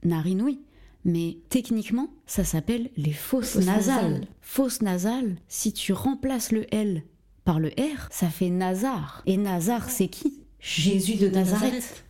narine 0.04 0.42
oui. 0.42 0.60
Mais 1.04 1.38
techniquement, 1.48 2.10
ça 2.26 2.44
s'appelle 2.44 2.90
les 2.98 3.12
fausses 3.12 3.52
Fausses 3.54 3.64
nasales. 3.66 3.94
nasales. 4.12 4.26
Fausses 4.42 4.82
nasales, 4.82 5.36
si 5.48 5.72
tu 5.72 5.94
remplaces 5.94 6.52
le 6.52 6.66
L 6.74 7.04
par 7.44 7.58
le 7.58 7.68
R, 7.68 8.06
ça 8.10 8.28
fait 8.28 8.50
Nazar. 8.50 9.22
Et 9.24 9.38
Nazar, 9.38 9.88
c'est 9.88 10.08
qui? 10.08 10.40
Jésus 10.60 11.16
de 11.16 11.28
Nazareth. 11.30 12.04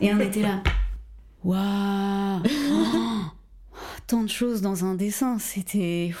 Et 0.00 0.14
on 0.14 0.20
était 0.20 0.42
là. 0.42 0.62
Waouh 1.44 2.42
Oh 2.70 3.37
Tant 4.08 4.22
de 4.22 4.28
choses 4.28 4.62
dans 4.62 4.84
un 4.84 4.94
dessin, 4.94 5.38
c'était. 5.38 6.12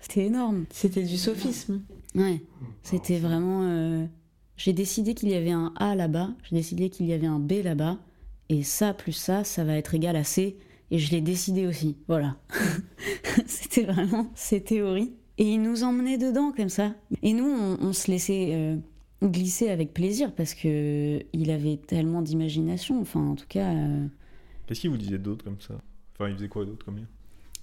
C'était 0.00 0.26
énorme. 0.26 0.64
C'était 0.70 1.04
du 1.04 1.16
sophisme. 1.16 1.80
Ouais, 2.16 2.42
c'était 2.82 3.18
vraiment. 3.18 3.60
euh, 3.62 4.04
J'ai 4.56 4.72
décidé 4.72 5.14
qu'il 5.14 5.28
y 5.30 5.34
avait 5.34 5.52
un 5.52 5.72
A 5.76 5.94
là-bas, 5.94 6.30
j'ai 6.44 6.56
décidé 6.56 6.90
qu'il 6.90 7.06
y 7.06 7.12
avait 7.12 7.26
un 7.28 7.38
B 7.38 7.52
là-bas, 7.62 7.98
et 8.48 8.62
ça 8.64 8.94
plus 8.94 9.12
ça, 9.12 9.44
ça 9.44 9.62
va 9.64 9.76
être 9.76 9.94
égal 9.94 10.16
à 10.16 10.24
C, 10.24 10.56
et 10.90 10.98
je 10.98 11.10
l'ai 11.12 11.20
décidé 11.20 11.66
aussi. 11.68 11.96
Voilà. 12.08 12.36
c'était 13.46 13.84
vraiment 13.84 14.30
ces 14.34 14.60
théories. 14.62 15.12
Et 15.38 15.52
il 15.54 15.62
nous 15.62 15.82
emmenait 15.82 16.18
dedans 16.18 16.52
comme 16.56 16.68
ça. 16.68 16.94
Et 17.22 17.32
nous, 17.32 17.46
on, 17.46 17.78
on 17.80 17.92
se 17.92 18.08
laissait 18.10 18.50
euh, 18.52 18.76
glisser 19.22 19.68
avec 19.70 19.92
plaisir 19.92 20.32
parce 20.32 20.54
que 20.54 21.20
il 21.32 21.50
avait 21.50 21.76
tellement 21.76 22.22
d'imagination. 22.22 23.00
Enfin, 23.00 23.20
en 23.20 23.34
tout 23.34 23.46
cas. 23.48 23.72
euh, 23.72 24.06
Qu'est-ce 24.66 24.80
qu'il 24.82 24.90
vous 24.90 24.96
disait 24.96 25.18
d'autre 25.18 25.44
comme 25.44 25.60
ça? 25.60 25.74
Enfin, 26.14 26.28
il 26.30 26.36
faisait 26.36 26.48
quoi 26.48 26.64
d'autre 26.64 26.84
comme 26.84 26.96
lien 26.98 27.06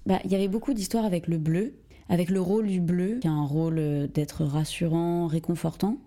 bah, 0.08 0.20
il 0.26 0.32
y 0.32 0.36
avait 0.36 0.48
beaucoup 0.48 0.74
d'histoires 0.74 1.06
avec 1.06 1.28
le 1.28 1.38
bleu, 1.38 1.74
avec 2.10 2.30
le 2.30 2.42
rôle 2.42 2.66
du 2.68 2.80
bleu, 2.82 3.20
qui 3.22 3.28
a 3.28 3.32
un 3.32 3.46
rôle 3.46 3.78
euh, 3.78 4.08
d'être 4.08 4.44
rassurant, 4.44 5.28
réconfortant. 5.28 5.98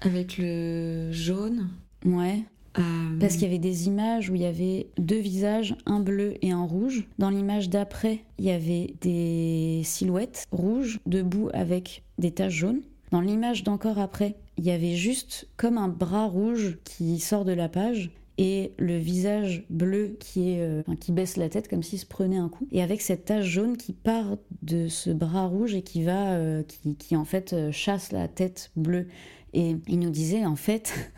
Avec 0.00 0.38
le 0.38 1.12
jaune. 1.12 1.68
Ouais. 2.06 2.44
euh, 2.78 2.82
Parce 3.20 3.34
qu'il 3.34 3.42
y 3.42 3.46
avait 3.46 3.58
des 3.58 3.86
images 3.88 4.30
où 4.30 4.34
il 4.34 4.40
y 4.40 4.46
avait 4.46 4.88
deux 4.96 5.18
visages, 5.18 5.76
un 5.84 6.00
bleu 6.00 6.34
et 6.40 6.50
un 6.50 6.64
rouge. 6.64 7.06
Dans 7.18 7.28
l'image 7.28 7.68
d'après, 7.68 8.24
il 8.38 8.46
y 8.46 8.50
avait 8.50 8.94
des 9.02 9.82
silhouettes 9.84 10.46
rouges 10.50 10.98
debout 11.04 11.50
avec 11.52 12.02
des 12.18 12.30
taches 12.30 12.54
jaunes. 12.54 12.80
Dans 13.10 13.20
l'image 13.20 13.64
d'encore 13.64 13.98
après, 13.98 14.36
il 14.56 14.64
y 14.64 14.70
avait 14.70 14.96
juste 14.96 15.46
comme 15.58 15.76
un 15.76 15.88
bras 15.88 16.26
rouge 16.26 16.78
qui 16.84 17.18
sort 17.20 17.44
de 17.44 17.52
la 17.52 17.68
page 17.68 18.10
et 18.38 18.72
le 18.78 18.96
visage 18.96 19.64
bleu 19.68 20.16
qui 20.18 20.52
est 20.52 20.60
euh, 20.60 20.82
qui 21.00 21.12
baisse 21.12 21.36
la 21.36 21.48
tête 21.48 21.68
comme 21.68 21.82
s'il 21.82 21.98
se 21.98 22.06
prenait 22.06 22.38
un 22.38 22.48
coup 22.48 22.66
et 22.72 22.82
avec 22.82 23.02
cette 23.02 23.26
tache 23.26 23.44
jaune 23.44 23.76
qui 23.76 23.92
part 23.92 24.36
de 24.62 24.88
ce 24.88 25.10
bras 25.10 25.46
rouge 25.46 25.74
et 25.74 25.82
qui 25.82 26.02
va 26.02 26.32
euh, 26.32 26.62
qui, 26.62 26.96
qui 26.96 27.14
en 27.14 27.26
fait 27.26 27.52
euh, 27.52 27.70
chasse 27.72 28.10
la 28.10 28.28
tête 28.28 28.70
bleue 28.74 29.06
et 29.52 29.76
il 29.88 29.98
nous 29.98 30.10
disait 30.10 30.44
en 30.44 30.56
fait 30.56 31.12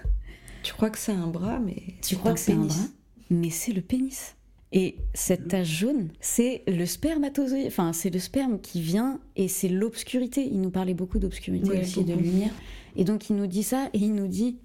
Tu 0.62 0.72
crois 0.72 0.90
que 0.90 0.98
c'est 0.98 1.12
un 1.12 1.26
bras, 1.26 1.60
mais. 1.60 1.82
tu 2.02 2.16
crois 2.16 2.32
que 2.32 2.40
c'est 2.40 2.52
un 2.52 2.64
bras, 2.64 2.88
mais 3.30 3.50
c'est 3.50 3.72
le 3.72 3.82
pénis. 3.82 4.34
Et 4.72 4.96
cette 5.12 5.46
tache 5.46 5.68
jaune, 5.68 6.08
c'est 6.20 6.64
le 6.66 6.84
spermatozoïde, 6.84 7.66
enfin 7.68 7.92
c'est 7.92 8.10
le 8.10 8.18
sperme 8.18 8.58
qui 8.58 8.80
vient 8.80 9.20
et 9.36 9.46
c'est 9.46 9.68
l'obscurité. 9.68 10.48
Il 10.50 10.60
nous 10.60 10.70
parlait 10.70 10.94
beaucoup 10.94 11.20
d'obscurité 11.20 11.80
aussi, 11.80 12.02
de 12.02 12.14
lumière. 12.14 12.50
Et 12.96 13.04
donc 13.04 13.30
il 13.30 13.36
nous 13.36 13.46
dit 13.46 13.62
ça 13.62 13.88
et 13.92 13.98
il 13.98 14.14
nous 14.14 14.26
dit 14.26 14.58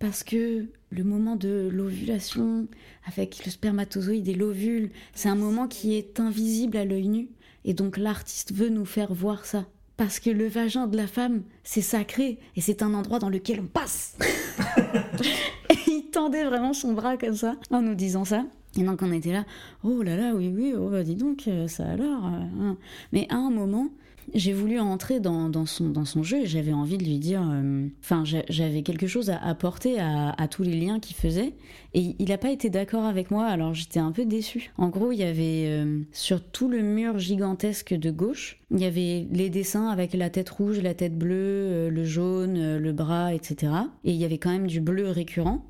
parce 0.00 0.22
que 0.22 0.66
le 0.90 1.04
moment 1.04 1.36
de 1.36 1.68
l'ovulation 1.70 2.66
avec 3.06 3.44
le 3.44 3.50
spermatozoïde 3.50 4.28
et 4.28 4.34
l'ovule, 4.34 4.90
c'est 5.14 5.28
un 5.28 5.34
moment 5.34 5.68
qui 5.68 5.94
est 5.94 6.20
invisible 6.20 6.76
à 6.76 6.84
l'œil 6.84 7.08
nu. 7.08 7.28
Et 7.64 7.74
donc 7.74 7.96
l'artiste 7.98 8.52
veut 8.52 8.68
nous 8.68 8.86
faire 8.86 9.12
voir 9.12 9.44
ça. 9.44 9.66
Parce 9.96 10.20
que 10.20 10.30
le 10.30 10.46
vagin 10.46 10.86
de 10.86 10.96
la 10.96 11.08
femme, 11.08 11.42
c'est 11.64 11.82
sacré 11.82 12.38
et 12.56 12.60
c'est 12.60 12.82
un 12.82 12.94
endroit 12.94 13.18
dans 13.18 13.28
lequel 13.28 13.60
on 13.60 13.66
passe. 13.66 14.16
et 15.70 15.76
il 15.88 16.10
tendait 16.12 16.44
vraiment 16.44 16.72
son 16.72 16.92
bras 16.92 17.16
comme 17.16 17.34
ça 17.34 17.56
en 17.70 17.82
nous 17.82 17.94
disant 17.96 18.24
ça. 18.24 18.46
Et 18.78 18.84
donc 18.84 19.02
on 19.02 19.10
était 19.12 19.32
là, 19.32 19.44
oh 19.82 20.02
là 20.02 20.16
là, 20.16 20.34
oui, 20.34 20.52
oui, 20.54 20.72
oh 20.78 20.88
bah 20.88 21.02
dis 21.02 21.16
donc, 21.16 21.48
euh, 21.48 21.66
ça 21.66 21.84
alors. 21.84 22.26
euh, 22.26 22.60
hein. 22.60 22.76
Mais 23.12 23.26
à 23.28 23.36
un 23.36 23.50
moment, 23.50 23.88
j'ai 24.34 24.52
voulu 24.52 24.78
entrer 24.78 25.20
dans, 25.20 25.50
son, 25.66 26.22
jeu 26.22 26.38
et 26.42 26.46
j'avais 26.46 26.72
envie 26.72 26.98
de 26.98 27.04
lui 27.04 27.18
dire. 27.18 27.42
euh, 27.50 27.86
Enfin, 28.00 28.24
j'a- 28.24 28.44
j'avais 28.48 28.82
quelque 28.82 29.06
chose 29.06 29.30
à 29.30 29.38
apporter 29.38 29.98
à, 30.00 30.48
tous 30.50 30.62
les 30.62 30.78
liens 30.78 31.00
qu'il 31.00 31.16
faisait. 31.16 31.54
Et 31.94 32.14
il 32.18 32.28
n'a 32.28 32.38
pas 32.38 32.50
été 32.50 32.70
d'accord 32.70 33.04
avec 33.04 33.30
moi, 33.30 33.46
alors 33.46 33.74
j'étais 33.74 34.00
un 34.00 34.12
peu 34.12 34.24
déçue. 34.26 34.70
En 34.76 34.88
gros, 34.88 35.12
il 35.12 35.18
y 35.18 35.24
avait 35.24 35.66
euh, 35.68 36.00
sur 36.12 36.42
tout 36.42 36.68
le 36.68 36.82
mur 36.82 37.18
gigantesque 37.18 37.94
de 37.94 38.10
gauche, 38.10 38.60
il 38.70 38.80
y 38.80 38.84
avait 38.84 39.26
les 39.32 39.48
dessins 39.50 39.88
avec 39.88 40.12
la 40.14 40.28
tête 40.30 40.50
rouge, 40.50 40.80
la 40.80 40.94
tête 40.94 41.16
bleue, 41.16 41.34
euh, 41.34 41.90
le 41.90 42.04
jaune, 42.04 42.76
le 42.76 42.92
bras, 42.92 43.32
etc. 43.34 43.72
Et 44.04 44.12
il 44.12 44.16
y 44.16 44.24
avait 44.24 44.38
quand 44.38 44.50
même 44.50 44.66
du 44.66 44.80
bleu 44.80 45.08
récurrent. 45.08 45.64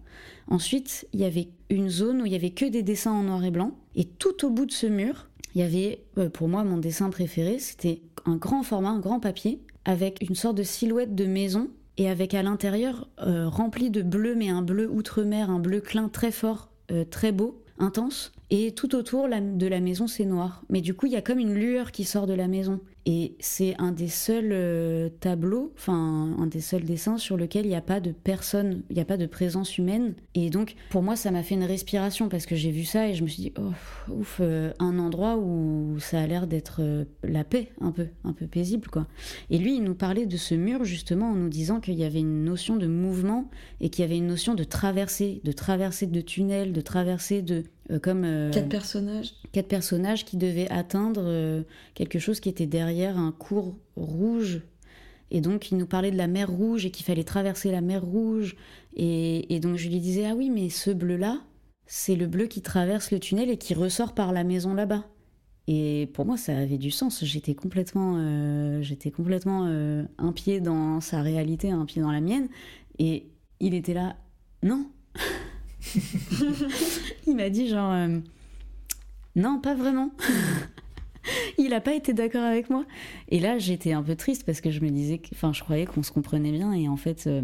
Ensuite, 0.49 1.07
il 1.13 1.21
y 1.21 1.25
avait 1.25 1.49
une 1.71 1.89
zone 1.91 2.23
où 2.23 2.27
il 2.27 2.33
y 2.33 2.37
avait 2.37 2.51
que 2.51 2.65
des 2.65 2.83
dessins 2.83 3.13
en 3.13 3.23
noir 3.23 3.45
et 3.45 3.51
blanc. 3.51 3.73
Et 3.95 4.05
tout 4.05 4.45
au 4.47 4.51
bout 4.51 4.67
de 4.67 4.73
ce 4.73 4.87
mur, 4.87 5.29
il 5.55 5.61
y 5.61 5.65
avait, 5.65 6.03
pour 6.33 6.49
moi, 6.49 6.65
mon 6.65 6.79
dessin 6.79 7.11
préféré, 7.11 7.59
c'était 7.59 8.01
un 8.29 8.37
grand 8.37 8.63
format, 8.63 8.91
un 8.91 9.01
grand 9.01 9.21
papier, 9.21 9.61
avec 9.85 10.19
une 10.29 10.35
sorte 10.35 10.57
de 10.57 10.63
silhouette 10.63 11.15
de 11.15 11.27
maison, 11.27 11.69
et 11.97 12.09
avec 12.09 12.33
à 12.33 12.43
l'intérieur 12.43 13.09
euh, 13.21 13.49
rempli 13.49 13.91
de 13.91 14.03
bleu, 14.03 14.35
mais 14.37 14.49
un 14.49 14.63
bleu 14.63 14.89
outre-mer, 14.89 15.51
un 15.51 15.59
bleu 15.59 15.81
clin 15.81 16.09
très 16.09 16.31
fort, 16.31 16.71
euh, 16.93 17.05
très 17.05 17.33
beau, 17.33 17.63
intense. 17.79 18.33
Et 18.51 18.73
tout 18.73 18.95
autour 18.95 19.29
de 19.29 19.67
la 19.67 19.81
maison, 19.81 20.07
c'est 20.07 20.25
noir. 20.25 20.63
Mais 20.71 20.81
du 20.81 20.95
coup, 20.95 21.07
il 21.07 21.13
y 21.13 21.17
a 21.17 21.23
comme 21.23 21.39
une 21.39 21.55
lueur 21.55 21.93
qui 21.93 22.05
sort 22.05 22.27
de 22.27 22.33
la 22.35 22.49
maison. 22.49 22.81
Et 23.11 23.37
c'est 23.41 23.75
un 23.79 23.91
des 23.91 24.09
seuls 24.09 24.51
euh, 24.53 25.09
tableaux, 25.09 25.73
enfin 25.79 26.35
un 26.39 26.47
des 26.47 26.61
seuls 26.61 26.85
dessins 26.85 27.17
sur 27.17 27.39
lequel 27.39 27.65
il 27.65 27.71
n'y 27.71 27.75
a 27.75 27.81
pas 27.81 28.01
de 28.01 28.13
personne, 28.13 28.83
il 28.91 28.97
n'y 28.97 29.01
a 29.01 29.07
pas 29.07 29.17
de 29.17 29.25
présence 29.25 29.79
humaine. 29.79 30.13
Et 30.35 30.51
donc, 30.51 30.75
pour 30.91 31.03
moi, 31.03 31.17
ça 31.17 31.31
m'a 31.31 31.43
fait 31.43 31.55
une 31.55 31.65
respiration 31.65 32.29
parce 32.29 32.45
que 32.45 32.55
j'ai 32.55 32.71
vu 32.71 32.85
ça 32.85 33.09
et 33.09 33.15
je 33.15 33.23
me 33.23 33.29
suis 33.29 33.45
dit, 33.45 33.53
oh, 33.59 33.71
ouf, 34.13 34.41
euh, 34.43 34.75
un 34.79 34.99
endroit 34.99 35.39
où 35.39 35.97
ça 35.99 36.21
a 36.21 36.27
l'air 36.27 36.47
d'être 36.47 36.83
euh, 36.83 37.07
la 37.25 37.45
paix, 37.45 37.73
un 37.81 37.93
peu, 37.93 38.09
un 38.25 38.35
peu 38.35 38.47
paisible, 38.47 38.89
quoi. 38.89 39.07
Et 39.49 39.57
lui, 39.57 39.77
il 39.77 39.85
nous 39.85 39.95
parlait 39.95 40.27
de 40.27 40.37
ce 40.37 40.55
mur 40.55 40.85
justement 40.85 41.31
en 41.31 41.35
nous 41.35 41.49
disant 41.49 41.81
qu'il 41.81 41.95
y 41.95 42.05
avait 42.05 42.21
une 42.21 42.45
notion 42.45 42.77
de 42.77 42.89
mouvement 42.89 43.49
et 43.81 43.89
qu'il 43.89 44.03
y 44.03 44.05
avait 44.05 44.19
une 44.19 44.27
notion 44.27 44.55
de 44.55 44.65
traversée, 44.65 45.41
de 45.45 45.53
traversée 45.53 46.09
de 46.09 46.21
tunnels, 46.21 46.75
de 46.75 46.81
traversée 46.83 47.41
de 47.41 47.65
comme 47.99 48.25
euh, 48.25 48.51
Quatre 48.51 48.69
personnages. 48.69 49.33
quatre 49.53 49.69
personnages 49.69 50.25
qui 50.25 50.37
devaient 50.37 50.71
atteindre 50.71 51.23
euh, 51.25 51.63
quelque 51.95 52.19
chose 52.19 52.41
qui 52.41 52.49
était 52.49 52.67
derrière 52.67 53.17
un 53.19 53.33
cours 53.33 53.77
rouge. 53.97 54.61
Et 55.31 55.41
donc, 55.41 55.71
il 55.71 55.77
nous 55.79 55.87
parlait 55.87 56.11
de 56.11 56.17
la 56.17 56.27
mer 56.27 56.51
rouge 56.51 56.87
et 56.87 56.91
qu'il 56.91 57.05
fallait 57.05 57.25
traverser 57.25 57.71
la 57.71 57.81
mer 57.81 58.03
rouge. 58.03 58.57
Et, 58.97 59.55
et 59.55 59.61
donc, 59.61 59.77
je 59.77 59.89
lui 59.89 60.01
disais, 60.01 60.27
ah 60.27 60.35
oui, 60.35 60.51
mais 60.51 60.71
ce 60.71 60.91
bleu-là, 60.91 61.41
c'est 61.87 62.17
le 62.17 62.27
bleu 62.27 62.47
qui 62.47 62.63
traverse 62.63 63.11
le 63.11 63.21
tunnel 63.21 63.51
et 63.51 63.57
qui 63.57 63.75
ressort 63.75 64.15
par 64.15 64.33
la 64.33 64.45
maison 64.45 64.75
là-bas. 64.75 65.05
Et 65.71 66.09
pour 66.15 66.25
moi, 66.25 66.39
ça 66.39 66.57
avait 66.57 66.79
du 66.79 66.91
sens. 66.91 67.23
J'étais 67.25 67.55
complètement, 67.55 68.17
euh, 68.17 68.81
j'étais 68.81 69.11
complètement 69.11 69.67
euh, 69.67 70.03
un 70.17 70.33
pied 70.33 70.61
dans 70.61 71.01
sa 71.03 71.21
réalité, 71.21 71.71
un 71.71 71.85
pied 71.85 72.01
dans 72.01 72.11
la 72.11 72.23
mienne. 72.23 72.49
Et 72.99 73.29
il 73.61 73.75
était 73.75 73.93
là, 73.95 74.17
non. 74.63 74.87
il 77.27 77.37
m'a 77.37 77.51
dit 77.51 77.69
genre, 77.69 77.93
euh, 77.93 78.19
non, 79.37 79.61
pas 79.61 79.75
vraiment. 79.75 80.11
il 81.59 81.71
n'a 81.71 81.81
pas 81.81 81.95
été 81.95 82.13
d'accord 82.13 82.45
avec 82.45 82.71
moi. 82.71 82.85
Et 83.29 83.41
là, 83.41 83.59
j'étais 83.59 83.93
un 83.93 84.03
peu 84.03 84.17
triste 84.17 84.45
parce 84.45 84.61
que 84.61 84.71
je 84.71 84.81
me 84.81 84.91
disais, 84.91 85.21
enfin, 85.33 85.53
je 85.53 85.63
croyais 85.63 85.87
qu'on 85.87 86.03
se 86.03 86.13
comprenait 86.13 86.53
bien 86.53 86.73
et 86.73 86.89
en 86.89 86.97
fait, 86.97 87.27
euh, 87.27 87.43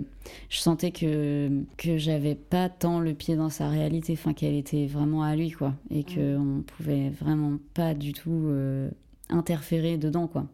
je 0.49 0.59
sentais 0.59 0.91
que 0.91 1.51
que 1.77 1.99
j'avais 1.99 2.35
pas 2.35 2.69
tant 2.69 3.01
le 3.01 3.15
pied 3.15 3.37
dans 3.37 3.51
sa 3.51 3.69
réalité, 3.69 4.15
enfin, 4.15 4.33
qu'elle 4.33 4.55
était 4.55 4.87
vraiment 4.87 5.23
à 5.23 5.37
lui, 5.37 5.51
quoi, 5.51 5.75
et 5.91 6.05
que 6.05 6.37
on 6.37 6.63
pouvait 6.63 7.11
vraiment 7.11 7.59
pas 7.75 7.95
du 7.95 8.13
tout 8.13 8.45
euh, 8.47 8.91
interférer 9.29 9.99
dedans, 9.99 10.27
quoi. 10.27 10.47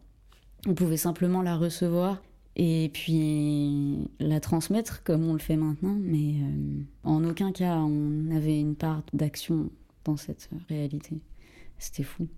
On 0.66 0.74
pouvait 0.74 0.98
simplement 0.98 1.42
la 1.42 1.56
recevoir 1.56 2.20
et 2.56 2.90
puis 2.92 4.08
la 4.18 4.40
transmettre 4.40 5.02
comme 5.02 5.24
on 5.24 5.32
le 5.32 5.38
fait 5.38 5.56
maintenant, 5.56 5.96
mais 6.00 6.34
euh, 6.42 6.82
en 7.04 7.24
aucun 7.24 7.52
cas 7.52 7.76
on 7.78 8.30
avait 8.34 8.58
une 8.58 8.76
part 8.76 9.02
d'action 9.12 9.70
dans 10.04 10.16
cette 10.16 10.48
réalité. 10.68 11.20
C'était 11.78 12.02
fou. 12.02 12.28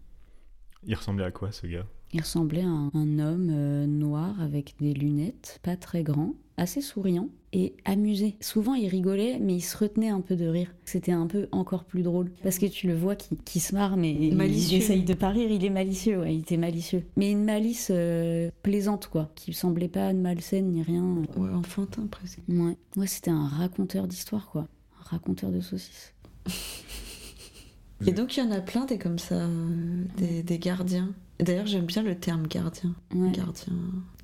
Il 0.85 0.95
ressemblait 0.95 1.25
à 1.25 1.31
quoi 1.31 1.53
ce 1.53 1.67
gars? 1.67 1.87
Il 2.13 2.21
ressemblait 2.21 2.63
à 2.63 2.69
un, 2.69 2.91
un 2.95 3.19
homme 3.19 3.49
euh, 3.51 3.87
noir 3.87 4.41
avec 4.41 4.75
des 4.81 4.93
lunettes, 4.93 5.61
pas 5.63 5.77
très 5.77 6.03
grand, 6.03 6.35
assez 6.59 6.81
souriant 6.83 7.29
et 7.55 7.75
amusé. 7.85 8.37
Souvent 8.41 8.75
il 8.75 8.87
rigolait, 8.89 9.39
mais 9.41 9.55
il 9.55 9.61
se 9.63 9.77
retenait 9.77 10.11
un 10.11 10.21
peu 10.21 10.37
de 10.37 10.47
rire. 10.47 10.75
C'était 10.85 11.13
un 11.13 11.27
peu 11.27 11.49
encore 11.53 11.85
plus 11.85 12.03
drôle. 12.03 12.31
Parce 12.43 12.59
que 12.59 12.67
tu 12.67 12.87
le 12.87 12.95
vois 12.95 13.17
qui, 13.17 13.37
qui 13.45 13.61
se 13.61 13.75
marre, 13.75 13.97
mais 13.97 14.31
Malicieux. 14.33 14.77
il 14.79 14.83
essaye 14.83 15.03
de 15.05 15.15
pas 15.15 15.31
rire, 15.31 15.51
il 15.51 15.65
est 15.65 15.71
malicieux, 15.71 16.21
ouais, 16.21 16.35
il 16.35 16.41
était 16.41 16.57
malicieux. 16.59 17.05
Mais 17.17 17.31
une 17.31 17.45
malice 17.45 17.89
euh, 17.91 18.51
plaisante, 18.63 19.07
quoi, 19.09 19.31
qui 19.35 19.53
semblait 19.55 19.89
pas 19.89 20.13
malsaine 20.13 20.71
ni 20.71 20.83
rien. 20.83 21.03
Ouais, 21.37 21.51
enfantin 21.51 22.07
presque. 22.11 22.41
Ouais, 22.49 22.77
ouais 22.97 23.07
c'était 23.07 23.31
un 23.31 23.47
raconteur 23.49 24.07
d'histoire, 24.07 24.49
quoi. 24.51 24.69
Un 25.01 25.05
raconteur 25.11 25.51
de 25.51 25.61
saucisses. 25.61 26.13
Et 28.07 28.13
donc 28.13 28.37
il 28.37 28.41
y 28.41 28.43
en 28.47 28.51
a 28.51 28.61
plein 28.61 28.85
des 28.85 28.99
comme 28.99 29.19
ça, 29.19 29.37
euh, 29.37 30.05
des, 30.17 30.43
des 30.43 30.59
gardiens. 30.59 31.13
D'ailleurs 31.41 31.67
j'aime 31.67 31.87
bien 31.87 32.03
le 32.03 32.15
terme 32.15 32.47
gardien. 32.47 32.95
Ouais, 33.15 33.31
Gardien, 33.33 33.73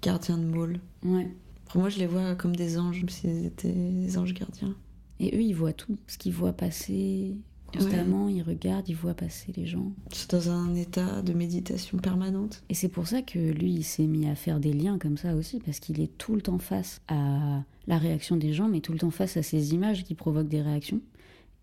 gardien 0.02 0.38
de 0.38 0.44
môle. 0.44 0.80
ouais. 1.04 1.30
Pour 1.66 1.80
moi 1.82 1.90
je 1.90 1.98
les 1.98 2.06
vois 2.06 2.34
comme 2.34 2.56
des 2.56 2.78
anges, 2.78 3.00
comme 3.00 3.08
s'ils 3.10 3.44
étaient 3.44 3.72
des 3.72 4.16
anges 4.16 4.32
gardiens. 4.34 4.74
Et 5.20 5.36
eux, 5.36 5.42
ils 5.42 5.52
voient 5.52 5.72
tout. 5.72 5.98
Ce 6.06 6.16
qu'ils 6.16 6.32
voient 6.32 6.52
passer 6.52 7.36
constamment, 7.72 8.28
ils 8.28 8.40
regardent, 8.42 8.88
ils 8.88 8.94
voient 8.96 9.14
passer 9.14 9.52
les 9.56 9.66
gens. 9.66 9.92
C'est 10.12 10.30
dans 10.30 10.48
un 10.50 10.74
état 10.74 11.20
de 11.22 11.32
méditation 11.34 11.98
permanente. 11.98 12.62
Et 12.70 12.74
c'est 12.74 12.88
pour 12.88 13.06
ça 13.08 13.20
que 13.20 13.38
lui, 13.38 13.72
il 13.72 13.82
s'est 13.82 14.06
mis 14.06 14.28
à 14.28 14.34
faire 14.36 14.60
des 14.60 14.72
liens 14.72 14.96
comme 14.98 15.16
ça 15.18 15.34
aussi, 15.34 15.58
parce 15.58 15.80
qu'il 15.80 16.00
est 16.00 16.16
tout 16.18 16.34
le 16.36 16.40
temps 16.40 16.58
face 16.58 17.00
à 17.08 17.62
la 17.88 17.98
réaction 17.98 18.36
des 18.36 18.52
gens, 18.52 18.68
mais 18.68 18.80
tout 18.80 18.92
le 18.92 18.98
temps 19.00 19.10
face 19.10 19.36
à 19.36 19.42
ces 19.42 19.74
images 19.74 20.04
qui 20.04 20.14
provoquent 20.14 20.48
des 20.48 20.62
réactions. 20.62 21.00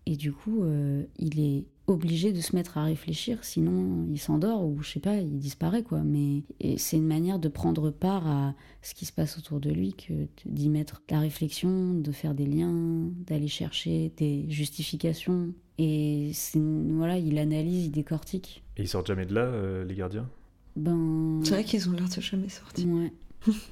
Et 0.04 0.16
du 0.16 0.32
coup, 0.32 0.62
euh, 0.62 1.02
il 1.18 1.40
est 1.40 1.64
obligé 1.86 2.32
de 2.32 2.40
se 2.40 2.54
mettre 2.56 2.78
à 2.78 2.84
réfléchir, 2.84 3.38
sinon 3.44 4.06
il 4.10 4.18
s'endort 4.18 4.64
ou 4.64 4.82
je 4.82 4.90
sais 4.92 5.00
pas, 5.00 5.16
il 5.16 5.38
disparaît 5.38 5.82
quoi. 5.82 6.02
Mais 6.02 6.42
et 6.60 6.78
c'est 6.78 6.96
une 6.96 7.06
manière 7.06 7.38
de 7.38 7.48
prendre 7.48 7.90
part 7.90 8.26
à 8.26 8.54
ce 8.82 8.94
qui 8.94 9.04
se 9.04 9.12
passe 9.12 9.38
autour 9.38 9.60
de 9.60 9.70
lui 9.70 9.94
que 9.94 10.26
d'y 10.46 10.68
mettre 10.68 11.02
la 11.10 11.20
réflexion, 11.20 11.94
de 11.94 12.12
faire 12.12 12.34
des 12.34 12.46
liens, 12.46 13.10
d'aller 13.26 13.48
chercher 13.48 14.12
des 14.16 14.46
justifications. 14.48 15.52
Et 15.78 16.32
voilà, 16.54 17.18
il 17.18 17.38
analyse, 17.38 17.86
il 17.86 17.90
décortique. 17.90 18.64
Et 18.76 18.82
ils 18.82 18.88
sortent 18.88 19.06
jamais 19.06 19.26
de 19.26 19.34
là, 19.34 19.42
euh, 19.42 19.84
les 19.84 19.94
gardiens? 19.94 20.28
Ben 20.74 21.40
C'est 21.44 21.50
vrai 21.54 21.64
qu'ils 21.64 21.88
ont 21.88 21.92
l'air 21.92 22.08
de 22.08 22.20
jamais 22.20 22.48
sortir. 22.48 22.86
ouais. 22.88 23.12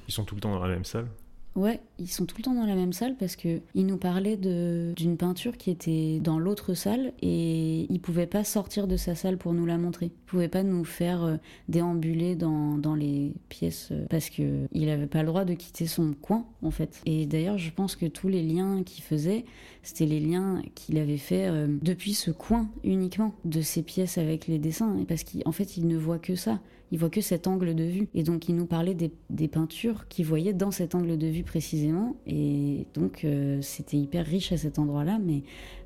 Ils 0.07 0.13
sont 0.13 0.23
tout 0.23 0.35
le 0.35 0.41
temps 0.41 0.51
dans 0.51 0.63
la 0.63 0.73
même 0.73 0.85
salle? 0.85 1.07
Ouais, 1.55 1.79
ils 1.99 2.09
sont 2.09 2.25
tout 2.25 2.35
le 2.37 2.43
temps 2.43 2.53
dans 2.53 2.65
la 2.65 2.75
même 2.75 2.91
salle 2.91 3.15
parce 3.15 3.37
que 3.37 3.61
il 3.75 3.85
nous 3.85 3.95
parlait 3.95 4.35
de 4.35 4.91
d'une 4.93 5.15
peinture 5.15 5.55
qui 5.55 5.71
était 5.71 6.19
dans 6.19 6.37
l'autre 6.37 6.73
salle 6.73 7.13
et 7.21 7.87
il 7.89 8.01
pouvait 8.01 8.25
pas 8.25 8.43
sortir 8.43 8.87
de 8.87 8.97
sa 8.97 9.15
salle 9.15 9.37
pour 9.37 9.53
nous 9.53 9.65
la 9.65 9.77
montrer. 9.77 10.07
Il 10.07 10.25
pouvait 10.25 10.49
pas 10.49 10.63
nous 10.63 10.83
faire 10.83 11.23
euh, 11.23 11.37
déambuler 11.69 12.35
dans, 12.35 12.77
dans 12.77 12.93
les 12.93 13.31
pièces 13.47 13.87
euh, 13.93 14.05
parce 14.09 14.29
que 14.29 14.67
il 14.73 14.89
avait 14.89 15.07
pas 15.07 15.21
le 15.21 15.27
droit 15.27 15.45
de 15.45 15.53
quitter 15.53 15.87
son 15.87 16.13
coin 16.13 16.45
en 16.61 16.71
fait. 16.71 17.01
Et 17.05 17.25
d'ailleurs, 17.25 17.57
je 17.57 17.71
pense 17.71 17.95
que 17.95 18.05
tous 18.05 18.27
les 18.27 18.43
liens 18.43 18.83
qu'il 18.83 19.05
faisait, 19.05 19.45
c'était 19.81 20.05
les 20.07 20.19
liens 20.19 20.61
qu'il 20.75 20.97
avait 20.97 21.17
fait 21.17 21.47
euh, 21.47 21.67
depuis 21.81 22.15
ce 22.15 22.31
coin 22.31 22.69
uniquement 22.83 23.33
de 23.45 23.61
ces 23.61 23.81
pièces 23.81 24.17
avec 24.17 24.47
les 24.47 24.59
dessins 24.59 25.05
parce 25.07 25.23
qu'en 25.23 25.53
fait, 25.53 25.77
il 25.77 25.87
ne 25.87 25.95
voit 25.95 26.19
que 26.19 26.35
ça. 26.35 26.59
Il 26.91 26.99
voit 26.99 27.09
que 27.09 27.21
cet 27.21 27.47
angle 27.47 27.75
de 27.75 27.83
vue. 27.83 28.07
Et 28.13 28.23
donc, 28.23 28.47
il 28.47 28.55
nous 28.55 28.65
parlait 28.65 28.93
des, 28.93 29.47
peintures 29.47 30.07
qu'il 30.07 30.25
voyait 30.25 30.53
dans 30.53 30.71
cet 30.71 30.95
angle 30.95 31.17
de 31.17 31.27
vue 31.27 31.43
précisément. 31.43 32.15
Et 32.27 32.87
donc, 32.93 33.23
euh, 33.23 33.61
c'était 33.61 33.97
hyper 33.97 34.25
riche 34.25 34.51
à 34.51 34.57
cet 34.57 34.79
endroit-là, 34.79 35.19
mais 35.19 35.43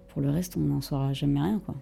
pour 0.09 0.21
le 0.21 0.29
reste, 0.29 0.57
on 0.57 0.61
n'en 0.61 0.81
saura 0.81 1.13
jamais 1.13 1.41
rien, 1.41 1.59
quoi. 1.59 1.75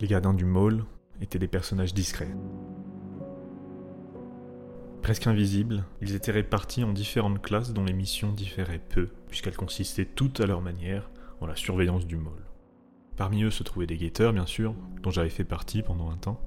Les 0.00 0.06
gardiens 0.06 0.34
du 0.34 0.44
mall 0.44 0.84
étaient 1.20 1.38
des 1.38 1.48
personnages 1.48 1.92
discrets. 1.92 2.34
Presque 5.02 5.26
invisibles, 5.26 5.84
ils 6.02 6.14
étaient 6.14 6.32
répartis 6.32 6.84
en 6.84 6.92
différentes 6.92 7.40
classes 7.40 7.72
dont 7.72 7.84
les 7.84 7.92
missions 7.92 8.32
différaient 8.32 8.78
peu, 8.78 9.08
puisqu'elles 9.28 9.56
consistaient 9.56 10.04
toutes 10.04 10.40
à 10.40 10.46
leur 10.46 10.60
manière 10.60 11.10
en 11.40 11.46
la 11.46 11.56
surveillance 11.56 12.06
du 12.06 12.16
mall. 12.16 12.44
Parmi 13.16 13.42
eux 13.42 13.50
se 13.50 13.62
trouvaient 13.62 13.86
des 13.86 13.96
guetteurs, 13.96 14.32
bien 14.32 14.46
sûr, 14.46 14.74
dont 15.02 15.10
j'avais 15.10 15.30
fait 15.30 15.44
partie 15.44 15.82
pendant 15.82 16.10
un 16.10 16.16
temps, 16.16 16.40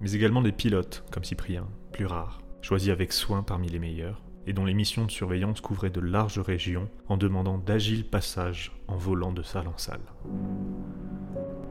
mais 0.00 0.12
également 0.12 0.42
des 0.42 0.52
pilotes, 0.52 1.04
comme 1.10 1.24
Cyprien, 1.24 1.66
plus 1.92 2.06
rares, 2.06 2.40
choisis 2.62 2.90
avec 2.90 3.12
soin 3.12 3.42
parmi 3.42 3.68
les 3.68 3.78
meilleurs, 3.78 4.22
et 4.46 4.52
dont 4.52 4.64
les 4.64 4.74
missions 4.74 5.06
de 5.06 5.10
surveillance 5.10 5.60
couvraient 5.60 5.90
de 5.90 6.00
larges 6.00 6.38
régions 6.38 6.88
en 7.08 7.16
demandant 7.16 7.58
d'agiles 7.58 8.04
passages 8.04 8.72
en 8.88 8.96
volant 8.96 9.32
de 9.32 9.42
salle 9.42 9.68
en 9.68 9.78
salle. 9.78 10.00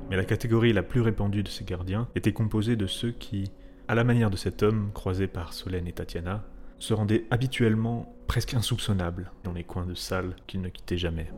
Mais 0.09 0.17
la 0.17 0.25
catégorie 0.25 0.73
la 0.73 0.83
plus 0.83 1.01
répandue 1.01 1.43
de 1.43 1.49
ces 1.49 1.63
gardiens 1.63 2.07
était 2.15 2.33
composée 2.33 2.75
de 2.75 2.87
ceux 2.87 3.11
qui, 3.11 3.51
à 3.87 3.95
la 3.95 4.03
manière 4.03 4.29
de 4.29 4.37
cet 4.37 4.63
homme 4.63 4.91
croisé 4.93 5.27
par 5.27 5.53
Solène 5.53 5.87
et 5.87 5.93
Tatiana, 5.93 6.43
se 6.79 6.93
rendaient 6.93 7.25
habituellement 7.31 8.13
presque 8.27 8.53
insoupçonnables 8.53 9.31
dans 9.43 9.53
les 9.53 9.63
coins 9.63 9.85
de 9.85 9.93
salle 9.93 10.35
qu'ils 10.47 10.61
ne 10.61 10.69
quittaient 10.69 10.97
jamais. 10.97 11.31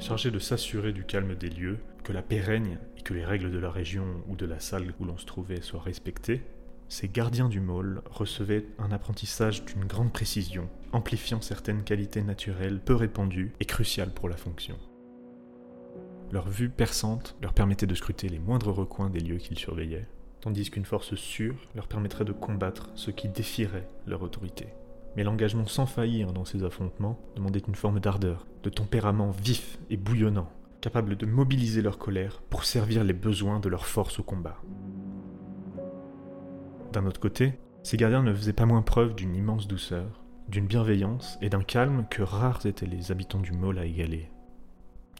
Chargés 0.00 0.30
de 0.30 0.38
s'assurer 0.38 0.92
du 0.92 1.04
calme 1.04 1.34
des 1.34 1.50
lieux, 1.50 1.78
que 2.04 2.12
la 2.12 2.22
paix 2.22 2.40
règne 2.40 2.78
et 2.96 3.02
que 3.02 3.14
les 3.14 3.24
règles 3.24 3.50
de 3.50 3.58
la 3.58 3.70
région 3.70 4.06
ou 4.28 4.36
de 4.36 4.46
la 4.46 4.60
salle 4.60 4.94
où 5.00 5.04
l'on 5.04 5.18
se 5.18 5.26
trouvait 5.26 5.60
soient 5.60 5.82
respectées, 5.82 6.42
ces 6.88 7.08
gardiens 7.08 7.48
du 7.48 7.60
môle 7.60 8.00
recevaient 8.10 8.64
un 8.78 8.92
apprentissage 8.92 9.64
d'une 9.64 9.84
grande 9.84 10.12
précision, 10.12 10.70
amplifiant 10.92 11.40
certaines 11.40 11.82
qualités 11.82 12.22
naturelles 12.22 12.80
peu 12.80 12.94
répandues 12.94 13.52
et 13.60 13.64
cruciales 13.64 14.14
pour 14.14 14.28
la 14.28 14.36
fonction. 14.36 14.78
Leur 16.30 16.48
vue 16.48 16.70
perçante 16.70 17.36
leur 17.42 17.52
permettait 17.52 17.86
de 17.86 17.94
scruter 17.94 18.28
les 18.28 18.38
moindres 18.38 18.72
recoins 18.72 19.10
des 19.10 19.20
lieux 19.20 19.38
qu'ils 19.38 19.58
surveillaient, 19.58 20.08
tandis 20.40 20.70
qu'une 20.70 20.84
force 20.84 21.16
sûre 21.16 21.56
leur 21.74 21.88
permettrait 21.88 22.24
de 22.24 22.32
combattre 22.32 22.90
ceux 22.94 23.12
qui 23.12 23.28
défieraient 23.28 23.88
leur 24.06 24.22
autorité. 24.22 24.68
Mais 25.16 25.24
l'engagement 25.24 25.66
sans 25.66 25.86
faillir 25.86 26.32
dans 26.32 26.44
ces 26.44 26.64
affrontements 26.64 27.18
demandait 27.36 27.62
une 27.66 27.74
forme 27.74 28.00
d'ardeur, 28.00 28.46
de 28.62 28.70
tempérament 28.70 29.30
vif 29.30 29.78
et 29.90 29.96
bouillonnant, 29.96 30.50
capable 30.80 31.16
de 31.16 31.26
mobiliser 31.26 31.82
leur 31.82 31.98
colère 31.98 32.40
pour 32.50 32.64
servir 32.64 33.04
les 33.04 33.12
besoins 33.12 33.60
de 33.60 33.68
leur 33.68 33.86
force 33.86 34.20
au 34.20 34.22
combat. 34.22 34.60
D'un 36.92 37.06
autre 37.06 37.20
côté, 37.20 37.54
ces 37.82 37.96
gardiens 37.96 38.22
ne 38.22 38.34
faisaient 38.34 38.52
pas 38.52 38.66
moins 38.66 38.82
preuve 38.82 39.14
d'une 39.14 39.34
immense 39.34 39.68
douceur, 39.68 40.22
d'une 40.48 40.66
bienveillance 40.66 41.38
et 41.42 41.50
d'un 41.50 41.62
calme 41.62 42.06
que 42.10 42.22
rares 42.22 42.64
étaient 42.66 42.86
les 42.86 43.12
habitants 43.12 43.40
du 43.40 43.52
môle 43.52 43.78
à 43.78 43.84
égaler. 43.84 44.30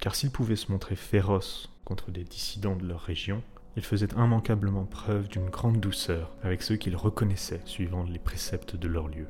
Car 0.01 0.15
s'ils 0.15 0.31
pouvaient 0.31 0.57
se 0.57 0.73
montrer 0.73 0.97
féroces 0.97 1.73
contre 1.85 2.11
des 2.11 2.25
dissidents 2.25 2.77
de 2.77 2.87
leur 2.87 3.01
région, 3.01 3.43
ils 3.77 3.85
faisaient 3.85 4.09
immanquablement 4.17 4.85
preuve 4.85 5.29
d'une 5.29 5.51
grande 5.51 5.81
douceur 5.81 6.35
avec 6.43 6.63
ceux 6.63 6.77
qu'ils 6.77 6.97
reconnaissaient 6.97 7.63
suivant 7.65 8.05
les 8.05 8.19
préceptes 8.19 8.77
de 8.77 8.89
leur 8.89 9.09
lieu. 9.09 9.29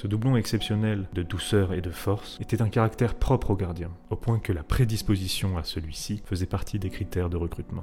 Ce 0.00 0.06
doublon 0.06 0.36
exceptionnel 0.36 1.08
de 1.12 1.24
douceur 1.24 1.72
et 1.72 1.80
de 1.80 1.90
force 1.90 2.38
était 2.40 2.62
un 2.62 2.68
caractère 2.68 3.16
propre 3.16 3.50
aux 3.50 3.56
gardiens, 3.56 3.90
au 4.10 4.14
point 4.14 4.38
que 4.38 4.52
la 4.52 4.62
prédisposition 4.62 5.58
à 5.58 5.64
celui-ci 5.64 6.22
faisait 6.24 6.46
partie 6.46 6.78
des 6.78 6.88
critères 6.88 7.28
de 7.28 7.36
recrutement. 7.36 7.82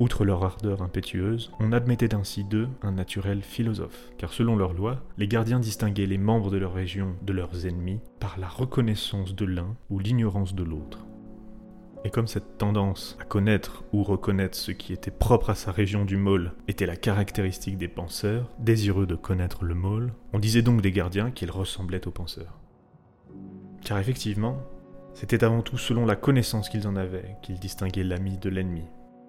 Outre 0.00 0.24
leur 0.24 0.42
ardeur 0.42 0.80
impétueuse, 0.80 1.52
on 1.60 1.72
admettait 1.72 2.14
ainsi 2.14 2.44
d'eux 2.44 2.70
un 2.80 2.92
naturel 2.92 3.42
philosophe, 3.42 4.12
car 4.16 4.32
selon 4.32 4.56
leurs 4.56 4.72
lois, 4.72 5.02
les 5.18 5.28
gardiens 5.28 5.60
distinguaient 5.60 6.06
les 6.06 6.16
membres 6.16 6.50
de 6.50 6.56
leur 6.56 6.72
région 6.72 7.16
de 7.20 7.34
leurs 7.34 7.66
ennemis 7.66 8.00
par 8.18 8.38
la 8.38 8.48
reconnaissance 8.48 9.34
de 9.34 9.44
l'un 9.44 9.76
ou 9.90 9.98
l'ignorance 9.98 10.54
de 10.54 10.62
l'autre. 10.62 11.04
Et 12.04 12.10
comme 12.10 12.26
cette 12.26 12.58
tendance 12.58 13.16
à 13.20 13.24
connaître 13.24 13.84
ou 13.92 14.02
reconnaître 14.02 14.56
ce 14.56 14.72
qui 14.72 14.92
était 14.92 15.10
propre 15.12 15.50
à 15.50 15.54
sa 15.54 15.70
région 15.70 16.04
du 16.04 16.16
môle 16.16 16.52
était 16.66 16.86
la 16.86 16.96
caractéristique 16.96 17.78
des 17.78 17.88
penseurs, 17.88 18.50
désireux 18.58 19.06
de 19.06 19.14
connaître 19.14 19.64
le 19.64 19.74
môle, 19.74 20.12
on 20.32 20.38
disait 20.38 20.62
donc 20.62 20.82
des 20.82 20.92
gardiens 20.92 21.30
qu'ils 21.30 21.50
ressemblaient 21.50 22.06
aux 22.08 22.10
penseurs. 22.10 22.58
Car 23.84 23.98
effectivement, 23.98 24.58
c'était 25.14 25.44
avant 25.44 25.62
tout 25.62 25.78
selon 25.78 26.06
la 26.06 26.16
connaissance 26.16 26.68
qu'ils 26.68 26.88
en 26.88 26.96
avaient 26.96 27.36
qu'ils 27.42 27.60
distinguaient 27.60 28.04
l'ami 28.04 28.38
de 28.38 28.48
l'ennemi, 28.48 28.84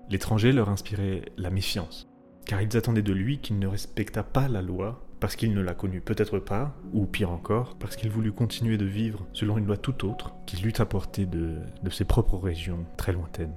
L'étranger 0.09 0.51
leur 0.51 0.69
inspirait 0.69 1.23
la 1.37 1.49
méfiance, 1.49 2.09
car 2.45 2.61
ils 2.61 2.75
attendaient 2.75 3.01
de 3.01 3.13
lui 3.13 3.39
qu'il 3.39 3.59
ne 3.59 3.67
respectât 3.67 4.23
pas 4.23 4.47
la 4.47 4.61
loi 4.61 5.01
parce 5.23 5.37
qu'il 5.37 5.53
ne 5.53 5.61
la 5.61 5.73
connut 5.73 6.01
peut-être 6.01 6.37
pas, 6.37 6.75
ou 6.91 7.05
pire 7.05 7.31
encore, 7.31 7.77
parce 7.77 7.95
qu'il 7.95 8.09
voulut 8.09 8.33
continuer 8.33 8.75
de 8.75 8.83
vivre 8.83 9.25
selon 9.31 9.57
une 9.57 9.65
loi 9.65 9.77
tout 9.77 10.05
autre 10.05 10.35
qu'il 10.45 10.61
lui 10.61 10.73
apportée 10.79 11.25
de, 11.25 11.59
de 11.81 11.89
ses 11.89 12.03
propres 12.03 12.37
régions 12.37 12.85
très 12.97 13.13
lointaines. 13.13 13.55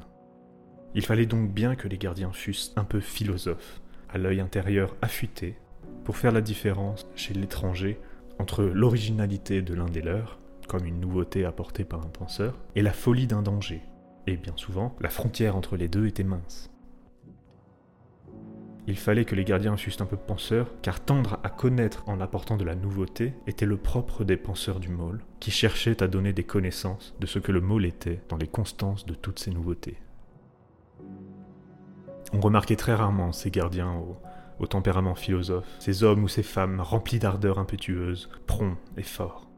Il 0.94 1.04
fallait 1.04 1.26
donc 1.26 1.50
bien 1.50 1.74
que 1.74 1.88
les 1.88 1.98
gardiens 1.98 2.30
fussent 2.30 2.72
un 2.76 2.84
peu 2.84 3.00
philosophes, 3.00 3.80
à 4.08 4.16
l'œil 4.16 4.38
intérieur 4.38 4.94
affûté, 5.02 5.58
pour 6.04 6.16
faire 6.16 6.30
la 6.30 6.40
différence 6.40 7.04
chez 7.16 7.34
l'étranger 7.34 7.98
entre 8.38 8.62
l'originalité 8.62 9.60
de 9.60 9.74
l'un 9.74 9.86
des 9.86 10.02
leurs, 10.02 10.38
comme 10.68 10.86
une 10.86 11.00
nouveauté 11.00 11.44
apportée 11.44 11.84
par 11.84 11.98
un 12.06 12.10
penseur, 12.10 12.60
et 12.76 12.82
la 12.82 12.92
folie 12.92 13.26
d'un 13.26 13.42
danger, 13.42 13.82
et 14.28 14.36
bien 14.36 14.54
souvent, 14.54 14.94
la 15.00 15.10
frontière 15.10 15.56
entre 15.56 15.76
les 15.76 15.88
deux 15.88 16.06
était 16.06 16.22
mince. 16.22 16.70
Il 18.88 18.96
fallait 18.96 19.24
que 19.24 19.34
les 19.34 19.44
gardiens 19.44 19.76
fussent 19.76 20.00
un 20.00 20.06
peu 20.06 20.16
penseurs, 20.16 20.72
car 20.80 21.00
tendre 21.00 21.40
à 21.42 21.48
connaître 21.48 22.04
en 22.06 22.20
apportant 22.20 22.56
de 22.56 22.64
la 22.64 22.76
nouveauté 22.76 23.34
était 23.48 23.66
le 23.66 23.76
propre 23.76 24.22
des 24.22 24.36
penseurs 24.36 24.78
du 24.78 24.90
môle, 24.90 25.24
qui 25.40 25.50
cherchaient 25.50 26.04
à 26.04 26.06
donner 26.06 26.32
des 26.32 26.44
connaissances 26.44 27.16
de 27.18 27.26
ce 27.26 27.40
que 27.40 27.50
le 27.50 27.60
môle 27.60 27.84
était 27.84 28.20
dans 28.28 28.36
les 28.36 28.46
constances 28.46 29.04
de 29.04 29.14
toutes 29.14 29.40
ces 29.40 29.50
nouveautés. 29.50 29.98
On 32.32 32.40
remarquait 32.40 32.76
très 32.76 32.94
rarement 32.94 33.32
ces 33.32 33.50
gardiens 33.50 34.00
au, 34.58 34.66
tempérament 34.66 35.16
philosophe, 35.16 35.66
ces 35.80 36.04
hommes 36.04 36.22
ou 36.22 36.28
ces 36.28 36.42
femmes 36.44 36.80
remplis 36.80 37.18
d'ardeur 37.18 37.58
impétueuse, 37.58 38.30
prompts 38.46 38.78
et 38.96 39.02
forts. 39.02 39.50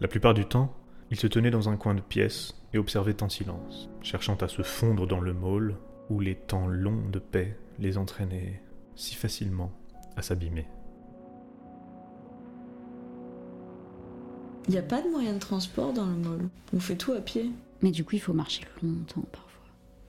La 0.00 0.08
plupart 0.08 0.34
du 0.34 0.44
temps, 0.44 0.74
ils 1.10 1.18
se 1.18 1.26
tenaient 1.26 1.50
dans 1.50 1.70
un 1.70 1.76
coin 1.76 1.94
de 1.94 2.00
pièce 2.00 2.54
et 2.74 2.78
observaient 2.78 3.22
en 3.22 3.28
silence, 3.30 3.88
cherchant 4.02 4.36
à 4.36 4.48
se 4.48 4.62
fondre 4.62 5.06
dans 5.06 5.20
le 5.20 5.32
môle 5.32 5.76
où 6.10 6.20
les 6.20 6.34
temps 6.34 6.66
longs 6.66 7.08
de 7.10 7.18
paix 7.18 7.58
les 7.78 7.98
entraînaient 7.98 8.62
si 8.96 9.14
facilement 9.14 9.70
à 10.16 10.22
s'abîmer. 10.22 10.66
Il 14.68 14.72
n'y 14.72 14.78
a 14.78 14.82
pas 14.82 15.00
de 15.00 15.08
moyen 15.08 15.34
de 15.34 15.38
transport 15.38 15.92
dans 15.92 16.06
le 16.06 16.16
môle. 16.16 16.48
On 16.74 16.80
fait 16.80 16.96
tout 16.96 17.12
à 17.12 17.20
pied. 17.20 17.50
Mais 17.82 17.92
du 17.92 18.04
coup, 18.04 18.16
il 18.16 18.20
faut 18.20 18.32
marcher 18.32 18.64
longtemps 18.82 19.22
parfois. 19.30 19.46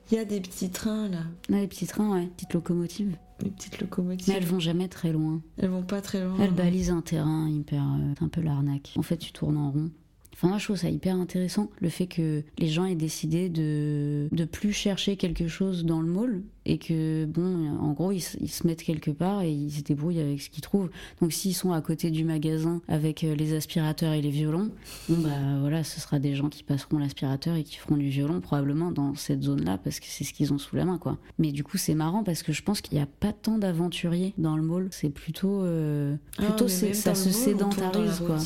Il 0.10 0.16
y 0.16 0.20
a 0.20 0.26
des 0.26 0.40
petits 0.40 0.70
trains 0.70 1.10
là. 1.10 1.20
Là, 1.50 1.60
les 1.60 1.68
petits 1.68 1.86
trains, 1.86 2.10
ouais, 2.12 2.28
petites 2.28 2.54
locomotives. 2.54 3.16
Les 3.44 3.52
petites 3.52 3.80
locomotives. 3.80 4.30
Mais 4.30 4.36
elles 4.36 4.46
vont 4.46 4.60
jamais 4.60 4.88
très 4.88 5.12
loin. 5.12 5.42
Elles 5.58 5.70
vont 5.70 5.84
pas 5.84 6.02
très 6.02 6.24
loin. 6.24 6.36
Elles 6.40 6.50
non. 6.52 6.56
balisent 6.56 6.90
un 6.90 7.02
terrain 7.02 7.48
hyper. 7.50 7.84
euh, 7.84 8.14
c'est 8.18 8.24
un 8.24 8.30
peu 8.30 8.42
l'arnaque. 8.42 8.94
En 8.98 9.04
fait, 9.04 9.18
tu 9.18 9.32
tournes 9.32 9.58
en 9.58 9.70
rond. 9.70 9.92
Enfin, 10.40 10.58
je 10.60 10.66
trouve 10.66 10.76
ça 10.78 10.90
hyper 10.90 11.16
intéressant, 11.16 11.70
le 11.82 11.90
fait 11.90 12.06
que 12.06 12.44
les 12.60 12.68
gens 12.68 12.86
aient 12.86 12.94
décidé 12.96 13.50
de, 13.50 14.28
de 14.32 14.46
plus 14.46 14.72
chercher 14.72 15.16
quelque 15.18 15.48
chose 15.48 15.84
dans 15.84 16.00
le 16.00 16.08
mall 16.08 16.44
et 16.66 16.78
que, 16.78 17.26
bon, 17.26 17.70
en 17.80 17.92
gros, 17.94 18.12
ils, 18.12 18.20
se- 18.22 18.38
ils 18.40 18.50
se 18.50 18.68
mettent 18.68 18.84
quelque 18.84 19.10
part 19.10 19.42
et 19.42 19.52
ils 19.52 19.72
se 19.72 19.82
débrouillent 19.82 20.20
avec 20.20 20.40
ce 20.42 20.50
qu'ils 20.52 20.62
trouvent. 20.62 20.90
Donc, 21.22 21.34
s'ils 21.34 21.56
sont 21.56 21.72
à 21.72 21.82
côté 21.82 22.12
du 22.12 22.24
magasin 22.24 22.82
avec 22.88 23.24
euh, 23.24 23.34
les 23.36 23.54
aspirateurs 23.56 24.14
et 24.14 24.22
les 24.22 24.30
violons, 24.30 24.70
bon, 25.10 25.22
bah 25.24 25.30
voilà, 25.62 25.84
ce 25.84 26.00
sera 26.00 26.20
des 26.20 26.36
gens 26.36 26.50
qui 26.50 26.62
passeront 26.64 27.00
l'aspirateur 27.00 27.56
et 27.56 27.64
qui 27.64 27.78
feront 27.78 27.98
du 27.98 28.10
violon 28.10 28.40
probablement 28.42 28.92
dans 28.92 29.16
cette 29.16 29.42
zone-là 29.44 29.80
parce 29.80 30.00
que 30.00 30.06
c'est 30.08 30.24
ce 30.24 30.34
qu'ils 30.34 30.54
ont 30.54 30.58
sous 30.60 30.76
la 30.76 30.86
main, 30.86 30.98
quoi. 31.00 31.18
Mais 31.40 31.52
du 31.52 31.64
coup, 31.64 31.78
c'est 31.78 31.96
marrant 31.96 32.24
parce 32.24 32.44
que 32.44 32.52
je 32.52 32.62
pense 32.62 32.82
qu'il 32.82 32.96
n'y 32.98 33.04
a 33.04 33.08
pas 33.08 33.34
tant 33.34 33.58
d'aventuriers 33.58 34.34
dans 34.38 34.56
le 34.58 34.62
mall. 34.62 34.90
C'est 34.92 35.10
plutôt. 35.10 35.64
euh, 35.64 36.16
Ah, 36.38 36.44
plutôt 36.44 36.68
même 36.86 36.94
ça 36.94 37.16
se 37.16 37.30
sédentarise, 37.32 38.20
quoi. 38.28 38.38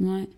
Ouais. 0.00 0.28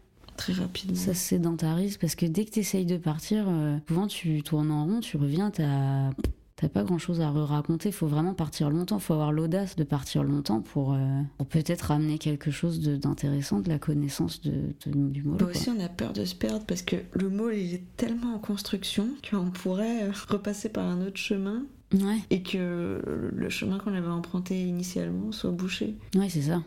Très 0.43 0.53
rapidement. 0.55 0.97
Ça 0.97 1.15
se 1.15 1.21
sédentarise 1.21 1.97
parce 1.99 2.15
que 2.15 2.27
dès 2.27 2.45
que 2.45 2.51
tu 2.51 2.61
essayes 2.61 2.87
de 2.87 2.97
partir, 2.97 3.45
euh, 3.49 3.77
souvent 3.89 4.07
tu 4.07 4.43
tournes 4.43 4.71
en 4.71 4.85
rond, 4.87 5.01
tu 5.01 5.17
reviens, 5.17 5.51
t'as 5.51 6.11
t'as 6.57 6.69
pas 6.69 6.85
grand 6.85 6.99
chose 6.99 7.21
à 7.21 7.29
raconter. 7.31 7.91
Faut 7.91 8.07
vraiment 8.07 8.35
partir 8.35 8.71
longtemps, 8.71 9.01
faut 9.01 9.15
avoir 9.15 9.33
l'audace 9.33 9.75
de 9.75 9.83
partir 9.83 10.23
longtemps 10.23 10.61
pour, 10.61 10.93
euh, 10.93 10.99
pour 11.39 11.47
peut-être 11.49 11.83
ramener 11.83 12.19
quelque 12.19 12.53
chose 12.53 12.81
d'intéressant, 12.81 13.59
de, 13.59 13.69
la 13.69 13.81
connaissance 13.81 14.41
de, 14.43 14.53
de- 14.87 15.09
du 15.11 15.25
mot. 15.25 15.35
Bah 15.37 15.47
aussi, 15.51 15.71
on 15.71 15.81
a 15.81 15.89
peur 15.89 16.13
de 16.13 16.25
se 16.25 16.37
perdre 16.37 16.65
parce 16.65 16.83
que 16.83 16.95
le 17.15 17.57
il 17.59 17.75
est 17.75 17.83
tellement 17.97 18.35
en 18.35 18.39
construction 18.39 19.09
qu'on 19.29 19.51
pourrait 19.51 20.05
euh, 20.05 20.13
repasser 20.29 20.69
par 20.69 20.85
un 20.87 21.01
autre 21.05 21.17
chemin 21.19 21.65
Ouais, 21.95 22.19
et 22.31 22.43
que 22.43 23.03
le 23.35 23.49
chemin 23.51 23.79
qu'on 23.79 23.93
avait 23.95 24.07
emprunté 24.09 24.63
initialement 24.63 25.31
soit 25.33 25.51
bouché. 25.51 25.95
ouais 26.15 26.29
c'est 26.31 26.43
ça. 26.43 26.63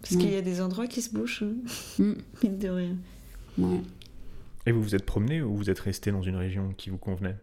Parce 0.00 0.14
Ouais. 0.14 0.20
qu'il 0.22 0.32
y 0.32 0.36
a 0.36 0.42
des 0.42 0.60
endroits 0.62 0.86
qui 0.86 1.02
se 1.02 1.12
bouchent, 1.12 1.42
hein, 1.42 1.54
Mm, 1.98 2.12
mine 2.44 2.58
de 2.58 2.68
rien. 2.68 2.96
Ouais. 3.62 3.80
Et 4.66 4.72
vous 4.72 4.82
vous 4.82 4.94
êtes 4.94 5.06
promené 5.06 5.40
ou 5.42 5.54
vous 5.56 5.70
êtes 5.70 5.80
resté 5.80 6.12
dans 6.12 6.22
une 6.22 6.36
région 6.36 6.72
qui 6.76 6.90
vous 6.90 6.98
convenait? 6.98 7.36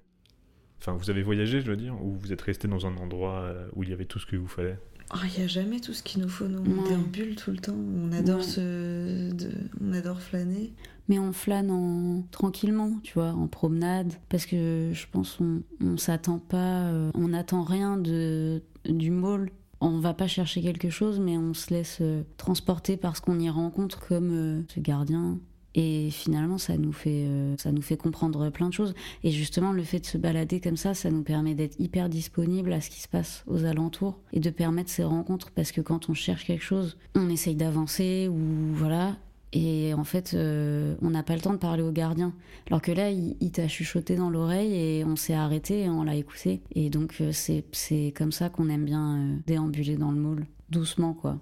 Enfin, 0.80 0.94
vous 0.94 1.10
avez 1.10 1.24
voyagé, 1.24 1.62
je 1.62 1.70
veux 1.72 1.78
dire, 1.78 1.96
ou 2.04 2.16
vous 2.16 2.32
êtes 2.32 2.42
resté 2.42 2.68
dans 2.68 2.86
un 2.86 2.96
endroit 2.98 3.40
euh, 3.42 3.68
où 3.76 3.82
il 3.84 3.90
y 3.90 3.94
avait 3.94 4.06
tout 4.06 4.20
ce 4.20 4.26
qu'il 4.28 4.38
vous 4.38 4.48
fallait? 4.48 4.78
Ah, 5.10 5.22
Il 5.34 5.40
n'y 5.40 5.46
a 5.46 5.48
jamais 5.48 5.80
tout 5.80 5.94
ce 5.94 6.04
qu'il 6.04 6.22
nous 6.22 6.28
faut, 6.30 6.48
nous. 6.48 6.60
On 6.60 6.84
Ouais. 6.84 6.90
déambule 6.90 7.36
tout 7.36 7.50
le 7.52 7.58
temps. 7.58 7.74
On 7.74 8.12
adore, 8.12 8.40
Ouais. 8.40 9.32
de- 9.34 9.52
on 9.82 9.94
adore 9.94 10.20
flâner. 10.22 10.74
Mais 11.08 11.18
on 11.18 11.32
flâne 11.32 11.72
en... 11.72 12.24
tranquillement, 12.32 13.00
tu 13.02 13.14
vois, 13.14 13.32
en 13.32 13.48
promenade. 13.48 14.14
Parce 14.30 14.46
que 14.46 14.92
je 14.94 15.06
pense 15.12 15.40
on, 15.40 15.64
on 15.82 15.98
s'attend 15.98 16.38
pas, 16.40 16.90
euh, 16.90 17.10
on 17.16 17.30
n'attend 17.30 17.64
rien 17.64 17.98
de, 17.98 18.62
du 18.88 19.10
mall. 19.10 19.50
On 19.80 20.00
va 20.00 20.14
pas 20.14 20.28
chercher 20.28 20.62
quelque 20.62 20.90
chose, 20.90 21.20
mais 21.20 21.38
on 21.38 21.54
se 21.54 21.74
laisse 21.74 22.00
euh, 22.02 22.24
transporter 22.36 22.98
par 22.98 23.16
ce 23.16 23.22
qu'on 23.22 23.40
y 23.40 23.50
rencontre, 23.50 24.06
comme 24.06 24.32
euh, 24.32 24.62
ce 24.68 24.80
gardien. 24.82 25.40
Et 25.80 26.10
finalement, 26.10 26.58
ça 26.58 26.76
nous 26.76 26.92
fait, 26.92 27.28
euh, 27.28 27.56
ça 27.60 27.72
nous 27.72 27.84
fait 27.84 27.98
comprendre 27.98 28.50
plein 28.50 28.68
de 28.68 28.74
choses. 28.74 28.96
Et 29.24 29.30
justement, 29.30 29.72
le 29.72 29.84
fait 29.84 30.00
de 30.00 30.08
se 30.08 30.18
balader 30.18 30.60
comme 30.60 30.76
ça, 30.76 30.96
ça 30.96 31.12
nous 31.12 31.22
permet 31.22 31.54
d'être 31.54 31.80
hyper 31.80 32.10
disponible 32.10 32.74
à 32.74 32.82
ce 32.82 32.90
qui 32.90 33.00
se 33.00 33.08
passe 33.08 33.44
aux 33.46 33.64
alentours 33.64 34.18
et 34.34 34.40
de 34.40 34.50
permettre 34.50 34.90
ces 34.90 35.04
rencontres. 35.04 35.52
Parce 35.52 35.72
que 35.72 35.80
quand 35.80 36.10
on 36.10 36.16
cherche 36.16 36.46
quelque 36.46 36.64
chose, 36.64 36.98
on 37.14 37.30
essaye 37.30 37.54
d'avancer 37.54 38.28
ou 38.28 38.40
voilà. 38.74 39.18
Et 39.54 39.94
en 39.94 40.04
fait, 40.04 40.34
euh, 40.34 40.96
on 41.04 41.12
n'a 41.12 41.22
pas 41.22 41.36
le 41.36 41.42
temps 41.42 41.54
de 41.54 41.58
parler 41.58 41.84
au 41.84 41.92
gardien. 41.92 42.34
Alors 42.66 42.82
que 42.82 42.92
là, 42.92 43.12
il, 43.12 43.52
t'a 43.52 43.68
chuchoté 43.68 44.16
dans 44.16 44.32
l'oreille 44.32 44.74
et 44.74 45.06
on 45.06 45.16
s'est 45.16 45.36
arrêté 45.36 45.82
et 45.82 45.90
on 45.90 46.04
l'a 46.04 46.16
écouté. 46.16 46.62
Et 46.74 46.90
donc, 46.90 47.16
euh, 47.22 47.32
c'est 47.32 48.14
comme 48.18 48.32
ça 48.32 48.50
qu'on 48.50 48.70
aime 48.70 48.86
bien 48.86 49.40
déambuler 49.46 49.96
dans 49.96 50.12
le 50.12 50.20
moule. 50.20 50.48
Doucement, 50.72 51.14
quoi. 51.14 51.38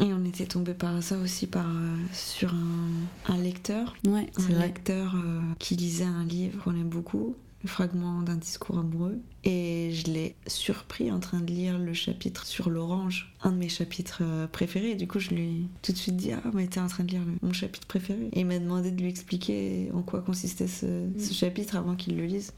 Et 0.00 0.12
on 0.12 0.24
était 0.24 0.46
tombé 0.46 0.74
par 0.74 1.02
ça 1.02 1.16
aussi 1.18 1.46
par, 1.46 1.66
sur 2.12 2.52
un, 3.28 3.36
lecteur. 3.38 3.94
Ouais, 4.06 4.28
un 4.36 4.58
lecteur 4.60 5.14
qui 5.58 5.76
lisait 5.76 6.04
un 6.04 6.24
livre 6.24 6.62
qu'on 6.64 6.72
aime 6.72 6.88
beaucoup 6.88 7.36
fragment 7.66 8.22
d'un 8.22 8.36
discours 8.36 8.78
amoureux. 8.78 9.18
Et 9.44 9.90
je 9.92 10.10
l'ai 10.10 10.36
surpris 10.46 11.10
en 11.10 11.20
train 11.20 11.40
de 11.40 11.50
lire 11.50 11.78
le 11.78 11.92
chapitre 11.92 12.46
sur 12.46 12.70
l'orange, 12.70 13.34
un 13.42 13.52
de 13.52 13.56
mes 13.56 13.68
chapitres 13.68 14.20
euh, 14.22 14.46
préférés. 14.46 14.94
Du 14.94 15.06
coup, 15.06 15.18
je 15.18 15.30
lui 15.30 15.42
ai 15.42 15.66
tout 15.82 15.92
de 15.92 15.96
suite 15.96 16.16
dit 16.16 16.32
Ah, 16.32 16.42
mais 16.52 16.66
t'es 16.66 16.80
en 16.80 16.86
train 16.86 17.04
de 17.04 17.10
lire 17.10 17.22
mon 17.42 17.52
chapitre 17.52 17.86
préféré. 17.86 18.28
Et 18.32 18.40
il 18.40 18.46
m'a 18.46 18.58
demandé 18.58 18.90
de 18.90 19.00
lui 19.00 19.08
expliquer 19.08 19.90
en 19.94 20.02
quoi 20.02 20.20
consistait 20.20 20.68
ce, 20.68 20.86
mm. 20.86 21.32
chapitre 21.32 21.76
avant 21.76 21.94
qu'il 21.94 22.16
le 22.16 22.24
lise. 22.24 22.52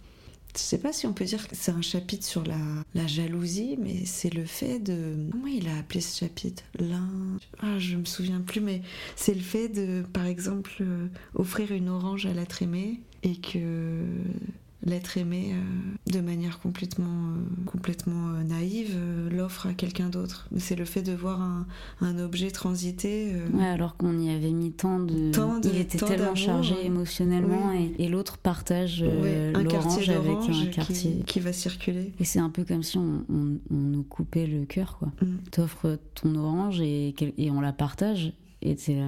Je 0.56 0.62
sais 0.62 0.78
pas 0.78 0.92
si 0.92 1.06
on 1.06 1.12
peut 1.12 1.24
dire 1.24 1.46
que 1.48 1.54
c'est 1.54 1.70
un 1.70 1.82
chapitre 1.82 2.24
sur 2.24 2.42
la, 2.44 2.56
la 2.94 3.06
jalousie, 3.06 3.76
mais 3.78 4.06
c'est 4.06 4.32
le 4.32 4.46
fait 4.46 4.78
de. 4.78 5.28
Comment 5.30 5.46
il 5.46 5.68
a 5.68 5.76
appelé 5.76 6.00
ce 6.00 6.18
chapitre? 6.18 6.62
L'un. 6.78 7.36
Ah, 7.58 7.78
je 7.78 7.96
me 7.96 8.04
souviens 8.06 8.40
plus, 8.40 8.60
mais 8.60 8.80
c'est 9.16 9.34
le 9.34 9.40
fait 9.40 9.68
de, 9.68 10.02
par 10.12 10.24
exemple, 10.24 10.72
euh, 10.80 11.08
offrir 11.34 11.72
une 11.72 11.88
orange 11.88 12.26
à 12.26 12.32
l'être 12.32 12.62
aimé 12.62 13.00
et 13.22 13.36
que 13.36 14.02
l'être 14.84 15.16
aimé 15.16 15.52
euh, 15.52 16.12
de 16.12 16.20
manière 16.20 16.60
complètement, 16.60 17.06
euh, 17.06 17.64
complètement 17.64 18.28
euh, 18.28 18.42
naïve 18.42 18.96
l'offre 19.30 19.66
à 19.66 19.74
quelqu'un 19.74 20.08
d'autre. 20.08 20.48
C'est 20.58 20.76
le 20.76 20.84
fait 20.84 21.02
de 21.02 21.12
voir 21.12 21.40
un, 21.40 21.66
un 22.00 22.18
objet 22.18 22.50
transiter. 22.50 23.32
Ouais, 23.52 23.66
alors 23.66 23.96
qu'on 23.96 24.18
y 24.18 24.30
avait 24.30 24.52
mis 24.52 24.72
tant 24.72 24.98
de. 24.98 25.32
Il 25.64 25.76
était 25.78 25.98
tellement 25.98 26.34
chargé 26.34 26.74
émotionnellement 26.84 27.72
et, 27.72 28.08
l'autre 28.08 28.38
partage 28.38 29.02
l'orange 29.02 30.08
avec 30.08 30.36
un 30.48 30.66
quartier. 30.66 31.22
Qui, 31.26 31.40
va 31.40 31.52
circuler. 31.52 32.12
Et 32.20 32.24
c'est 32.24 32.38
un 32.38 32.50
peu 32.50 32.64
comme 32.64 32.82
si 32.82 32.98
on, 32.98 33.24
on, 33.28 33.58
nous 33.70 34.02
coupait 34.04 34.46
le 34.46 34.64
cœur, 34.64 34.98
quoi. 34.98 35.08
Mm. 35.20 35.36
T'offres 35.50 35.98
ton 36.14 36.34
orange 36.36 36.80
et, 36.80 37.14
et 37.36 37.50
on 37.50 37.60
la 37.60 37.72
partage 37.72 38.32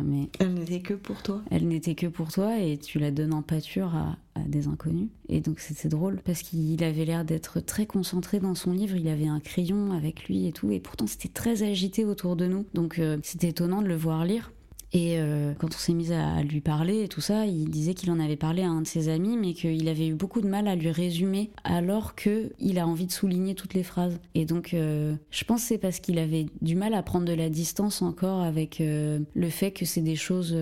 mais 0.04 0.28
elle 0.38 0.54
n'était 0.54 0.80
que 0.80 0.94
pour 0.94 1.22
toi. 1.22 1.42
Elle 1.50 1.66
n'était 1.68 1.94
que 1.94 2.06
pour 2.06 2.30
toi 2.30 2.58
et 2.60 2.78
tu 2.78 2.98
la 2.98 3.10
donnes 3.10 3.34
en 3.34 3.42
pâture 3.42 3.94
à, 3.94 4.16
des 4.46 4.68
inconnus. 4.68 5.08
Et 5.28 5.40
donc 5.40 5.60
c'était 5.60 5.88
drôle 5.88 6.20
parce 6.24 6.42
qu'il 6.42 6.82
avait 6.84 7.04
l'air 7.04 7.24
d'être 7.24 7.60
très 7.60 7.86
concentré 7.86 8.40
dans 8.40 8.54
son 8.54 8.72
livre. 8.72 8.96
Il 8.96 9.08
avait 9.08 9.26
un 9.26 9.40
crayon 9.40 9.92
avec 9.92 10.24
lui 10.28 10.46
et 10.46 10.52
tout, 10.52 10.70
et 10.70 10.80
pourtant 10.80 11.06
c'était 11.06 11.28
très 11.28 11.62
agité 11.62 12.04
autour 12.04 12.36
de 12.36 12.46
nous. 12.46 12.66
Donc 12.74 12.98
euh, 12.98 13.18
c'était 13.22 13.48
étonnant 13.48 13.82
de 13.82 13.88
le 13.88 13.96
voir 13.96 14.24
lire. 14.24 14.52
Et 14.94 15.18
euh, 15.18 15.52
quand 15.58 15.68
on 15.68 15.78
s'est 15.78 15.92
mis 15.92 16.14
à, 16.14 16.42
lui 16.42 16.62
parler 16.62 17.02
et 17.02 17.08
tout 17.08 17.20
ça, 17.20 17.44
il 17.44 17.68
disait 17.68 17.92
qu'il 17.92 18.10
en 18.10 18.18
avait 18.18 18.36
parlé 18.36 18.62
à 18.62 18.70
un 18.70 18.80
de 18.80 18.86
ses 18.86 19.10
amis, 19.10 19.36
mais 19.36 19.52
qu'il 19.52 19.86
avait 19.86 20.06
eu 20.06 20.14
beaucoup 20.14 20.40
de 20.40 20.48
mal 20.48 20.66
à 20.66 20.76
lui 20.76 20.90
résumer, 20.90 21.50
alors 21.62 22.14
que 22.14 22.52
il 22.58 22.78
a 22.78 22.86
envie 22.86 23.04
de 23.04 23.12
souligner 23.12 23.54
toutes 23.54 23.74
les 23.74 23.82
phrases. 23.82 24.18
Et 24.34 24.46
donc, 24.46 24.72
euh, 24.72 25.14
je 25.30 25.44
pense 25.44 25.60
c'est 25.60 25.76
parce 25.76 26.00
qu'il 26.00 26.18
avait 26.18 26.46
du 26.62 26.74
mal 26.74 26.94
à 26.94 27.02
prendre 27.02 27.26
de 27.26 27.34
la 27.34 27.50
distance 27.50 28.00
encore 28.00 28.40
avec 28.40 28.78
le 28.78 29.50
fait 29.50 29.72
que 29.72 29.84
c'est 29.84 30.00
des 30.00 30.16
choses 30.16 30.56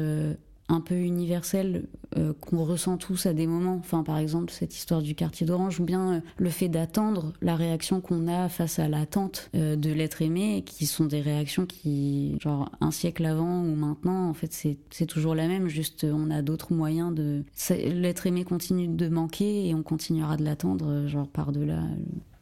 un 0.68 0.80
peu 0.80 0.96
universel 0.96 1.86
euh, 2.16 2.32
qu'on 2.40 2.64
ressent 2.64 2.96
tous 2.96 3.26
à 3.26 3.32
des 3.32 3.46
moments. 3.46 3.76
Enfin, 3.76 4.02
par 4.02 4.18
exemple, 4.18 4.52
cette 4.52 4.74
histoire 4.74 5.02
du 5.02 5.14
quartier 5.14 5.46
d'Orange, 5.46 5.80
ou 5.80 5.84
bien 5.84 6.14
euh, 6.14 6.20
le 6.38 6.50
fait 6.50 6.68
d'attendre 6.68 7.32
la 7.40 7.56
réaction 7.56 8.00
qu'on 8.00 8.26
a 8.26 8.48
face 8.48 8.78
à 8.78 8.88
l'attente 8.88 9.50
euh, 9.54 9.76
de 9.76 9.92
l'être 9.92 10.22
aimé, 10.22 10.64
qui 10.66 10.86
sont 10.86 11.04
des 11.04 11.20
réactions 11.20 11.66
qui, 11.66 12.36
genre, 12.40 12.70
un 12.80 12.90
siècle 12.90 13.24
avant 13.26 13.62
ou 13.62 13.74
maintenant, 13.74 14.28
en 14.28 14.34
fait, 14.34 14.52
c'est 14.90 15.06
toujours 15.06 15.34
la 15.34 15.46
même, 15.46 15.68
juste 15.68 16.04
on 16.04 16.30
a 16.30 16.42
d'autres 16.42 16.72
moyens 16.72 17.14
de. 17.14 17.44
L'être 17.70 18.26
aimé 18.26 18.44
continue 18.44 18.88
de 18.88 19.08
manquer 19.08 19.68
et 19.68 19.74
on 19.74 19.82
continuera 19.82 20.36
de 20.36 20.44
l'attendre, 20.44 21.06
genre, 21.06 21.28
par-delà 21.28 21.82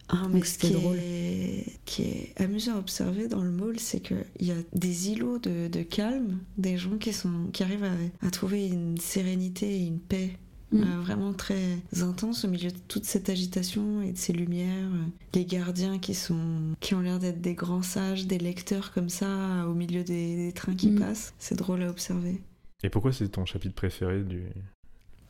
ah, 0.08 0.26
mais 0.30 0.42
ce 0.42 0.58
qui 0.58 0.74
est, 0.74 1.78
qui 1.86 2.02
est 2.02 2.40
amusant 2.40 2.74
à 2.74 2.78
observer 2.78 3.26
dans 3.26 3.42
le 3.42 3.50
mall, 3.50 3.78
c'est 3.78 4.00
qu'il 4.00 4.26
y 4.40 4.50
a 4.50 4.56
des 4.74 5.10
îlots 5.10 5.38
de, 5.38 5.82
calme, 5.82 6.40
des 6.58 6.76
gens 6.76 6.98
qui, 6.98 7.12
sont, 7.12 7.48
qui 7.52 7.62
arrivent 7.62 7.88
à, 8.20 8.30
trouver 8.30 8.68
une 8.68 8.98
sérénité 8.98 9.66
et 9.66 9.86
une 9.86 10.00
paix 10.00 10.36
mm. 10.72 10.82
euh, 10.82 11.00
vraiment 11.00 11.32
très 11.32 11.78
intense 12.02 12.44
au 12.44 12.48
milieu 12.48 12.70
de 12.70 12.78
toute 12.86 13.06
cette 13.06 13.30
agitation 13.30 14.02
et 14.02 14.12
de 14.12 14.18
ces 14.18 14.34
lumières. 14.34 14.90
Les 15.32 15.46
gardiens 15.46 15.98
qui, 15.98 16.14
sont, 16.14 16.74
qui 16.80 16.94
ont 16.94 17.00
l'air 17.00 17.18
d'être 17.18 17.40
des 17.40 17.54
grands 17.54 17.82
sages, 17.82 18.26
des 18.26 18.38
lecteurs 18.38 18.92
comme 18.92 19.08
ça, 19.08 19.66
au 19.66 19.74
milieu 19.74 20.04
des, 20.04 20.52
trains 20.54 20.76
qui 20.76 20.90
mm. 20.90 20.98
passent. 20.98 21.32
C'est 21.38 21.56
drôle 21.56 21.82
à 21.82 21.88
observer. 21.88 22.42
Et 22.82 22.90
pourquoi 22.90 23.12
c'est 23.14 23.28
ton 23.28 23.46
chapitre 23.46 23.74
préféré 23.74 24.22
du... 24.22 24.42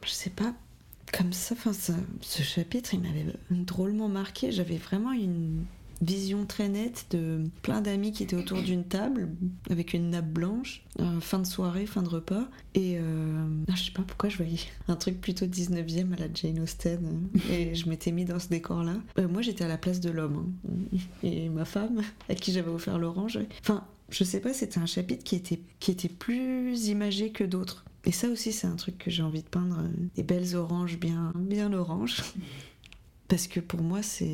Je 0.04 0.10
sais 0.10 0.30
pas 0.30 0.52
comme 1.12 1.32
ça, 1.32 1.54
enfin, 1.54 1.72
ce 2.20 2.42
chapitre, 2.42 2.94
il 2.94 3.00
m'avait 3.00 3.26
drôlement 3.50 4.08
marqué. 4.08 4.52
J'avais 4.52 4.76
vraiment 4.76 5.12
une 5.12 5.64
vision 6.02 6.44
très 6.46 6.68
nette 6.68 7.06
de 7.10 7.44
plein 7.62 7.80
d'amis 7.80 8.12
qui 8.12 8.22
étaient 8.22 8.36
autour 8.36 8.62
d'une 8.62 8.84
table 8.84 9.28
avec 9.70 9.94
une 9.94 10.10
nappe 10.10 10.28
blanche, 10.28 10.82
euh, 11.00 11.20
fin 11.20 11.38
de 11.38 11.46
soirée, 11.46 11.86
fin 11.86 12.02
de 12.02 12.08
repas. 12.08 12.48
Et 12.74 12.98
euh, 12.98 13.46
ah, 13.68 13.72
je 13.74 13.84
sais 13.84 13.90
pas 13.92 14.02
pourquoi 14.02 14.28
je 14.28 14.36
voyais 14.36 14.58
un 14.88 14.96
truc 14.96 15.20
plutôt 15.20 15.46
19e 15.46 16.12
à 16.12 16.16
la 16.16 16.26
Jane 16.32 16.60
Austen. 16.60 17.28
et 17.50 17.74
je 17.74 17.88
m'étais 17.88 18.12
mis 18.12 18.24
dans 18.24 18.38
ce 18.38 18.48
décor-là. 18.48 18.96
Euh, 19.18 19.28
moi, 19.28 19.42
j'étais 19.42 19.64
à 19.64 19.68
la 19.68 19.78
place 19.78 20.00
de 20.00 20.10
l'homme. 20.10 20.54
Hein. 20.68 20.98
et 21.22 21.48
ma 21.48 21.64
femme, 21.64 22.02
à 22.28 22.34
qui 22.34 22.52
j'avais 22.52 22.70
offert 22.70 22.98
l'orange. 22.98 23.38
Enfin, 23.60 23.84
je 24.10 24.24
sais 24.24 24.40
pas, 24.40 24.52
c'était 24.52 24.78
un 24.78 24.86
chapitre 24.86 25.24
qui 25.24 25.36
était, 25.36 25.60
qui 25.80 25.90
était 25.90 26.08
plus 26.08 26.88
imagé 26.88 27.30
que 27.30 27.44
d'autres. 27.44 27.84
Et 28.06 28.12
ça 28.12 28.28
aussi, 28.28 28.52
c'est 28.52 28.66
un 28.66 28.76
truc 28.76 28.98
que 28.98 29.10
j'ai 29.10 29.22
envie 29.22 29.42
de 29.42 29.48
peindre. 29.48 29.78
Euh, 29.80 29.88
des 30.14 30.22
belles 30.22 30.56
oranges 30.56 30.98
bien, 30.98 31.32
bien 31.36 31.72
oranges. 31.72 32.22
Parce 33.28 33.46
que 33.46 33.60
pour 33.60 33.80
moi, 33.80 34.02
c'est. 34.02 34.26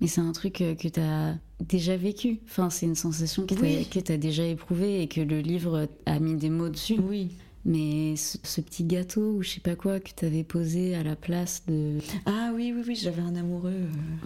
Mais 0.00 0.06
c'est 0.06 0.20
un 0.20 0.32
truc 0.32 0.60
euh, 0.60 0.74
que 0.74 0.88
tu 0.88 1.00
as 1.00 1.36
déjà 1.58 1.96
vécu. 1.96 2.38
Enfin, 2.44 2.70
c'est 2.70 2.86
une 2.86 2.94
sensation 2.94 3.44
que 3.46 4.00
tu 4.00 4.12
as 4.12 4.16
déjà 4.16 4.44
éprouvée 4.44 5.02
et 5.02 5.08
que 5.08 5.20
le 5.20 5.40
livre 5.40 5.88
a 6.06 6.20
mis 6.20 6.36
des 6.36 6.50
mots 6.50 6.68
dessus. 6.68 7.00
Oui. 7.00 7.30
Mais 7.64 8.16
ce, 8.16 8.60
petit 8.60 8.84
gâteau 8.84 9.34
ou 9.34 9.42
je 9.42 9.50
sais 9.50 9.60
pas 9.60 9.76
quoi 9.76 10.00
que 10.00 10.10
tu 10.16 10.24
avais 10.24 10.44
posé 10.44 10.94
à 10.94 11.02
la 11.02 11.16
place 11.16 11.64
de. 11.66 11.98
Ah 12.26 12.52
oui, 12.54 12.72
oui, 12.74 12.82
oui, 12.86 12.94
j'avais 12.94 13.22
un 13.22 13.36
amoureux 13.36 13.72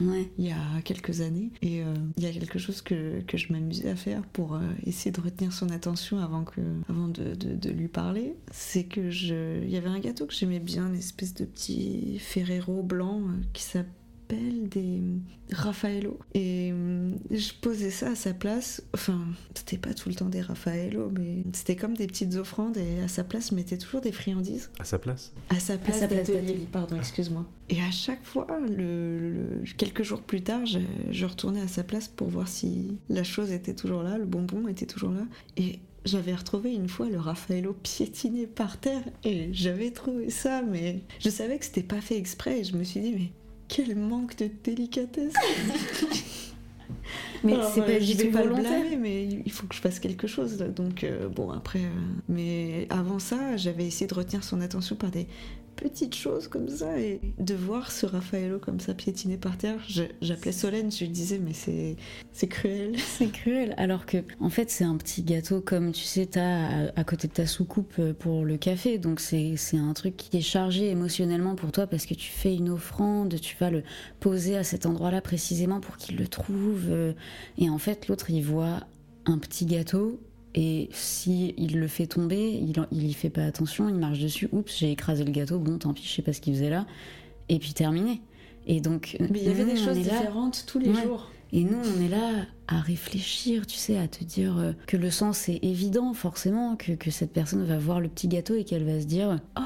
euh, 0.01 0.23
il 0.39 0.47
y 0.47 0.51
a 0.51 0.81
quelques 0.85 1.21
années. 1.21 1.51
Et 1.63 1.83
euh, 1.83 1.95
il 2.17 2.23
y 2.23 2.27
a 2.27 2.33
quelque 2.33 2.59
chose 2.59 2.83
que, 2.83 3.21
que 3.23 3.37
je 3.37 3.53
m'amusais 3.53 3.91
à 3.91 3.97
faire 3.97 4.23
pour 4.23 4.55
euh, 4.55 4.61
essayer 4.87 5.11
de 5.11 5.21
retenir 5.21 5.53
son 5.53 5.71
attention 5.71 6.19
avant, 6.19 6.45
que, 6.45 6.61
avant 6.89 7.09
de, 7.09 7.35
de, 7.35 7.55
de 7.55 7.71
lui 7.71 7.89
parler. 7.89 8.37
C'est 8.53 8.85
que 8.85 9.11
je. 9.11 9.63
Il 9.63 9.71
y 9.71 9.77
avait 9.77 9.89
un 9.89 10.01
gâteau 10.01 10.27
que 10.27 10.35
j'aimais 10.35 10.61
bien, 10.61 10.89
une 10.89 10.97
espèce 10.97 11.35
de 11.35 11.45
petit 11.45 12.19
Ferrero 12.21 12.83
blanc 12.83 13.23
qui 13.53 13.63
s'appelle 13.63 13.91
des 14.29 15.01
Raffaello. 15.53 16.19
Et 16.35 16.71
euh, 16.73 17.11
je 17.31 17.53
posais 17.61 17.91
ça 17.91 18.11
à 18.11 18.15
sa 18.15 18.35
place. 18.35 18.83
Enfin, 18.95 19.21
c'était 19.55 19.79
pas 19.79 19.95
tout 19.95 20.09
le 20.09 20.15
temps 20.15 20.29
des 20.29 20.41
Raffaello, 20.41 21.11
mais 21.11 21.45
c'était 21.53 21.77
comme 21.77 21.95
des 21.95 22.07
petites 22.07 22.35
offrandes. 22.37 22.77
Et 22.77 23.01
à 23.03 23.09
sa 23.09 23.25
place, 23.25 23.51
je 23.51 23.55
mettais 23.55 23.79
toujours 23.79 24.01
des 24.01 24.13
friandises. 24.13 24.71
À 24.79 24.85
sa 24.85 24.99
place? 24.99 25.33
À 25.51 25.59
sa 25.59 25.79
place, 25.79 26.01
d'atelier, 26.01 26.67
pardon, 26.71 26.97
excuse-moi. 26.97 27.47
Et 27.69 27.81
à 27.81 27.91
chaque 27.91 28.25
fois, 28.25 28.47
le, 28.69 29.63
quelques 29.77 30.03
jours 30.03 30.23
plus 30.23 30.43
tard, 30.43 30.67
je, 30.67 30.81
je 31.11 31.27
retournais 31.27 31.63
à 31.63 31.69
sa 31.69 31.85
place 31.85 32.09
pour 32.09 32.29
voir 32.29 32.49
si 32.49 32.99
la 33.09 33.25
chose 33.25 33.53
était 33.53 33.75
toujours 33.75 34.03
là, 34.03 34.19
le 34.19 34.27
bonbon 34.27 34.69
était 34.69 34.87
toujours 34.87 35.13
là. 35.13 35.27
Et 35.57 35.79
j'avais 36.05 36.35
retrouvé 36.35 36.75
une 36.75 36.89
fois 36.89 37.09
le 37.09 37.19
Raffaello 37.19 37.75
piétiné 37.83 38.47
par 38.47 38.79
terre 38.79 39.03
et 39.25 39.49
j'avais 39.53 39.91
trouvé 39.91 40.29
ça, 40.31 40.63
mais 40.63 41.01
je 41.19 41.31
savais 41.31 41.59
que 41.59 41.65
c'était 41.65 41.83
pas 41.83 42.01
fait 42.01 42.19
exprès 42.19 42.61
et 42.61 42.65
je 42.65 42.77
me 42.77 42.85
suis 42.85 43.01
dit, 43.01 43.13
mais 43.13 43.33
quel 43.69 43.97
manque 43.97 44.37
de 44.37 44.51
délicatesse 44.63 45.35
Mais 47.45 47.57
c'est 47.75 47.83
pas, 47.83 48.01
je 48.01 48.17
vais 48.17 48.31
pas 48.31 48.43
le 48.43 48.55
blâmer, 48.55 48.97
mais 48.97 49.29
il 49.45 49.53
faut 49.53 49.67
que 49.67 49.75
je 49.75 49.81
fasse 49.81 49.99
quelque 50.01 50.27
chose. 50.27 50.57
Donc, 50.57 51.05
euh, 51.05 51.29
bon, 51.29 51.51
après. 51.51 51.81
Euh, 51.81 51.91
mais 52.29 52.87
avant 52.89 53.19
ça, 53.19 53.57
j'avais 53.57 53.87
essayé 53.87 54.07
de 54.07 54.15
retenir 54.15 54.43
son 54.43 54.63
attention 54.63 54.97
par 54.97 55.11
des 55.11 55.27
petites 55.77 56.15
choses 56.15 56.49
comme 56.49 56.69
ça 56.69 56.99
et 56.99 57.21
de 57.39 57.55
voir 57.55 57.91
ce 57.91 58.07
Raffaello 58.07 58.59
comme 58.59 58.81
ça 58.81 58.95
piétiner 58.95 59.37
par 59.37 59.57
terre. 59.59 59.79
J'appelais 60.21 60.53
Solène, 60.53 60.91
je 60.91 61.01
lui 61.01 61.11
disais 61.11 61.39
mais 61.39 61.53
c'est 61.53 61.97
c'est 62.33 62.49
cruel. 62.49 62.95
C'est 63.15 63.31
cruel 63.31 63.75
alors 63.77 64.07
que 64.07 64.19
en 64.41 64.51
fait 64.51 64.71
c'est 64.71 64.85
un 64.85 64.97
petit 64.97 65.23
gâteau 65.23 65.61
comme 65.61 65.93
tu 65.93 66.03
sais 66.03 66.27
t'as 66.27 66.87
à, 66.87 67.01
à 67.01 67.05
côté 67.05 67.29
de 67.29 67.33
ta 67.33 67.47
soucoupe 67.47 67.95
euh, 67.99 68.13
pour 68.13 68.45
le 68.45 68.57
café 68.57 68.99
donc 68.99 69.21
c'est 69.21 69.57
un 69.75 69.93
truc 69.93 70.17
qui 70.17 70.37
est 70.37 70.41
chargé 70.41 70.89
émotionnellement 70.91 71.55
pour 71.55 71.71
toi 71.71 71.87
parce 71.87 72.07
que 72.07 72.15
tu 72.15 72.31
fais 72.31 72.55
une 72.55 72.71
offrande, 72.71 73.41
tu 73.41 73.57
vas 73.59 73.71
le 73.71 73.83
poser 74.21 74.57
à 74.57 74.65
cet 74.65 74.87
endroit-là 74.87 75.21
précisément 75.21 75.81
pour 75.81 75.97
qu'il 75.97 76.17
le 76.17 76.27
trouve 76.27 76.87
euh, 76.89 77.13
et 77.59 77.71
en 77.71 77.79
fait 77.79 78.09
l'autre 78.09 78.31
il 78.31 78.43
voit 78.43 78.81
un 79.27 79.39
petit 79.39 79.67
gâteau 79.67 80.21
Et 80.57 80.89
si 80.93 81.53
il 81.57 81.79
le 81.81 81.89
fait 81.89 82.07
tomber, 82.07 82.53
il, 82.53 82.75
il 82.93 83.07
y 83.07 83.13
fait 83.13 83.31
pas 83.31 83.45
attention, 83.45 83.89
il 83.89 83.97
marche 83.97 84.21
dessus, 84.21 84.49
oups, 84.53 84.77
j'ai 84.79 84.93
écrasé 84.93 85.25
le 85.25 85.33
gâteau, 85.33 85.59
bon, 85.59 85.79
tant 85.79 85.93
pis, 85.93 86.05
je 86.07 86.13
sais 86.13 86.23
pas 86.23 86.33
ce 86.33 86.41
qu'il 86.41 86.55
faisait 86.55 86.71
là. 86.71 86.87
Et 87.49 87.59
puis 87.59 87.73
terminé. 87.75 88.21
Et 88.67 88.81
donc, 88.81 89.17
Mais 89.21 89.41
il 89.41 89.45
y 89.45 89.49
avait 89.49 89.65
des 89.65 89.77
choses 89.77 89.99
est 89.99 90.05
là- 90.05 90.19
différentes 90.19 90.65
tous 90.67 90.79
les 90.79 90.91
Ouais. 90.91 91.03
jours. 91.03 91.31
et 91.53 91.65
nous, 91.65 91.77
on 91.77 92.03
est 92.05 92.09
là 92.09 92.47
à 92.69 92.81
réfléchir, 92.81 93.67
tu 93.67 93.77
sais, 93.77 93.99
à 93.99 94.09
te 94.09 94.23
dire 94.25 94.57
euh, 94.59 94.73
que 94.87 94.97
le 94.97 95.11
sens 95.11 95.39
c'est 95.39 95.59
évident, 95.63 96.15
forcément, 96.15 96.77
que, 96.77 96.93
que 96.93 97.11
cette 97.11 97.33
personne 97.33 97.65
va 97.65 97.77
voir 97.79 98.01
le 98.01 98.09
petit 98.09 98.29
gâteau 98.29 98.55
et 98.55 98.65
qu'elle 98.65 98.85
va 98.85 99.01
se 99.01 99.07
dire 99.07 99.39
Oh, 99.59 99.61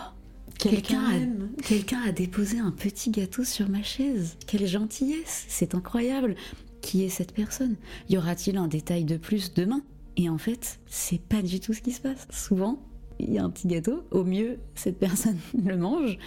quelqu'un 0.59 1.01
a, 1.05 2.09
a 2.09 2.12
déposé 2.12 2.59
un 2.59 2.70
petit 2.72 3.11
gâteau 3.11 3.45
sur 3.45 3.68
ma 3.68 3.82
chaise. 3.82 4.36
Quelle 4.47 4.66
gentillesse, 4.66 5.45
c'est 5.49 5.74
incroyable. 5.74 6.34
Qui 6.80 7.05
est 7.05 7.09
cette 7.09 7.32
personne? 7.32 7.76
Y 8.09 8.16
aura-t-il 8.16 8.57
un 8.57 8.68
détail 8.68 9.05
de 9.05 9.16
plus 9.16 9.53
demain? 9.55 9.82
Et 10.19 10.29
en 10.29 10.37
fait, 10.37 10.81
c'est 10.87 11.21
pas 11.21 11.43
du 11.43 11.61
tout 11.61 11.73
ce 11.73 11.81
qui 11.81 11.93
se 11.93 12.01
passe. 12.01 12.27
Souvent, 12.31 12.83
il 13.21 13.33
y 13.33 13.39
a 13.39 13.45
un 13.45 13.51
petit 13.51 13.69
gâteau, 13.69 14.03
au 14.11 14.25
mieux, 14.25 14.59
cette 14.75 14.99
personne 15.01 15.39
le 15.64 15.77
mange, 15.77 16.19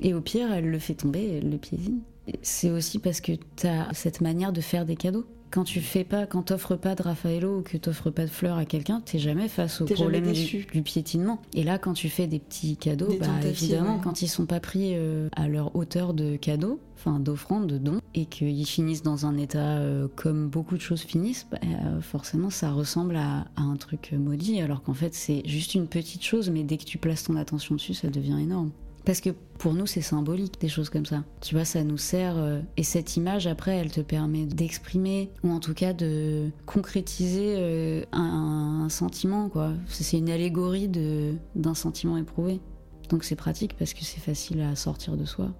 et 0.00 0.14
au 0.14 0.20
pire, 0.20 0.50
elle 0.52 0.70
le 0.70 0.78
fait 0.78 0.94
tomber, 0.94 1.38
elle 1.38 1.50
le 1.50 1.58
piétine. 1.58 2.00
C'est 2.40 2.70
aussi 2.70 3.00
parce 3.00 3.20
que 3.20 3.32
tu 3.56 3.66
as 3.66 3.92
cette 3.92 4.20
manière 4.20 4.52
de 4.52 4.60
faire 4.60 4.86
des 4.86 4.94
cadeaux. 4.94 5.26
Quand 5.52 5.64
tu 5.64 5.82
fais 5.82 6.02
pas, 6.02 6.24
quand 6.24 6.44
t'offres 6.44 6.76
pas 6.76 6.94
de 6.94 7.02
Raffaello 7.02 7.58
ou 7.58 7.62
que 7.62 7.76
t'offres 7.76 8.08
pas 8.08 8.24
de 8.24 8.30
fleurs 8.30 8.56
à 8.56 8.64
quelqu'un, 8.64 9.02
t'es 9.04 9.18
jamais 9.18 9.48
face 9.48 9.82
au 9.82 9.84
problème 9.84 10.32
du, 10.32 10.82
piétinement. 10.82 11.42
Et 11.52 11.62
là, 11.62 11.76
quand 11.78 11.92
tu 11.92 12.08
fais 12.08 12.26
des 12.26 12.38
petits 12.38 12.78
cadeaux, 12.78 13.08
Des 13.08 13.18
bah, 13.18 13.26
évidemment, 13.44 13.96
ouais. 13.96 14.00
quand 14.02 14.22
ils 14.22 14.28
sont 14.28 14.46
pas 14.46 14.60
pris 14.60 14.92
euh, 14.94 15.28
à 15.36 15.48
leur 15.48 15.76
hauteur 15.76 16.14
de 16.14 16.36
cadeaux, 16.36 16.80
enfin 16.96 17.20
d'offrandes, 17.20 17.66
de 17.66 17.76
dons, 17.76 18.00
et 18.14 18.24
qu'ils 18.24 18.64
finissent 18.64 19.02
dans 19.02 19.26
un 19.26 19.36
état 19.36 19.76
euh, 19.76 20.08
comme 20.16 20.48
beaucoup 20.48 20.76
de 20.76 20.80
choses 20.80 21.02
finissent, 21.02 21.46
bah, 21.50 21.58
euh, 21.64 22.00
forcément, 22.00 22.48
ça 22.48 22.72
ressemble 22.72 23.16
à, 23.16 23.44
à 23.56 23.60
un 23.60 23.76
truc 23.76 24.14
maudit, 24.18 24.62
alors 24.62 24.82
qu'en 24.82 24.94
fait, 24.94 25.12
c'est 25.12 25.42
juste 25.44 25.74
une 25.74 25.86
petite 25.86 26.24
chose, 26.24 26.48
mais 26.48 26.62
dès 26.62 26.78
que 26.78 26.84
tu 26.84 26.96
places 26.96 27.24
ton 27.24 27.36
attention 27.36 27.74
dessus, 27.74 27.92
ça 27.92 28.08
devient 28.08 28.38
énorme. 28.40 28.70
Parce 29.04 29.20
que 29.20 29.30
pour 29.58 29.74
nous, 29.74 29.86
c'est 29.86 30.00
symbolique, 30.00 30.60
des 30.60 30.68
choses 30.68 30.90
comme 30.90 31.06
ça. 31.06 31.24
Tu 31.40 31.54
vois, 31.54 31.64
ça 31.64 31.82
nous 31.84 31.98
sert. 31.98 32.36
euh, 32.36 32.60
et 32.76 32.82
cette 32.82 33.16
image, 33.16 33.46
après, 33.46 33.76
elle 33.76 33.90
te 33.90 34.00
permet 34.00 34.46
d'exprimer, 34.46 35.30
ou 35.42 35.50
en 35.50 35.60
tout 35.60 35.74
cas 35.74 35.92
de 35.92 36.50
concrétiser 36.66 37.56
euh, 37.58 38.04
un, 38.12 38.82
un 38.84 38.88
sentiment, 38.88 39.48
quoi. 39.48 39.72
C'est 39.86 40.18
une 40.18 40.30
allégorie 40.30 40.88
d'un 40.88 41.74
sentiment 41.74 42.16
éprouvé. 42.16 42.60
Donc 43.08 43.24
c'est 43.24 43.36
pratique 43.36 43.76
parce 43.76 43.92
que 43.92 44.04
c'est 44.04 44.20
facile 44.20 44.62
à 44.62 44.74
sortir 44.74 45.16
de 45.16 45.24
soi. 45.24 45.52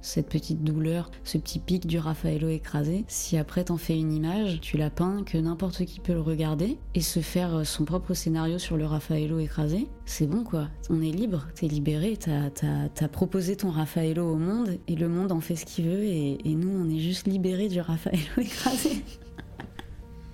Cette 0.00 0.28
petite 0.28 0.62
douleur, 0.62 1.10
ce 1.24 1.38
petit 1.38 1.58
pic 1.58 1.86
du 1.86 1.98
Raffaello 1.98 2.48
écrasé, 2.48 3.04
si 3.08 3.36
après 3.36 3.64
t'en 3.64 3.76
fais 3.76 3.98
une 3.98 4.12
image, 4.12 4.60
tu 4.60 4.76
la 4.76 4.90
peins, 4.90 5.22
que 5.24 5.38
n'importe 5.38 5.84
qui 5.84 6.00
peut 6.00 6.12
le 6.12 6.20
regarder 6.20 6.78
et 6.94 7.00
se 7.00 7.20
faire 7.20 7.66
son 7.66 7.84
propre 7.84 8.14
scénario 8.14 8.58
sur 8.58 8.76
le 8.76 8.86
Raffaello 8.86 9.38
écrasé, 9.38 9.88
c'est 10.04 10.26
bon 10.26 10.44
quoi. 10.44 10.68
On 10.90 11.02
est 11.02 11.10
libre, 11.10 11.46
t'es 11.54 11.66
libéré, 11.66 12.16
t'as 12.16 13.08
proposé 13.08 13.56
ton 13.56 13.70
Raffaello 13.70 14.24
au 14.24 14.36
monde 14.36 14.78
et 14.86 14.96
le 14.96 15.08
monde 15.08 15.32
en 15.32 15.40
fait 15.40 15.56
ce 15.56 15.66
qu'il 15.66 15.86
veut 15.86 16.04
et, 16.04 16.38
et 16.48 16.54
nous 16.54 16.70
on 16.70 16.88
est 16.88 17.00
juste 17.00 17.26
libérés 17.26 17.68
du 17.68 17.80
Raffaello 17.80 18.18
écrasé. 18.38 19.02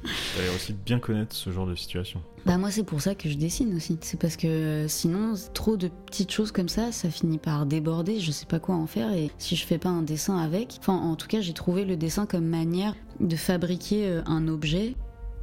Fallait 0.34 0.54
aussi 0.54 0.72
bien 0.72 0.98
connaître 0.98 1.34
ce 1.34 1.50
genre 1.50 1.66
de 1.66 1.74
situation. 1.74 2.22
Bah 2.46 2.58
moi 2.58 2.70
c'est 2.70 2.84
pour 2.84 3.00
ça 3.00 3.14
que 3.14 3.28
je 3.28 3.36
dessine 3.36 3.74
aussi. 3.74 3.98
C'est 4.02 4.20
parce 4.20 4.36
que 4.36 4.46
euh, 4.46 4.88
sinon 4.88 5.34
trop 5.54 5.76
de 5.76 5.88
petites 5.88 6.30
choses 6.30 6.52
comme 6.52 6.68
ça, 6.68 6.92
ça 6.92 7.10
finit 7.10 7.38
par 7.38 7.64
déborder. 7.66 8.20
Je 8.20 8.30
sais 8.30 8.46
pas 8.46 8.58
quoi 8.58 8.74
en 8.74 8.86
faire 8.86 9.12
et 9.12 9.30
si 9.38 9.56
je 9.56 9.64
fais 9.64 9.78
pas 9.78 9.88
un 9.88 10.02
dessin 10.02 10.36
avec, 10.36 10.76
enfin 10.78 10.94
en 10.94 11.16
tout 11.16 11.26
cas 11.26 11.40
j'ai 11.40 11.54
trouvé 11.54 11.84
le 11.84 11.96
dessin 11.96 12.26
comme 12.26 12.46
manière 12.46 12.94
de 13.20 13.36
fabriquer 13.36 14.06
euh, 14.08 14.22
un 14.26 14.48
objet 14.48 14.94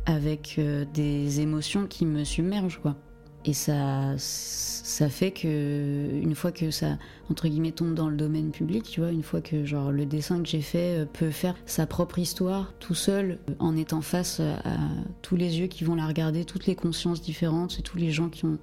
avec 0.06 0.56
euh, 0.58 0.86
des 0.94 1.42
émotions 1.42 1.88
qui 1.88 2.06
me 2.06 2.24
submergent 2.24 2.80
quoi. 2.82 2.96
Et 3.46 3.54
ça, 3.54 4.16
ça 4.18 5.10
fait 5.10 5.32
que 5.32 6.10
une 6.22 6.36
fois 6.36 6.52
que 6.52 6.70
ça 6.70 6.98
entre 7.30 7.48
guillemets 7.48 7.72
tombe 7.72 7.94
dans 7.94 8.10
le 8.10 8.18
domaine 8.18 8.52
public, 8.52 8.84
tu 8.84 9.00
vois, 9.00 9.12
une 9.12 9.24
fois 9.24 9.42
que 9.42 9.66
genre 9.66 9.92
le 9.92 10.06
dessin 10.06 10.42
que 10.42 10.50
j'ai 10.50 10.62
fait 10.62 11.00
euh, 11.00 11.06
peut 11.06 11.32
faire 11.32 11.56
sa 11.66 11.86
propre 11.88 12.20
histoire 12.20 12.74
tout 12.80 12.94
seul 12.94 13.40
euh, 13.50 13.54
en 13.60 13.76
étant 13.78 14.02
face 14.02 14.40
à, 14.40 14.56
à 14.60 14.78
tous 15.22 15.36
les 15.36 15.60
yeux 15.60 15.68
qui 15.68 15.84
vont 15.84 15.96
la 15.96 16.06
regarder, 16.06 16.46
toutes 16.46 16.68
les 16.68 16.76
consciences 16.76 17.22
différentes, 17.22 17.80
et 17.80 17.82
tous 17.82 17.98
les 17.98 18.12
gens 18.12 18.30
qui 18.30 18.46
ont 18.46 18.60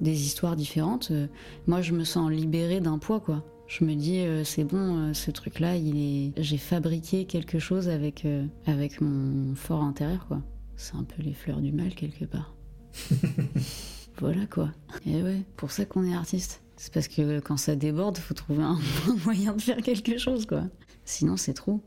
des 0.00 0.22
histoires 0.22 0.56
différentes, 0.56 1.08
euh, 1.10 1.26
moi 1.66 1.80
je 1.80 1.92
me 1.92 2.04
sens 2.04 2.30
libérée 2.30 2.80
d'un 2.80 2.98
poids 2.98 3.20
quoi. 3.20 3.44
Je 3.78 3.86
me 3.86 3.94
dis 3.94 4.18
euh, 4.18 4.44
c'est 4.44 4.64
bon, 4.64 4.98
euh, 4.98 5.14
ce 5.14 5.30
truc-là, 5.30 5.76
il 5.76 5.96
est, 5.96 6.42
j'ai 6.42 6.58
fabriqué 6.58 7.24
quelque 7.24 7.58
chose 7.58 7.88
avec 7.88 8.26
euh, 8.26 8.44
avec 8.66 9.00
mon 9.00 9.54
fort 9.54 9.82
intérieur 9.82 10.26
quoi. 10.26 10.42
C'est 10.76 10.94
un 10.94 11.04
peu 11.04 11.22
les 11.22 11.32
fleurs 11.32 11.62
du 11.62 11.72
mal 11.72 11.94
quelque 11.94 12.26
part. 12.26 12.54
voilà 14.18 14.46
quoi. 14.46 14.70
Et 15.06 15.22
ouais, 15.22 15.42
pour 15.56 15.70
ça 15.70 15.84
qu'on 15.84 16.04
est 16.04 16.14
artiste. 16.14 16.62
C'est 16.76 16.92
parce 16.92 17.08
que 17.08 17.40
quand 17.40 17.56
ça 17.56 17.76
déborde, 17.76 18.18
faut 18.18 18.34
trouver 18.34 18.62
un, 18.62 18.78
moyen 19.24 19.54
de 19.54 19.60
faire 19.60 19.78
quelque 19.78 20.18
chose 20.18 20.46
quoi. 20.46 20.64
Sinon 21.04 21.36
c'est 21.36 21.54
trop. 21.54 21.80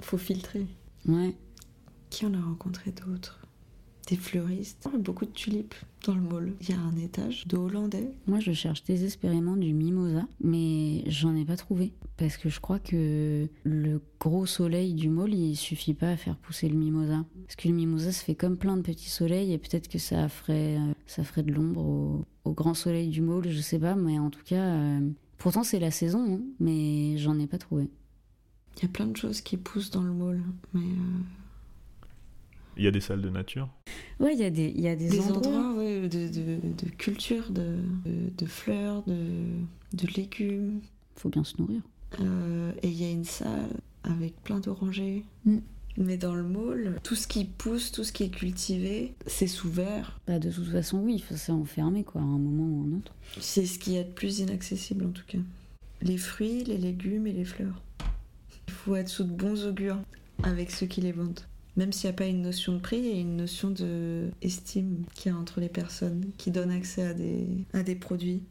Faut 0.00 0.18
filtrer. 0.18 0.66
Ouais. 1.06 1.36
Qui 2.10 2.26
en 2.26 2.34
a 2.34 2.40
rencontré 2.40 2.92
d'autres? 2.92 3.40
Des 4.08 4.16
fleuristes? 4.16 4.88
Beaucoup 4.98 5.24
de 5.24 5.30
tulipes 5.30 5.74
dans 6.06 6.14
le 6.14 6.20
mall. 6.20 6.52
Il 6.60 6.70
y 6.70 6.72
a 6.72 6.80
un 6.80 6.96
étage 6.96 7.46
de 7.46 7.56
hollandais. 7.56 8.10
Moi, 8.26 8.40
je 8.40 8.52
cherche 8.52 8.84
désespérément 8.84 9.56
du 9.56 9.72
mimosa, 9.72 10.26
mais 10.42 11.02
j'en 11.10 11.34
ai 11.36 11.44
pas 11.44 11.56
trouvé. 11.56 11.92
Parce 12.16 12.36
que 12.36 12.48
je 12.48 12.60
crois 12.60 12.78
que 12.78 13.48
le 13.64 14.00
gros 14.20 14.46
soleil 14.46 14.94
du 14.94 15.08
môle, 15.08 15.34
il 15.34 15.56
suffit 15.56 15.94
pas 15.94 16.10
à 16.10 16.16
faire 16.16 16.36
pousser 16.36 16.68
le 16.68 16.76
mimosa. 16.76 17.24
Parce 17.46 17.56
que 17.56 17.68
le 17.68 17.74
mimosa 17.74 18.12
se 18.12 18.22
fait 18.24 18.34
comme 18.34 18.56
plein 18.56 18.76
de 18.76 18.82
petits 18.82 19.10
soleils, 19.10 19.52
et 19.52 19.58
peut-être 19.58 19.88
que 19.88 19.98
ça 19.98 20.28
ferait, 20.28 20.76
euh, 20.78 20.92
ça 21.06 21.24
ferait 21.24 21.42
de 21.42 21.52
l'ombre 21.52 21.80
au, 21.84 22.24
au 22.44 22.52
grand 22.52 22.74
soleil 22.74 23.08
du 23.08 23.20
môle, 23.20 23.48
je 23.48 23.60
sais 23.60 23.78
pas, 23.78 23.94
mais 23.96 24.18
en 24.18 24.30
tout 24.30 24.42
cas. 24.44 24.56
euh, 24.64 25.00
Pourtant, 25.38 25.62
c'est 25.64 25.80
la 25.80 25.90
saison, 25.90 26.36
hein, 26.36 26.40
mais 26.60 27.18
j'en 27.18 27.38
ai 27.38 27.46
pas 27.46 27.58
trouvé. 27.58 27.90
Il 28.76 28.82
y 28.82 28.86
a 28.86 28.88
plein 28.88 29.06
de 29.06 29.16
choses 29.16 29.40
qui 29.40 29.56
poussent 29.56 29.90
dans 29.90 30.02
le 30.02 30.12
mall. 30.12 30.40
Mais 30.72 30.80
euh, 30.80 31.20
Il 32.76 32.84
y 32.84 32.88
a 32.88 32.90
des 32.90 33.00
salles 33.00 33.22
de 33.22 33.30
nature. 33.30 33.68
Ouais, 34.20 34.34
il 34.34 34.40
y 34.40 34.44
a 34.44 34.50
des, 34.50 34.72
il 34.74 34.80
y 34.80 34.88
a 34.88 34.96
des, 34.96 35.08
des 35.08 35.20
endroits. 35.20 35.36
endroits 35.56 35.74
ouais, 35.82 36.08
de, 36.08 36.28
de, 36.28 36.58
de 36.84 36.90
culture, 36.96 37.50
de, 37.50 37.76
de, 38.04 38.30
de 38.36 38.46
fleurs, 38.46 39.02
de, 39.04 39.16
de 39.92 40.06
légumes. 40.16 40.80
Faut 41.16 41.28
bien 41.28 41.44
se 41.44 41.56
nourrir. 41.58 41.80
Euh, 42.20 42.72
et 42.82 42.88
il 42.88 43.00
y 43.00 43.04
a 43.04 43.10
une 43.10 43.24
salle 43.24 43.68
avec 44.02 44.34
plein 44.42 44.60
d'orangers. 44.60 45.24
Mm. 45.44 45.58
Mais 45.96 46.16
dans 46.16 46.34
le 46.34 46.42
mall, 46.42 46.98
tout 47.04 47.14
ce 47.14 47.28
qui 47.28 47.44
pousse, 47.44 47.92
tout 47.92 48.02
ce 48.02 48.10
qui 48.12 48.24
est 48.24 48.28
cultivé, 48.30 49.14
c'est 49.26 49.46
sous 49.46 49.70
verre. 49.70 50.18
Bah, 50.26 50.40
de 50.40 50.50
toute 50.50 50.66
façon, 50.66 50.98
oui, 50.98 51.20
faut- 51.20 51.36
c'est 51.36 51.52
enfermé, 51.52 52.02
quoi, 52.02 52.20
à 52.20 52.24
un 52.24 52.38
moment 52.38 52.64
ou 52.64 52.82
à 52.82 52.86
un 52.88 52.98
autre. 52.98 53.14
C'est 53.38 53.64
ce 53.64 53.78
qu'il 53.78 53.92
y 53.92 53.98
a 53.98 54.02
de 54.02 54.10
plus 54.10 54.40
inaccessible 54.40 55.04
en 55.06 55.10
tout 55.10 55.22
cas. 55.28 55.38
Les 56.02 56.18
fruits, 56.18 56.64
les 56.64 56.78
légumes 56.78 57.28
et 57.28 57.32
les 57.32 57.44
fleurs. 57.44 57.80
Il 58.66 58.72
faut 58.72 58.96
être 58.96 59.08
sous 59.08 59.22
de 59.24 59.30
bons 59.32 59.64
augures 59.66 59.98
avec 60.42 60.72
ceux 60.72 60.86
qui 60.86 61.00
les 61.00 61.12
vendent. 61.12 61.40
Même 61.76 61.92
s'il 61.92 62.08
n'y 62.08 62.14
a 62.14 62.16
pas 62.16 62.26
une 62.26 62.42
notion 62.42 62.74
de 62.74 62.78
prix, 62.78 62.98
il 62.98 63.06
y 63.06 63.18
a 63.18 63.20
une 63.20 63.36
notion 63.36 63.70
de 63.70 64.30
estime 64.42 65.04
qu'il 65.14 65.32
y 65.32 65.34
a 65.34 65.38
entre 65.38 65.60
les 65.60 65.68
personnes 65.68 66.26
qui 66.38 66.50
donnent 66.50 66.70
accès 66.70 67.02
à 67.02 67.14
des, 67.14 67.46
à 67.72 67.82
des 67.82 67.96
produits. 67.96 68.42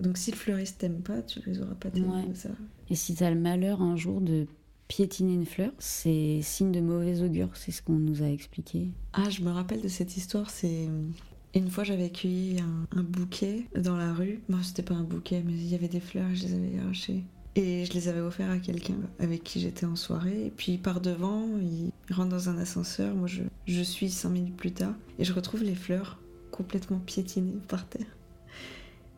Donc 0.00 0.18
si 0.18 0.32
le 0.32 0.36
fleuriste 0.36 0.78
t'aime 0.78 1.00
pas, 1.00 1.22
tu 1.22 1.40
les 1.46 1.60
auras 1.60 1.74
pas 1.74 1.90
tes 1.90 2.00
Ouais. 2.00 2.24
ça. 2.34 2.48
Et 2.90 2.96
si 2.96 3.14
t'as 3.14 3.30
le 3.30 3.38
malheur 3.38 3.82
un 3.82 3.96
jour 3.96 4.20
de 4.20 4.46
piétiner 4.88 5.34
une 5.34 5.46
fleur, 5.46 5.70
c'est 5.78 6.40
signe 6.42 6.72
de 6.72 6.80
mauvais 6.80 7.22
augure, 7.22 7.50
c'est 7.54 7.70
ce 7.70 7.82
qu'on 7.82 7.92
nous 7.98 8.22
a 8.22 8.26
expliqué. 8.28 8.88
Ah, 9.12 9.30
je 9.30 9.42
me 9.42 9.50
rappelle 9.50 9.80
de 9.80 9.88
cette 9.88 10.16
histoire, 10.16 10.50
c'est... 10.50 10.88
Une 11.54 11.68
fois, 11.68 11.84
j'avais 11.84 12.04
accueilli 12.04 12.56
un, 12.60 12.98
un 12.98 13.02
bouquet 13.02 13.66
dans 13.78 13.96
la 13.96 14.12
rue. 14.14 14.40
Moi, 14.48 14.60
c'était 14.62 14.82
pas 14.82 14.94
un 14.94 15.02
bouquet, 15.04 15.42
mais 15.44 15.52
il 15.52 15.68
y 15.68 15.74
avait 15.74 15.86
des 15.88 16.00
fleurs 16.00 16.30
et 16.30 16.34
je 16.34 16.46
les 16.46 16.54
avais 16.54 16.78
arrachées. 16.82 17.22
Et 17.54 17.84
je 17.84 17.92
les 17.92 18.08
avais 18.08 18.20
offerts 18.20 18.50
à 18.50 18.58
quelqu'un 18.58 18.96
avec 19.18 19.42
qui 19.44 19.60
j'étais 19.60 19.84
en 19.84 19.96
soirée. 19.96 20.46
Et 20.46 20.50
puis, 20.50 20.72
il 20.72 20.78
part 20.78 21.00
devant, 21.00 21.46
il 21.60 21.92
rentre 22.14 22.30
dans 22.30 22.48
un 22.48 22.56
ascenseur. 22.56 23.14
Moi, 23.14 23.26
je, 23.28 23.42
je 23.66 23.82
suis 23.82 24.10
cinq 24.10 24.30
minutes 24.30 24.56
plus 24.56 24.72
tard. 24.72 24.94
Et 25.18 25.24
je 25.24 25.32
retrouve 25.32 25.62
les 25.62 25.74
fleurs 25.74 26.18
complètement 26.50 26.98
piétinées 26.98 27.58
par 27.68 27.86
terre. 27.86 28.06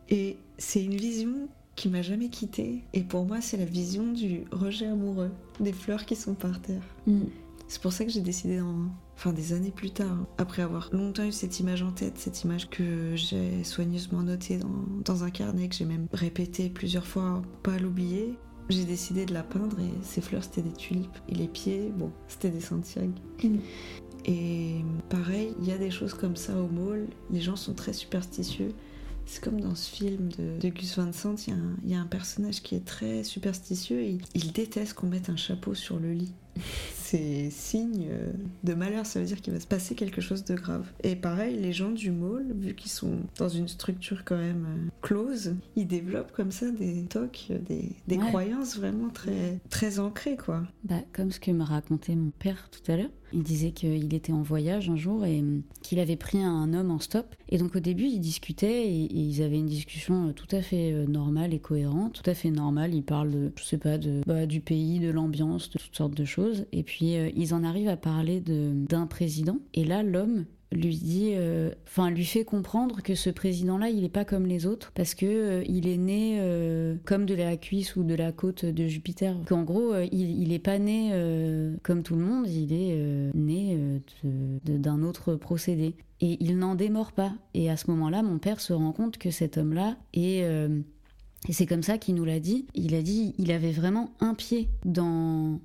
Et 0.09 0.37
c'est 0.57 0.83
une 0.83 0.95
vision 0.95 1.47
qui 1.75 1.89
m'a 1.89 2.01
jamais 2.01 2.29
quittée. 2.29 2.83
Et 2.93 3.03
pour 3.03 3.25
moi, 3.25 3.41
c'est 3.41 3.57
la 3.57 3.65
vision 3.65 4.11
du 4.11 4.43
rejet 4.51 4.87
amoureux 4.87 5.31
des 5.59 5.73
fleurs 5.73 6.05
qui 6.05 6.15
sont 6.15 6.33
par 6.33 6.61
terre. 6.61 6.83
C'est 7.67 7.81
pour 7.81 7.93
ça 7.93 8.05
que 8.05 8.11
j'ai 8.11 8.21
décidé, 8.21 8.59
en... 8.59 8.89
enfin 9.17 9.31
des 9.33 9.53
années 9.53 9.71
plus 9.71 9.91
tard, 9.91 10.17
après 10.37 10.61
avoir 10.61 10.89
longtemps 10.91 11.23
eu 11.25 11.31
cette 11.31 11.59
image 11.59 11.81
en 11.83 11.91
tête, 11.91 12.17
cette 12.17 12.43
image 12.43 12.69
que 12.69 13.15
j'ai 13.15 13.63
soigneusement 13.63 14.23
notée 14.23 14.57
dans, 14.57 14.83
dans 15.05 15.23
un 15.23 15.29
carnet, 15.29 15.69
que 15.69 15.75
j'ai 15.75 15.85
même 15.85 16.07
répété 16.13 16.69
plusieurs 16.69 17.07
fois 17.07 17.41
pour 17.41 17.71
pas 17.73 17.79
l'oublier, 17.79 18.33
j'ai 18.69 18.83
décidé 18.83 19.25
de 19.25 19.33
la 19.33 19.43
peindre 19.43 19.79
et 19.79 19.91
ces 20.03 20.21
fleurs 20.21 20.43
c'était 20.43 20.63
des 20.63 20.73
tulipes. 20.73 21.17
Et 21.29 21.35
les 21.35 21.47
pieds, 21.47 21.91
bon, 21.95 22.11
c'était 22.27 22.49
des 22.49 22.59
Santiago. 22.61 23.13
Mm. 23.43 23.57
Et 24.25 24.77
pareil, 25.09 25.53
il 25.61 25.67
y 25.67 25.71
a 25.71 25.77
des 25.77 25.91
choses 25.91 26.13
comme 26.15 26.35
ça 26.35 26.59
au 26.59 26.67
mall, 26.67 27.07
les 27.29 27.41
gens 27.41 27.55
sont 27.55 27.73
très 27.75 27.93
superstitieux. 27.93 28.73
C'est 29.27 29.43
comme 29.43 29.59
dans 29.61 29.73
ce 29.75 29.89
film 29.89 30.29
de, 30.37 30.59
de 30.59 30.69
Gus 30.69 30.97
Van 30.97 31.11
Sant, 31.11 31.35
il 31.47 31.51
y, 31.51 31.53
a 31.53 31.59
un- 31.59 31.75
il 31.83 31.89
y 31.91 31.95
a 31.95 31.99
un 31.99 32.05
personnage 32.05 32.61
qui 32.61 32.75
est 32.75 32.85
très 32.85 33.23
superstitieux 33.23 33.99
et 34.01 34.09
il, 34.11 34.21
il 34.35 34.51
déteste 34.51 34.93
qu'on 34.93 35.07
mette 35.07 35.29
un 35.29 35.35
chapeau 35.35 35.73
sur 35.73 35.99
le 35.99 36.11
lit. 36.13 36.33
c'est 37.05 37.49
signe 37.51 38.07
euh, 38.09 38.31
de 38.63 38.73
malheur, 38.73 39.05
ça 39.05 39.19
veut 39.19 39.25
dire 39.25 39.41
qu'il 39.41 39.53
va 39.53 39.59
se 39.59 39.67
passer 39.67 39.95
quelque 39.95 40.21
chose 40.21 40.43
de 40.43 40.55
grave. 40.55 40.85
Et 41.03 41.15
pareil, 41.15 41.55
les 41.59 41.71
gens 41.73 41.91
du 41.91 42.11
mall, 42.11 42.45
vu 42.57 42.73
qu'ils 42.73 42.91
sont 42.91 43.17
dans 43.37 43.49
une 43.49 43.67
structure 43.67 44.23
quand 44.25 44.37
même 44.37 44.65
euh, 44.67 44.89
close, 45.01 45.53
ils 45.75 45.87
développent 45.87 46.31
comme 46.31 46.51
ça 46.51 46.69
des 46.71 47.03
tocs, 47.03 47.47
des, 47.67 47.89
des 48.07 48.15
Ouais. 48.17 48.27
croyances 48.27 48.77
vraiment 48.77 49.09
très, 49.09 49.59
très 49.69 49.99
ancrées, 49.99 50.37
quoi. 50.37 50.63
Bah, 50.83 50.95
comme 51.13 51.31
ce 51.31 51.39
que 51.39 51.51
m'a 51.51 51.65
raconté 51.65 52.15
mon 52.15 52.31
père 52.31 52.69
tout 52.71 52.91
à 52.91 52.95
l'heure. 52.97 53.09
Il 53.33 53.43
disait 53.43 53.71
qu'il 53.71 54.13
était 54.13 54.31
en 54.31 54.43
voyage 54.43 54.89
un 54.89 54.95
jour 54.95 55.25
et 55.25 55.43
qu'il 55.81 55.99
avait 55.99 56.15
pris 56.15 56.41
un 56.41 56.73
homme 56.73 56.91
en 56.91 56.99
stop. 56.99 57.35
Et 57.49 57.57
donc 57.57 57.75
au 57.75 57.79
début, 57.81 58.05
ils 58.05 58.19
discutaient 58.21 58.87
et, 58.87 59.13
ils 59.13 59.41
avaient 59.41 59.57
une 59.57 59.65
discussion 59.65 60.29
euh, 60.29 60.31
tout 60.31 60.47
à 60.55 60.61
fait 60.61 60.93
euh, 60.93 61.05
normale 61.05 61.53
et 61.53 61.59
cohérente. 61.59 62.13
Tout 62.23 62.29
à 62.29 62.33
fait 62.33 62.51
normale. 62.51 62.93
Ils 62.93 63.03
parlent 63.03 63.31
de, 63.31 63.51
je 63.57 63.63
sais 63.63 63.77
pas, 63.77 63.97
de, 63.97 64.21
bah, 64.25 64.45
du 64.45 64.61
pays, 64.61 64.99
de 64.99 65.09
l'ambiance, 65.09 65.69
de 65.69 65.79
toutes 65.79 65.95
sortes 65.95 66.13
de 66.15 66.23
choses. 66.23 66.65
Et 66.71 66.83
puis 66.83 66.94
euh, 67.03 67.29
ils 67.35 67.53
en 67.53 67.63
arrivent 67.63 67.89
à 67.89 67.97
parler 67.97 68.41
d'un 68.41 69.07
président. 69.07 69.57
Et 69.73 69.83
là, 69.83 70.03
l'homme 70.03 70.45
lui 70.71 70.97
dit, 70.97 71.31
euh, 71.33 71.71
enfin 71.87 72.09
lui 72.09 72.25
fait 72.25 72.43
comprendre 72.43 73.01
que 73.01 73.15
ce 73.15 73.29
président-là, 73.29 73.89
il 73.89 74.03
est 74.03 74.09
pas 74.09 74.25
comme 74.25 74.45
les 74.45 74.65
autres 74.65 74.91
parce 74.93 75.15
que 75.15 75.25
euh, 75.25 75.63
il 75.67 75.87
est 75.87 75.97
né 75.97 76.41
comme 77.05 77.25
de 77.25 77.35
la 77.35 77.55
cuisse 77.55 77.95
ou 77.95 78.03
de 78.03 78.15
la 78.15 78.31
côte 78.31 78.65
de 78.65 78.87
Jupiter. 78.87 79.35
Qu'en 79.47 79.63
gros, 79.63 79.95
il, 80.11 80.41
il 80.41 80.51
est 80.51 80.59
pas 80.59 80.79
né 80.79 81.11
comme 81.83 82.03
tout 82.03 82.15
le 82.15 82.25
monde, 82.25 82.47
il 82.49 82.73
est 82.73 83.31
né 83.33 84.01
d'un 84.23 85.01
autre 85.03 85.35
procédé. 85.35 85.95
Et 86.21 86.37
il 86.39 86.57
n'en 86.57 86.75
démord 86.75 87.11
pas. 87.11 87.33
Et 87.53 87.69
à 87.69 87.75
ce 87.75 87.91
moment-là, 87.91 88.23
mon 88.23 88.39
père 88.39 88.61
se 88.61 88.71
rend 88.71 88.93
compte 88.93 89.17
que 89.17 89.31
cet 89.31 89.57
homme-là 89.57 89.97
est 90.13 90.45
et 91.47 91.53
c'est 91.53 91.65
comme 91.65 91.83
ça 91.83 91.97
qu'il 91.97 92.15
nous 92.15 92.25
l'a 92.25 92.39
dit. 92.39 92.65
Il 92.73 92.95
a 92.95 93.01
dit 93.01 93.35
il 93.37 93.51
avait 93.51 93.71
vraiment 93.71 94.11
un 94.19 94.33
pied 94.33 94.69
dans 94.83 95.59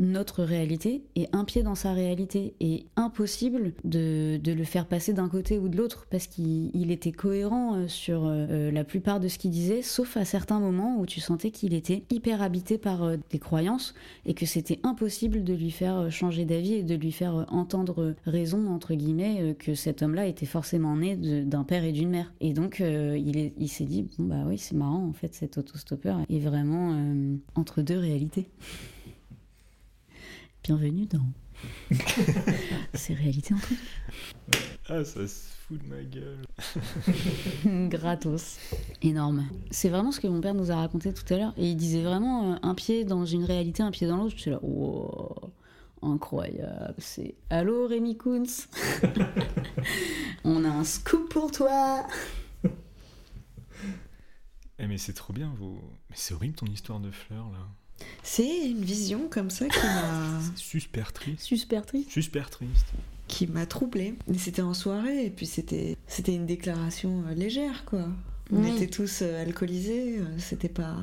notre 0.00 0.42
réalité 0.42 1.02
et 1.14 1.28
un 1.32 1.44
pied 1.44 1.62
dans 1.62 1.74
sa 1.76 1.92
réalité. 1.92 2.54
Et 2.60 2.86
impossible 2.96 3.74
de, 3.84 4.40
le 4.44 4.64
faire 4.64 4.86
passer 4.86 5.12
d'un 5.12 5.28
côté 5.28 5.58
ou 5.58 5.68
de 5.68 5.76
l'autre 5.76 6.06
parce 6.10 6.26
qu'il 6.26 6.70
il 6.74 6.90
était 6.90 7.12
cohérent 7.12 7.76
euh, 7.76 7.86
sur 7.88 8.24
euh, 8.24 8.70
la 8.70 8.82
plupart 8.84 9.20
de 9.20 9.28
ce 9.28 9.38
qu'il 9.38 9.50
disait, 9.50 9.82
sauf 9.82 10.16
à 10.16 10.24
certains 10.24 10.58
moments 10.58 10.98
où 10.98 11.06
tu 11.06 11.20
sentais 11.20 11.50
qu'il 11.50 11.74
était 11.74 12.02
hyper 12.10 12.42
habité 12.42 12.78
par 12.78 13.04
euh, 13.04 13.16
des 13.30 13.38
croyances 13.38 13.94
et 14.26 14.34
que 14.34 14.46
c'était 14.46 14.80
impossible 14.82 15.44
de 15.44 15.52
lui 15.54 15.70
faire 15.70 15.96
euh, 15.98 16.10
changer 16.10 16.44
d'avis 16.44 16.74
et 16.74 16.82
de 16.82 16.94
lui 16.94 17.12
faire 17.12 17.36
euh, 17.36 17.44
entendre 17.48 18.14
raison, 18.24 18.68
entre 18.68 18.94
guillemets, 18.94 19.36
euh, 19.40 19.54
que 19.54 19.74
cet 19.74 20.02
homme-là 20.02 20.26
était 20.26 20.46
forcément 20.46 20.96
né 20.96 21.16
d'un 21.16 21.64
père 21.64 21.84
et 21.84 21.92
d'une 21.92 22.10
mère. 22.10 22.32
Et 22.40 22.52
donc, 22.54 22.80
euh, 22.80 23.18
il 23.18 23.36
est- 23.36 23.52
il 23.58 23.68
s'est 23.68 23.84
dit, 23.84 24.06
bon 24.18 24.24
bah 24.24 24.44
oui, 24.46 24.56
c'est 24.56 24.74
marrant, 24.76 25.04
en 25.06 25.12
fait, 25.12 25.34
cet 25.34 25.58
autostoppeur 25.58 26.18
est 26.30 26.38
vraiment 26.38 26.94
euh, 26.94 27.36
entre 27.54 27.82
deux 27.82 27.98
réalités. 27.98 28.48
Bienvenue 30.62 31.06
dans 31.06 31.26
ces 32.94 33.14
réalités 33.14 33.54
entre 33.54 33.68
Ah, 34.88 35.04
ça 35.04 35.26
se 35.26 35.48
fout 35.66 35.82
de 35.82 35.86
ma 35.88 36.02
gueule. 36.02 36.42
Gratos. 37.88 38.58
Énorme. 39.02 39.48
C'est 39.70 39.88
vraiment 39.88 40.12
ce 40.12 40.20
que 40.20 40.26
mon 40.26 40.40
père 40.40 40.54
nous 40.54 40.70
a 40.70 40.76
raconté 40.76 41.12
tout 41.14 41.32
à 41.32 41.36
l'heure. 41.38 41.54
Et 41.56 41.70
il 41.70 41.76
disait 41.76 42.02
vraiment 42.02 42.52
euh, 42.52 42.56
un 42.62 42.74
pied 42.74 43.04
dans 43.04 43.24
une 43.24 43.44
réalité, 43.44 43.82
un 43.82 43.90
pied 43.90 44.06
dans 44.06 44.16
l'autre. 44.18 44.36
Je 44.36 44.40
suis 44.42 44.50
là, 44.50 44.58
wow, 44.62 45.50
incroyable. 46.02 46.94
C'est 46.98 47.34
Allô 47.48 47.86
Rémi 47.86 48.16
Koons 48.16 48.66
On 50.44 50.64
a 50.64 50.68
un 50.68 50.84
scoop 50.84 51.28
pour 51.32 51.50
toi 51.50 52.06
Eh, 54.78 54.86
mais 54.86 54.98
c'est 54.98 55.14
trop 55.14 55.32
bien, 55.32 55.52
vous. 55.56 55.80
Mais 56.10 56.16
c'est 56.16 56.34
horrible 56.34 56.54
ton 56.54 56.66
histoire 56.66 57.00
de 57.00 57.10
fleurs, 57.10 57.50
là. 57.50 57.66
C'est 58.22 58.68
une 58.68 58.82
vision 58.84 59.28
comme 59.30 59.50
ça 59.50 59.66
qui 59.68 59.78
m'a 59.78 60.40
C'est 60.56 60.78
super 60.80 61.12
triste. 61.12 61.40
Super 61.42 61.86
triste. 61.86 62.10
Super 62.10 62.50
triste. 62.50 62.86
qui 63.28 63.46
m'a 63.46 63.66
troublée. 63.66 64.14
Mais 64.28 64.38
c'était 64.38 64.62
en 64.62 64.74
soirée 64.74 65.24
et 65.26 65.30
puis 65.30 65.46
c'était 65.46 65.96
c'était 66.06 66.34
une 66.34 66.46
déclaration 66.46 67.22
euh, 67.28 67.34
légère 67.34 67.84
quoi. 67.84 68.06
On 68.52 68.62
Oui. 68.64 68.70
était 68.74 68.88
tous 68.88 69.20
euh, 69.22 69.42
alcoolisés, 69.42 70.16
euh, 70.18 70.24
c'était 70.38 70.68
pas. 70.68 70.96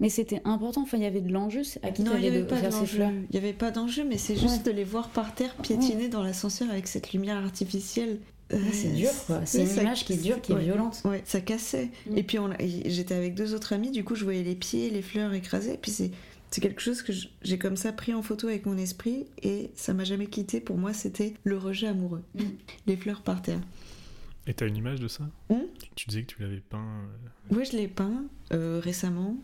Mais 0.00 0.08
c'était 0.10 0.40
important, 0.44 0.82
enfin 0.82 0.96
il 0.98 1.02
y 1.02 1.06
avait 1.06 1.20
de 1.22 1.32
l'enjeu. 1.32 1.62
c'est 1.64 1.82
À 1.84 1.90
qui 1.90 2.02
Non, 2.02 2.12
il 2.16 2.20
n'y 2.22 2.28
avait 2.28 2.40
de 2.40 2.44
pas 2.44 2.56
faire 2.56 2.72
ces 2.72 2.80
d'enjeu. 2.80 2.96
fleurs 2.96 3.12
Il 3.30 3.34
y 3.34 3.38
avait 3.38 3.52
pas 3.54 3.70
d'enjeu, 3.70 4.04
mais 4.04 4.18
c'est 4.18 4.36
juste 4.36 4.58
Ouais. 4.66 4.72
de 4.72 4.76
les 4.76 4.84
voir 4.84 5.08
par 5.10 5.34
terre 5.34 5.54
piétiner 5.56 6.08
dans 6.08 6.22
l'ascenseur 6.22 6.70
avec 6.70 6.86
cette 6.88 7.12
lumière 7.12 7.36
artificielle. 7.38 8.18
C'est 8.72 8.92
dur 8.94 9.10
quoi. 9.26 9.42
C'est 9.46 9.60
une 9.62 9.66
ça- 9.68 9.82
image 9.82 10.04
qui 10.04 10.14
est 10.14 10.16
dure, 10.16 10.40
qui 10.42 10.50
est 10.52 10.56
ouais. 10.56 10.64
violente. 10.64 11.00
Ouais, 11.04 11.22
ça 11.24 11.40
cassait. 11.40 11.88
Mm. 12.10 12.16
Et 12.18 12.22
puis 12.24 12.38
on 12.40 12.50
j'étais 12.86 13.14
avec 13.14 13.34
deux 13.34 13.54
autres 13.54 13.72
amis, 13.74 13.90
du 13.92 14.02
coup 14.04 14.14
je 14.16 14.24
voyais 14.24 14.42
les 14.42 14.56
pieds, 14.56 14.90
les 14.90 15.02
fleurs 15.02 15.32
écrasées. 15.34 15.78
Puis 15.80 15.92
c'est 15.92 16.10
c'est 16.50 16.60
quelque 16.60 16.80
chose 16.82 17.02
que 17.02 17.12
j'ai 17.42 17.58
comme 17.58 17.76
ça 17.76 17.92
pris 17.92 18.12
en 18.14 18.22
photo 18.22 18.48
avec 18.48 18.66
mon 18.66 18.76
esprit 18.76 19.26
et 19.42 19.70
ça 19.74 19.94
m'a 19.94 20.04
jamais 20.04 20.26
quitté. 20.26 20.60
Pour 20.60 20.76
moi, 20.78 20.92
c'était 20.92 21.34
le 21.44 21.56
rejet 21.56 21.86
amoureux. 21.86 22.22
Mm. 22.34 22.42
Les 22.86 22.96
fleurs 22.96 23.22
par 23.22 23.40
terre. 23.42 23.60
Et 24.46 24.54
t'as 24.54 24.66
une 24.66 24.76
image 24.76 25.00
de 25.00 25.06
ça? 25.08 25.24
Hmm? 25.48 25.60
Tu, 25.80 25.88
tu 25.94 26.06
disais 26.08 26.22
que 26.22 26.34
tu 26.34 26.42
l'avais 26.42 26.60
peint. 26.60 26.78
euh, 26.82 27.56
Oui, 27.56 27.64
je 27.70 27.76
l'ai 27.76 27.88
peint 27.88 28.24
euh, 28.52 28.80
récemment 28.82 29.36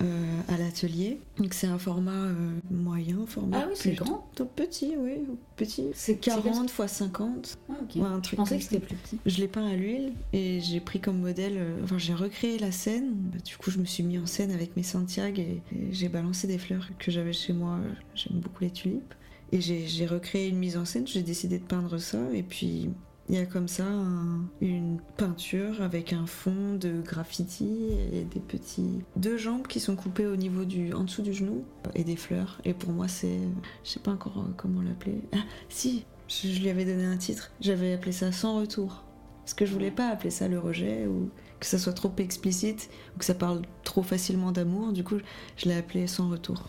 euh, 0.00 0.40
à 0.48 0.56
l'atelier. 0.56 1.20
Donc 1.38 1.52
c'est 1.52 1.66
un 1.66 1.78
format 1.78 2.12
euh, 2.12 2.52
moyen, 2.70 3.26
format 3.26 3.60
Ah 3.62 3.66
oui, 3.68 3.74
c'est 3.76 3.92
grand. 3.92 4.26
Tout 4.34 4.46
petit, 4.46 4.94
oui, 4.98 5.18
petit. 5.56 5.88
C'est 5.94 6.16
40 6.16 6.70
x 6.70 6.86
50. 6.86 7.58
Ah. 7.68 7.72
Ouais, 7.94 8.02
un 8.02 8.16
Je 8.16 8.20
truc 8.20 8.36
pensais 8.38 8.54
comme 8.54 8.58
que 8.58 8.64
c'était 8.64 8.86
plus 8.86 8.96
petit. 8.96 9.18
Je 9.26 9.38
l'ai 9.38 9.48
peint 9.48 9.66
à 9.66 9.74
l'huile 9.74 10.12
et 10.32 10.60
j'ai 10.60 10.80
pris 10.80 11.00
comme 11.00 11.18
modèle, 11.18 11.56
euh, 11.56 11.80
enfin 11.84 11.98
j'ai 11.98 12.14
recréé 12.14 12.58
la 12.58 12.72
scène. 12.72 13.12
Bah, 13.14 13.38
du 13.44 13.56
coup, 13.56 13.70
je 13.70 13.78
me 13.78 13.84
suis 13.84 14.02
mis 14.02 14.18
en 14.18 14.26
scène 14.26 14.50
avec 14.50 14.76
mes 14.76 14.82
Santiago 14.82 15.40
et, 15.40 15.60
et 15.74 15.92
j'ai 15.92 16.08
balancé 16.08 16.46
des 16.46 16.58
fleurs 16.58 16.88
que 16.98 17.10
j'avais 17.10 17.32
chez 17.32 17.52
moi. 17.52 17.78
J'aime 18.14 18.38
beaucoup 18.40 18.64
les 18.64 18.70
tulipes. 18.70 19.14
Et 19.54 19.60
j'ai 19.60 20.06
recréé 20.06 20.48
une 20.48 20.56
mise 20.56 20.78
en 20.78 20.86
scène, 20.86 21.06
j'ai 21.06 21.22
décidé 21.22 21.58
de 21.58 21.64
peindre 21.64 21.98
ça. 21.98 22.18
Et 22.32 22.42
puis 22.42 22.88
il 23.28 23.36
y 23.36 23.38
a 23.38 23.46
comme 23.46 23.68
ça 23.68 23.84
un- 23.86 24.44
une 24.60 24.98
peinture 25.16 25.80
avec 25.80 26.12
un 26.12 26.26
fond 26.26 26.74
de 26.74 27.00
graffiti 27.00 27.70
et 28.12 28.24
des 28.24 28.40
petits. 28.40 29.00
deux 29.16 29.36
jambes 29.36 29.66
qui 29.66 29.80
sont 29.80 29.96
coupées 29.96 30.26
au 30.26 30.36
niveau 30.36 30.64
du. 30.64 30.92
en 30.92 31.04
dessous 31.04 31.22
du 31.22 31.32
genou 31.32 31.64
et 31.94 32.04
des 32.04 32.16
fleurs. 32.16 32.60
Et 32.64 32.74
pour 32.74 32.90
moi, 32.92 33.08
c'est. 33.08 33.38
je 33.84 33.90
sais 33.90 34.00
pas 34.00 34.10
encore 34.12 34.38
euh, 34.38 34.52
comment 34.56 34.82
l'appeler. 34.82 35.20
Ah, 35.32 35.38
si, 35.68 36.04
je, 36.28 36.48
je 36.48 36.60
lui 36.60 36.68
avais 36.68 36.84
donné 36.84 37.04
un 37.04 37.16
titre. 37.16 37.52
J'avais 37.60 37.92
appelé 37.92 38.12
ça 38.12 38.32
Sans 38.32 38.58
retour. 38.60 39.04
Parce 39.44 39.54
que 39.54 39.66
je 39.66 39.72
voulais 39.72 39.90
pas 39.90 40.08
appeler 40.08 40.30
ça 40.30 40.46
le 40.48 40.58
rejet 40.58 41.06
ou 41.06 41.28
que 41.58 41.66
ça 41.66 41.78
soit 41.78 41.92
trop 41.92 42.12
explicite 42.18 42.90
ou 43.14 43.18
que 43.20 43.24
ça 43.24 43.34
parle 43.34 43.62
trop 43.84 44.02
facilement 44.02 44.52
d'amour. 44.52 44.92
Du 44.92 45.04
coup, 45.04 45.16
je 45.56 45.68
l'ai 45.68 45.76
appelé 45.76 46.06
Sans 46.06 46.28
retour. 46.28 46.68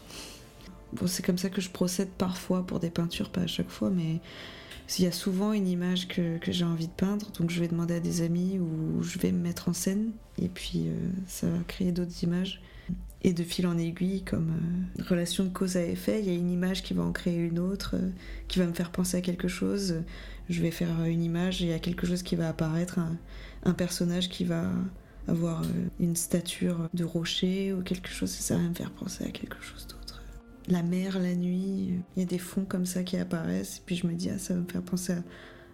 Bon, 0.93 1.07
c'est 1.07 1.23
comme 1.25 1.37
ça 1.39 1.49
que 1.49 1.61
je 1.61 1.69
procède 1.71 2.09
parfois 2.09 2.63
pour 2.65 2.79
des 2.79 2.91
peintures, 2.91 3.29
pas 3.31 3.41
à 3.41 3.47
chaque 3.47 3.69
fois, 3.69 3.89
mais 3.89 4.19
il 4.99 5.05
y 5.05 5.07
a 5.07 5.11
souvent 5.11 5.53
une 5.53 5.67
image 5.67 6.07
que, 6.07 6.39
j'ai 6.47 6.65
envie 6.65 6.87
de 6.87 6.93
peindre, 6.93 7.31
donc 7.39 7.49
je 7.49 7.59
vais 7.59 7.67
demander 7.67 7.95
à 7.95 7.99
des 7.99 8.21
amis 8.21 8.59
ou 8.59 9.01
je 9.01 9.17
vais 9.17 9.31
me 9.31 9.39
mettre 9.39 9.69
en 9.69 9.73
scène, 9.73 10.11
et 10.41 10.49
puis 10.49 10.87
euh, 10.87 11.09
ça 11.27 11.47
va 11.47 11.57
créer 11.67 11.91
d'autres 11.91 12.23
images. 12.23 12.61
Et 13.25 13.31
de 13.31 13.43
fil 13.43 13.65
en 13.67 13.77
aiguille, 13.77 14.23
comme 14.23 14.51
euh, 14.99 15.03
relation 15.07 15.45
de 15.45 15.49
cause 15.49 15.77
à 15.77 15.83
effet, 15.83 16.19
il 16.19 16.25
y 16.25 16.29
a 16.29 16.37
une 16.37 16.51
image 16.51 16.83
qui 16.83 16.93
va 16.93 17.03
en 17.03 17.13
créer 17.13 17.37
une 17.37 17.57
autre, 17.57 17.95
euh, 17.95 18.09
qui 18.49 18.59
va 18.59 18.65
me 18.65 18.73
faire 18.73 18.91
penser 18.91 19.15
à 19.15 19.21
quelque 19.21 19.47
chose. 19.47 19.95
Je 20.49 20.61
vais 20.61 20.71
faire 20.71 21.05
une 21.05 21.23
image 21.23 21.61
et 21.61 21.65
il 21.65 21.69
y 21.69 21.73
a 21.73 21.79
quelque 21.79 22.05
chose 22.05 22.21
qui 22.21 22.35
va 22.35 22.49
apparaître, 22.49 22.99
un, 22.99 23.17
un 23.63 23.73
personnage 23.73 24.27
qui 24.27 24.43
va 24.43 24.69
avoir 25.29 25.63
une 26.01 26.17
stature 26.17 26.89
de 26.93 27.05
rocher 27.05 27.71
ou 27.71 27.81
quelque 27.81 28.09
chose, 28.09 28.29
et 28.37 28.41
ça 28.41 28.57
va 28.57 28.63
me 28.63 28.73
faire 28.73 28.91
penser 28.91 29.23
à 29.23 29.29
quelque 29.29 29.61
chose 29.61 29.87
d'autre. 29.87 30.02
La 30.69 30.81
mer, 30.81 31.19
la 31.19 31.35
nuit, 31.35 31.99
il 32.15 32.19
y 32.19 32.23
a 32.23 32.25
des 32.25 32.37
fonds 32.37 32.63
comme 32.65 32.85
ça 32.85 33.03
qui 33.03 33.17
apparaissent, 33.17 33.77
et 33.79 33.81
puis 33.85 33.95
je 33.97 34.07
me 34.07 34.13
dis, 34.13 34.29
ah, 34.29 34.37
ça 34.37 34.53
va 34.53 34.61
me 34.61 34.65
faire 34.67 34.81
penser 34.81 35.13
à, 35.13 35.23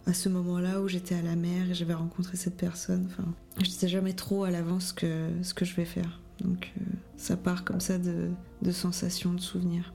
à 0.09 0.13
ce 0.13 0.29
moment-là 0.29 0.81
où 0.81 0.87
j'étais 0.87 1.13
à 1.15 1.21
la 1.21 1.35
mer 1.35 1.69
et 1.69 1.73
j'avais 1.75 1.93
rencontré 1.93 2.37
cette 2.37 2.57
personne. 2.57 3.07
Enfin, 3.11 3.31
je 3.61 3.69
sais 3.69 3.87
jamais 3.87 4.13
trop 4.13 4.43
à 4.45 4.49
l'avance 4.51 4.87
ce 4.87 4.93
que, 4.93 5.29
ce 5.43 5.53
que 5.53 5.65
je 5.65 5.75
vais 5.75 5.85
faire. 5.85 6.19
Donc 6.41 6.71
euh, 6.79 6.83
ça 7.17 7.37
part 7.37 7.63
comme 7.65 7.79
ça 7.79 7.99
de, 7.99 8.29
de 8.61 8.71
sensations, 8.71 9.33
de 9.33 9.41
souvenirs. 9.41 9.93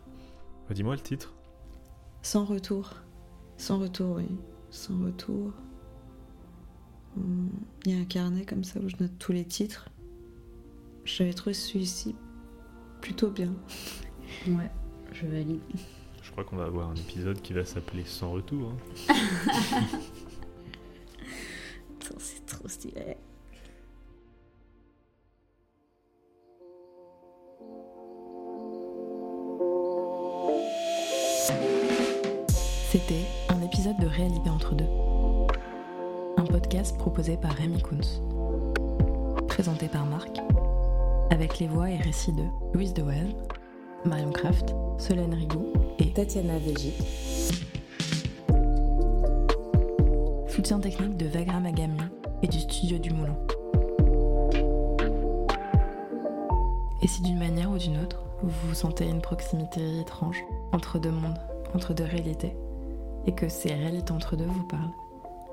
Bah, 0.69 0.75
Dis-moi 0.75 0.95
le 0.95 1.01
titre. 1.01 1.35
Sans 2.23 2.45
retour. 2.45 2.95
Sans 3.57 3.79
retour, 3.79 4.17
oui. 4.17 4.29
Sans 4.71 4.97
retour. 5.03 5.53
Hum, 7.17 7.51
Il 7.87 7.93
y 7.93 7.99
a 7.99 8.01
un 8.01 8.05
carnet 8.05 8.45
comme 8.45 8.63
ça 8.63 8.79
où 8.81 8.89
je 8.89 8.97
note 9.01 9.19
tous 9.19 9.33
les 9.33 9.45
titres. 9.45 9.89
J'avais 11.05 11.33
trouvé 11.35 11.55
celui-ci 11.55 12.15
plutôt 13.01 13.31
bien. 13.31 13.53
Ouais, 14.49 14.71
je 15.15 15.27
valide. 15.27 15.61
Je 16.23 16.31
crois 16.31 16.45
qu'on 16.45 16.57
va 16.57 16.65
avoir 16.65 16.91
un 16.91 16.95
épisode 16.97 17.41
qui 17.43 17.53
va 17.53 17.65
s'appeler 17.65 18.05
Sans 18.05 18.31
retour. 18.33 18.73
hein. 19.09 19.15
C'est 22.19 22.45
trop 22.47 22.69
stylé. 22.69 23.17
C'était 32.91 33.25
un 33.49 33.61
épisode 33.63 33.99
de 34.01 34.07
Réalité 34.07 34.49
entre 34.51 34.75
deux. 34.75 34.89
Un 36.37 36.45
podcast 36.45 36.97
proposé 36.99 37.37
par 37.37 37.53
Rémi 37.53 37.83
Kunz. 37.83 38.23
Présenté 39.49 39.89
par 39.89 40.07
Marc. 40.07 40.41
Avec 41.31 41.59
les 41.59 41.67
voix 41.67 41.91
et 41.91 41.97
récits 41.97 42.33
de 42.33 42.45
Louise 42.75 42.95
Dewey, 42.95 43.27
Marion 44.05 44.33
Kraft, 44.33 44.75
Solène 44.99 45.33
Rigaud 45.33 45.73
et 45.99 46.13
Tatiana 46.13 46.59
Végi. 46.59 46.93
Soutien 50.49 50.79
technique 50.79 51.17
de 51.17 51.27
Vagra 51.27 51.59
Magami 51.59 51.99
et 52.43 52.47
du 52.47 52.61
studio 52.61 52.99
du 52.99 53.11
Moulin. 53.11 53.37
Et 57.03 57.09
si 57.09 57.23
d'une 57.23 57.39
manière 57.39 57.71
ou 57.71 57.79
d'une 57.79 57.99
autre, 57.99 58.23
vous 58.43 58.69
vous 58.69 58.75
sentez 58.75 59.09
une 59.09 59.21
proximité 59.21 60.01
étrange 60.01 60.43
entre 60.73 60.99
deux 60.99 61.11
mondes, 61.11 61.41
entre 61.75 61.95
deux 61.95 62.05
réalités, 62.05 62.55
et 63.27 63.35
que 63.35 63.49
ces 63.49 63.75
réalités 63.75 64.13
entre 64.13 64.37
deux 64.37 64.47
vous 64.47 64.67
parlent, 64.67 64.93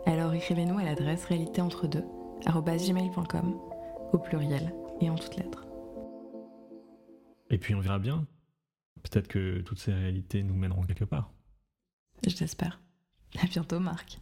alors 0.05 0.33
écrivez-nous 0.33 0.77
à 0.77 0.83
l'adresse 0.83 1.25
réalité 1.25 1.61
entre 1.61 1.87
deux 1.87 2.05
gmail.com 2.45 3.55
au 4.13 4.17
pluriel 4.17 4.73
et 4.99 5.09
en 5.09 5.15
toutes 5.15 5.37
lettres. 5.37 5.67
Et 7.49 7.57
puis 7.57 7.75
on 7.75 7.79
verra 7.79 7.99
bien. 7.99 8.25
Peut-être 9.03 9.27
que 9.27 9.61
toutes 9.61 9.79
ces 9.79 9.93
réalités 9.93 10.43
nous 10.43 10.55
mèneront 10.55 10.83
quelque 10.83 11.05
part. 11.05 11.31
Je 12.27 12.35
l'espère. 12.37 12.81
À 13.39 13.47
bientôt, 13.47 13.79
Marc. 13.79 14.19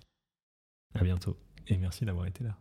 À 0.93 1.03
bientôt. 1.03 1.38
Et 1.67 1.78
merci 1.78 2.05
d'avoir 2.05 2.26
été 2.26 2.43
là. 2.43 2.57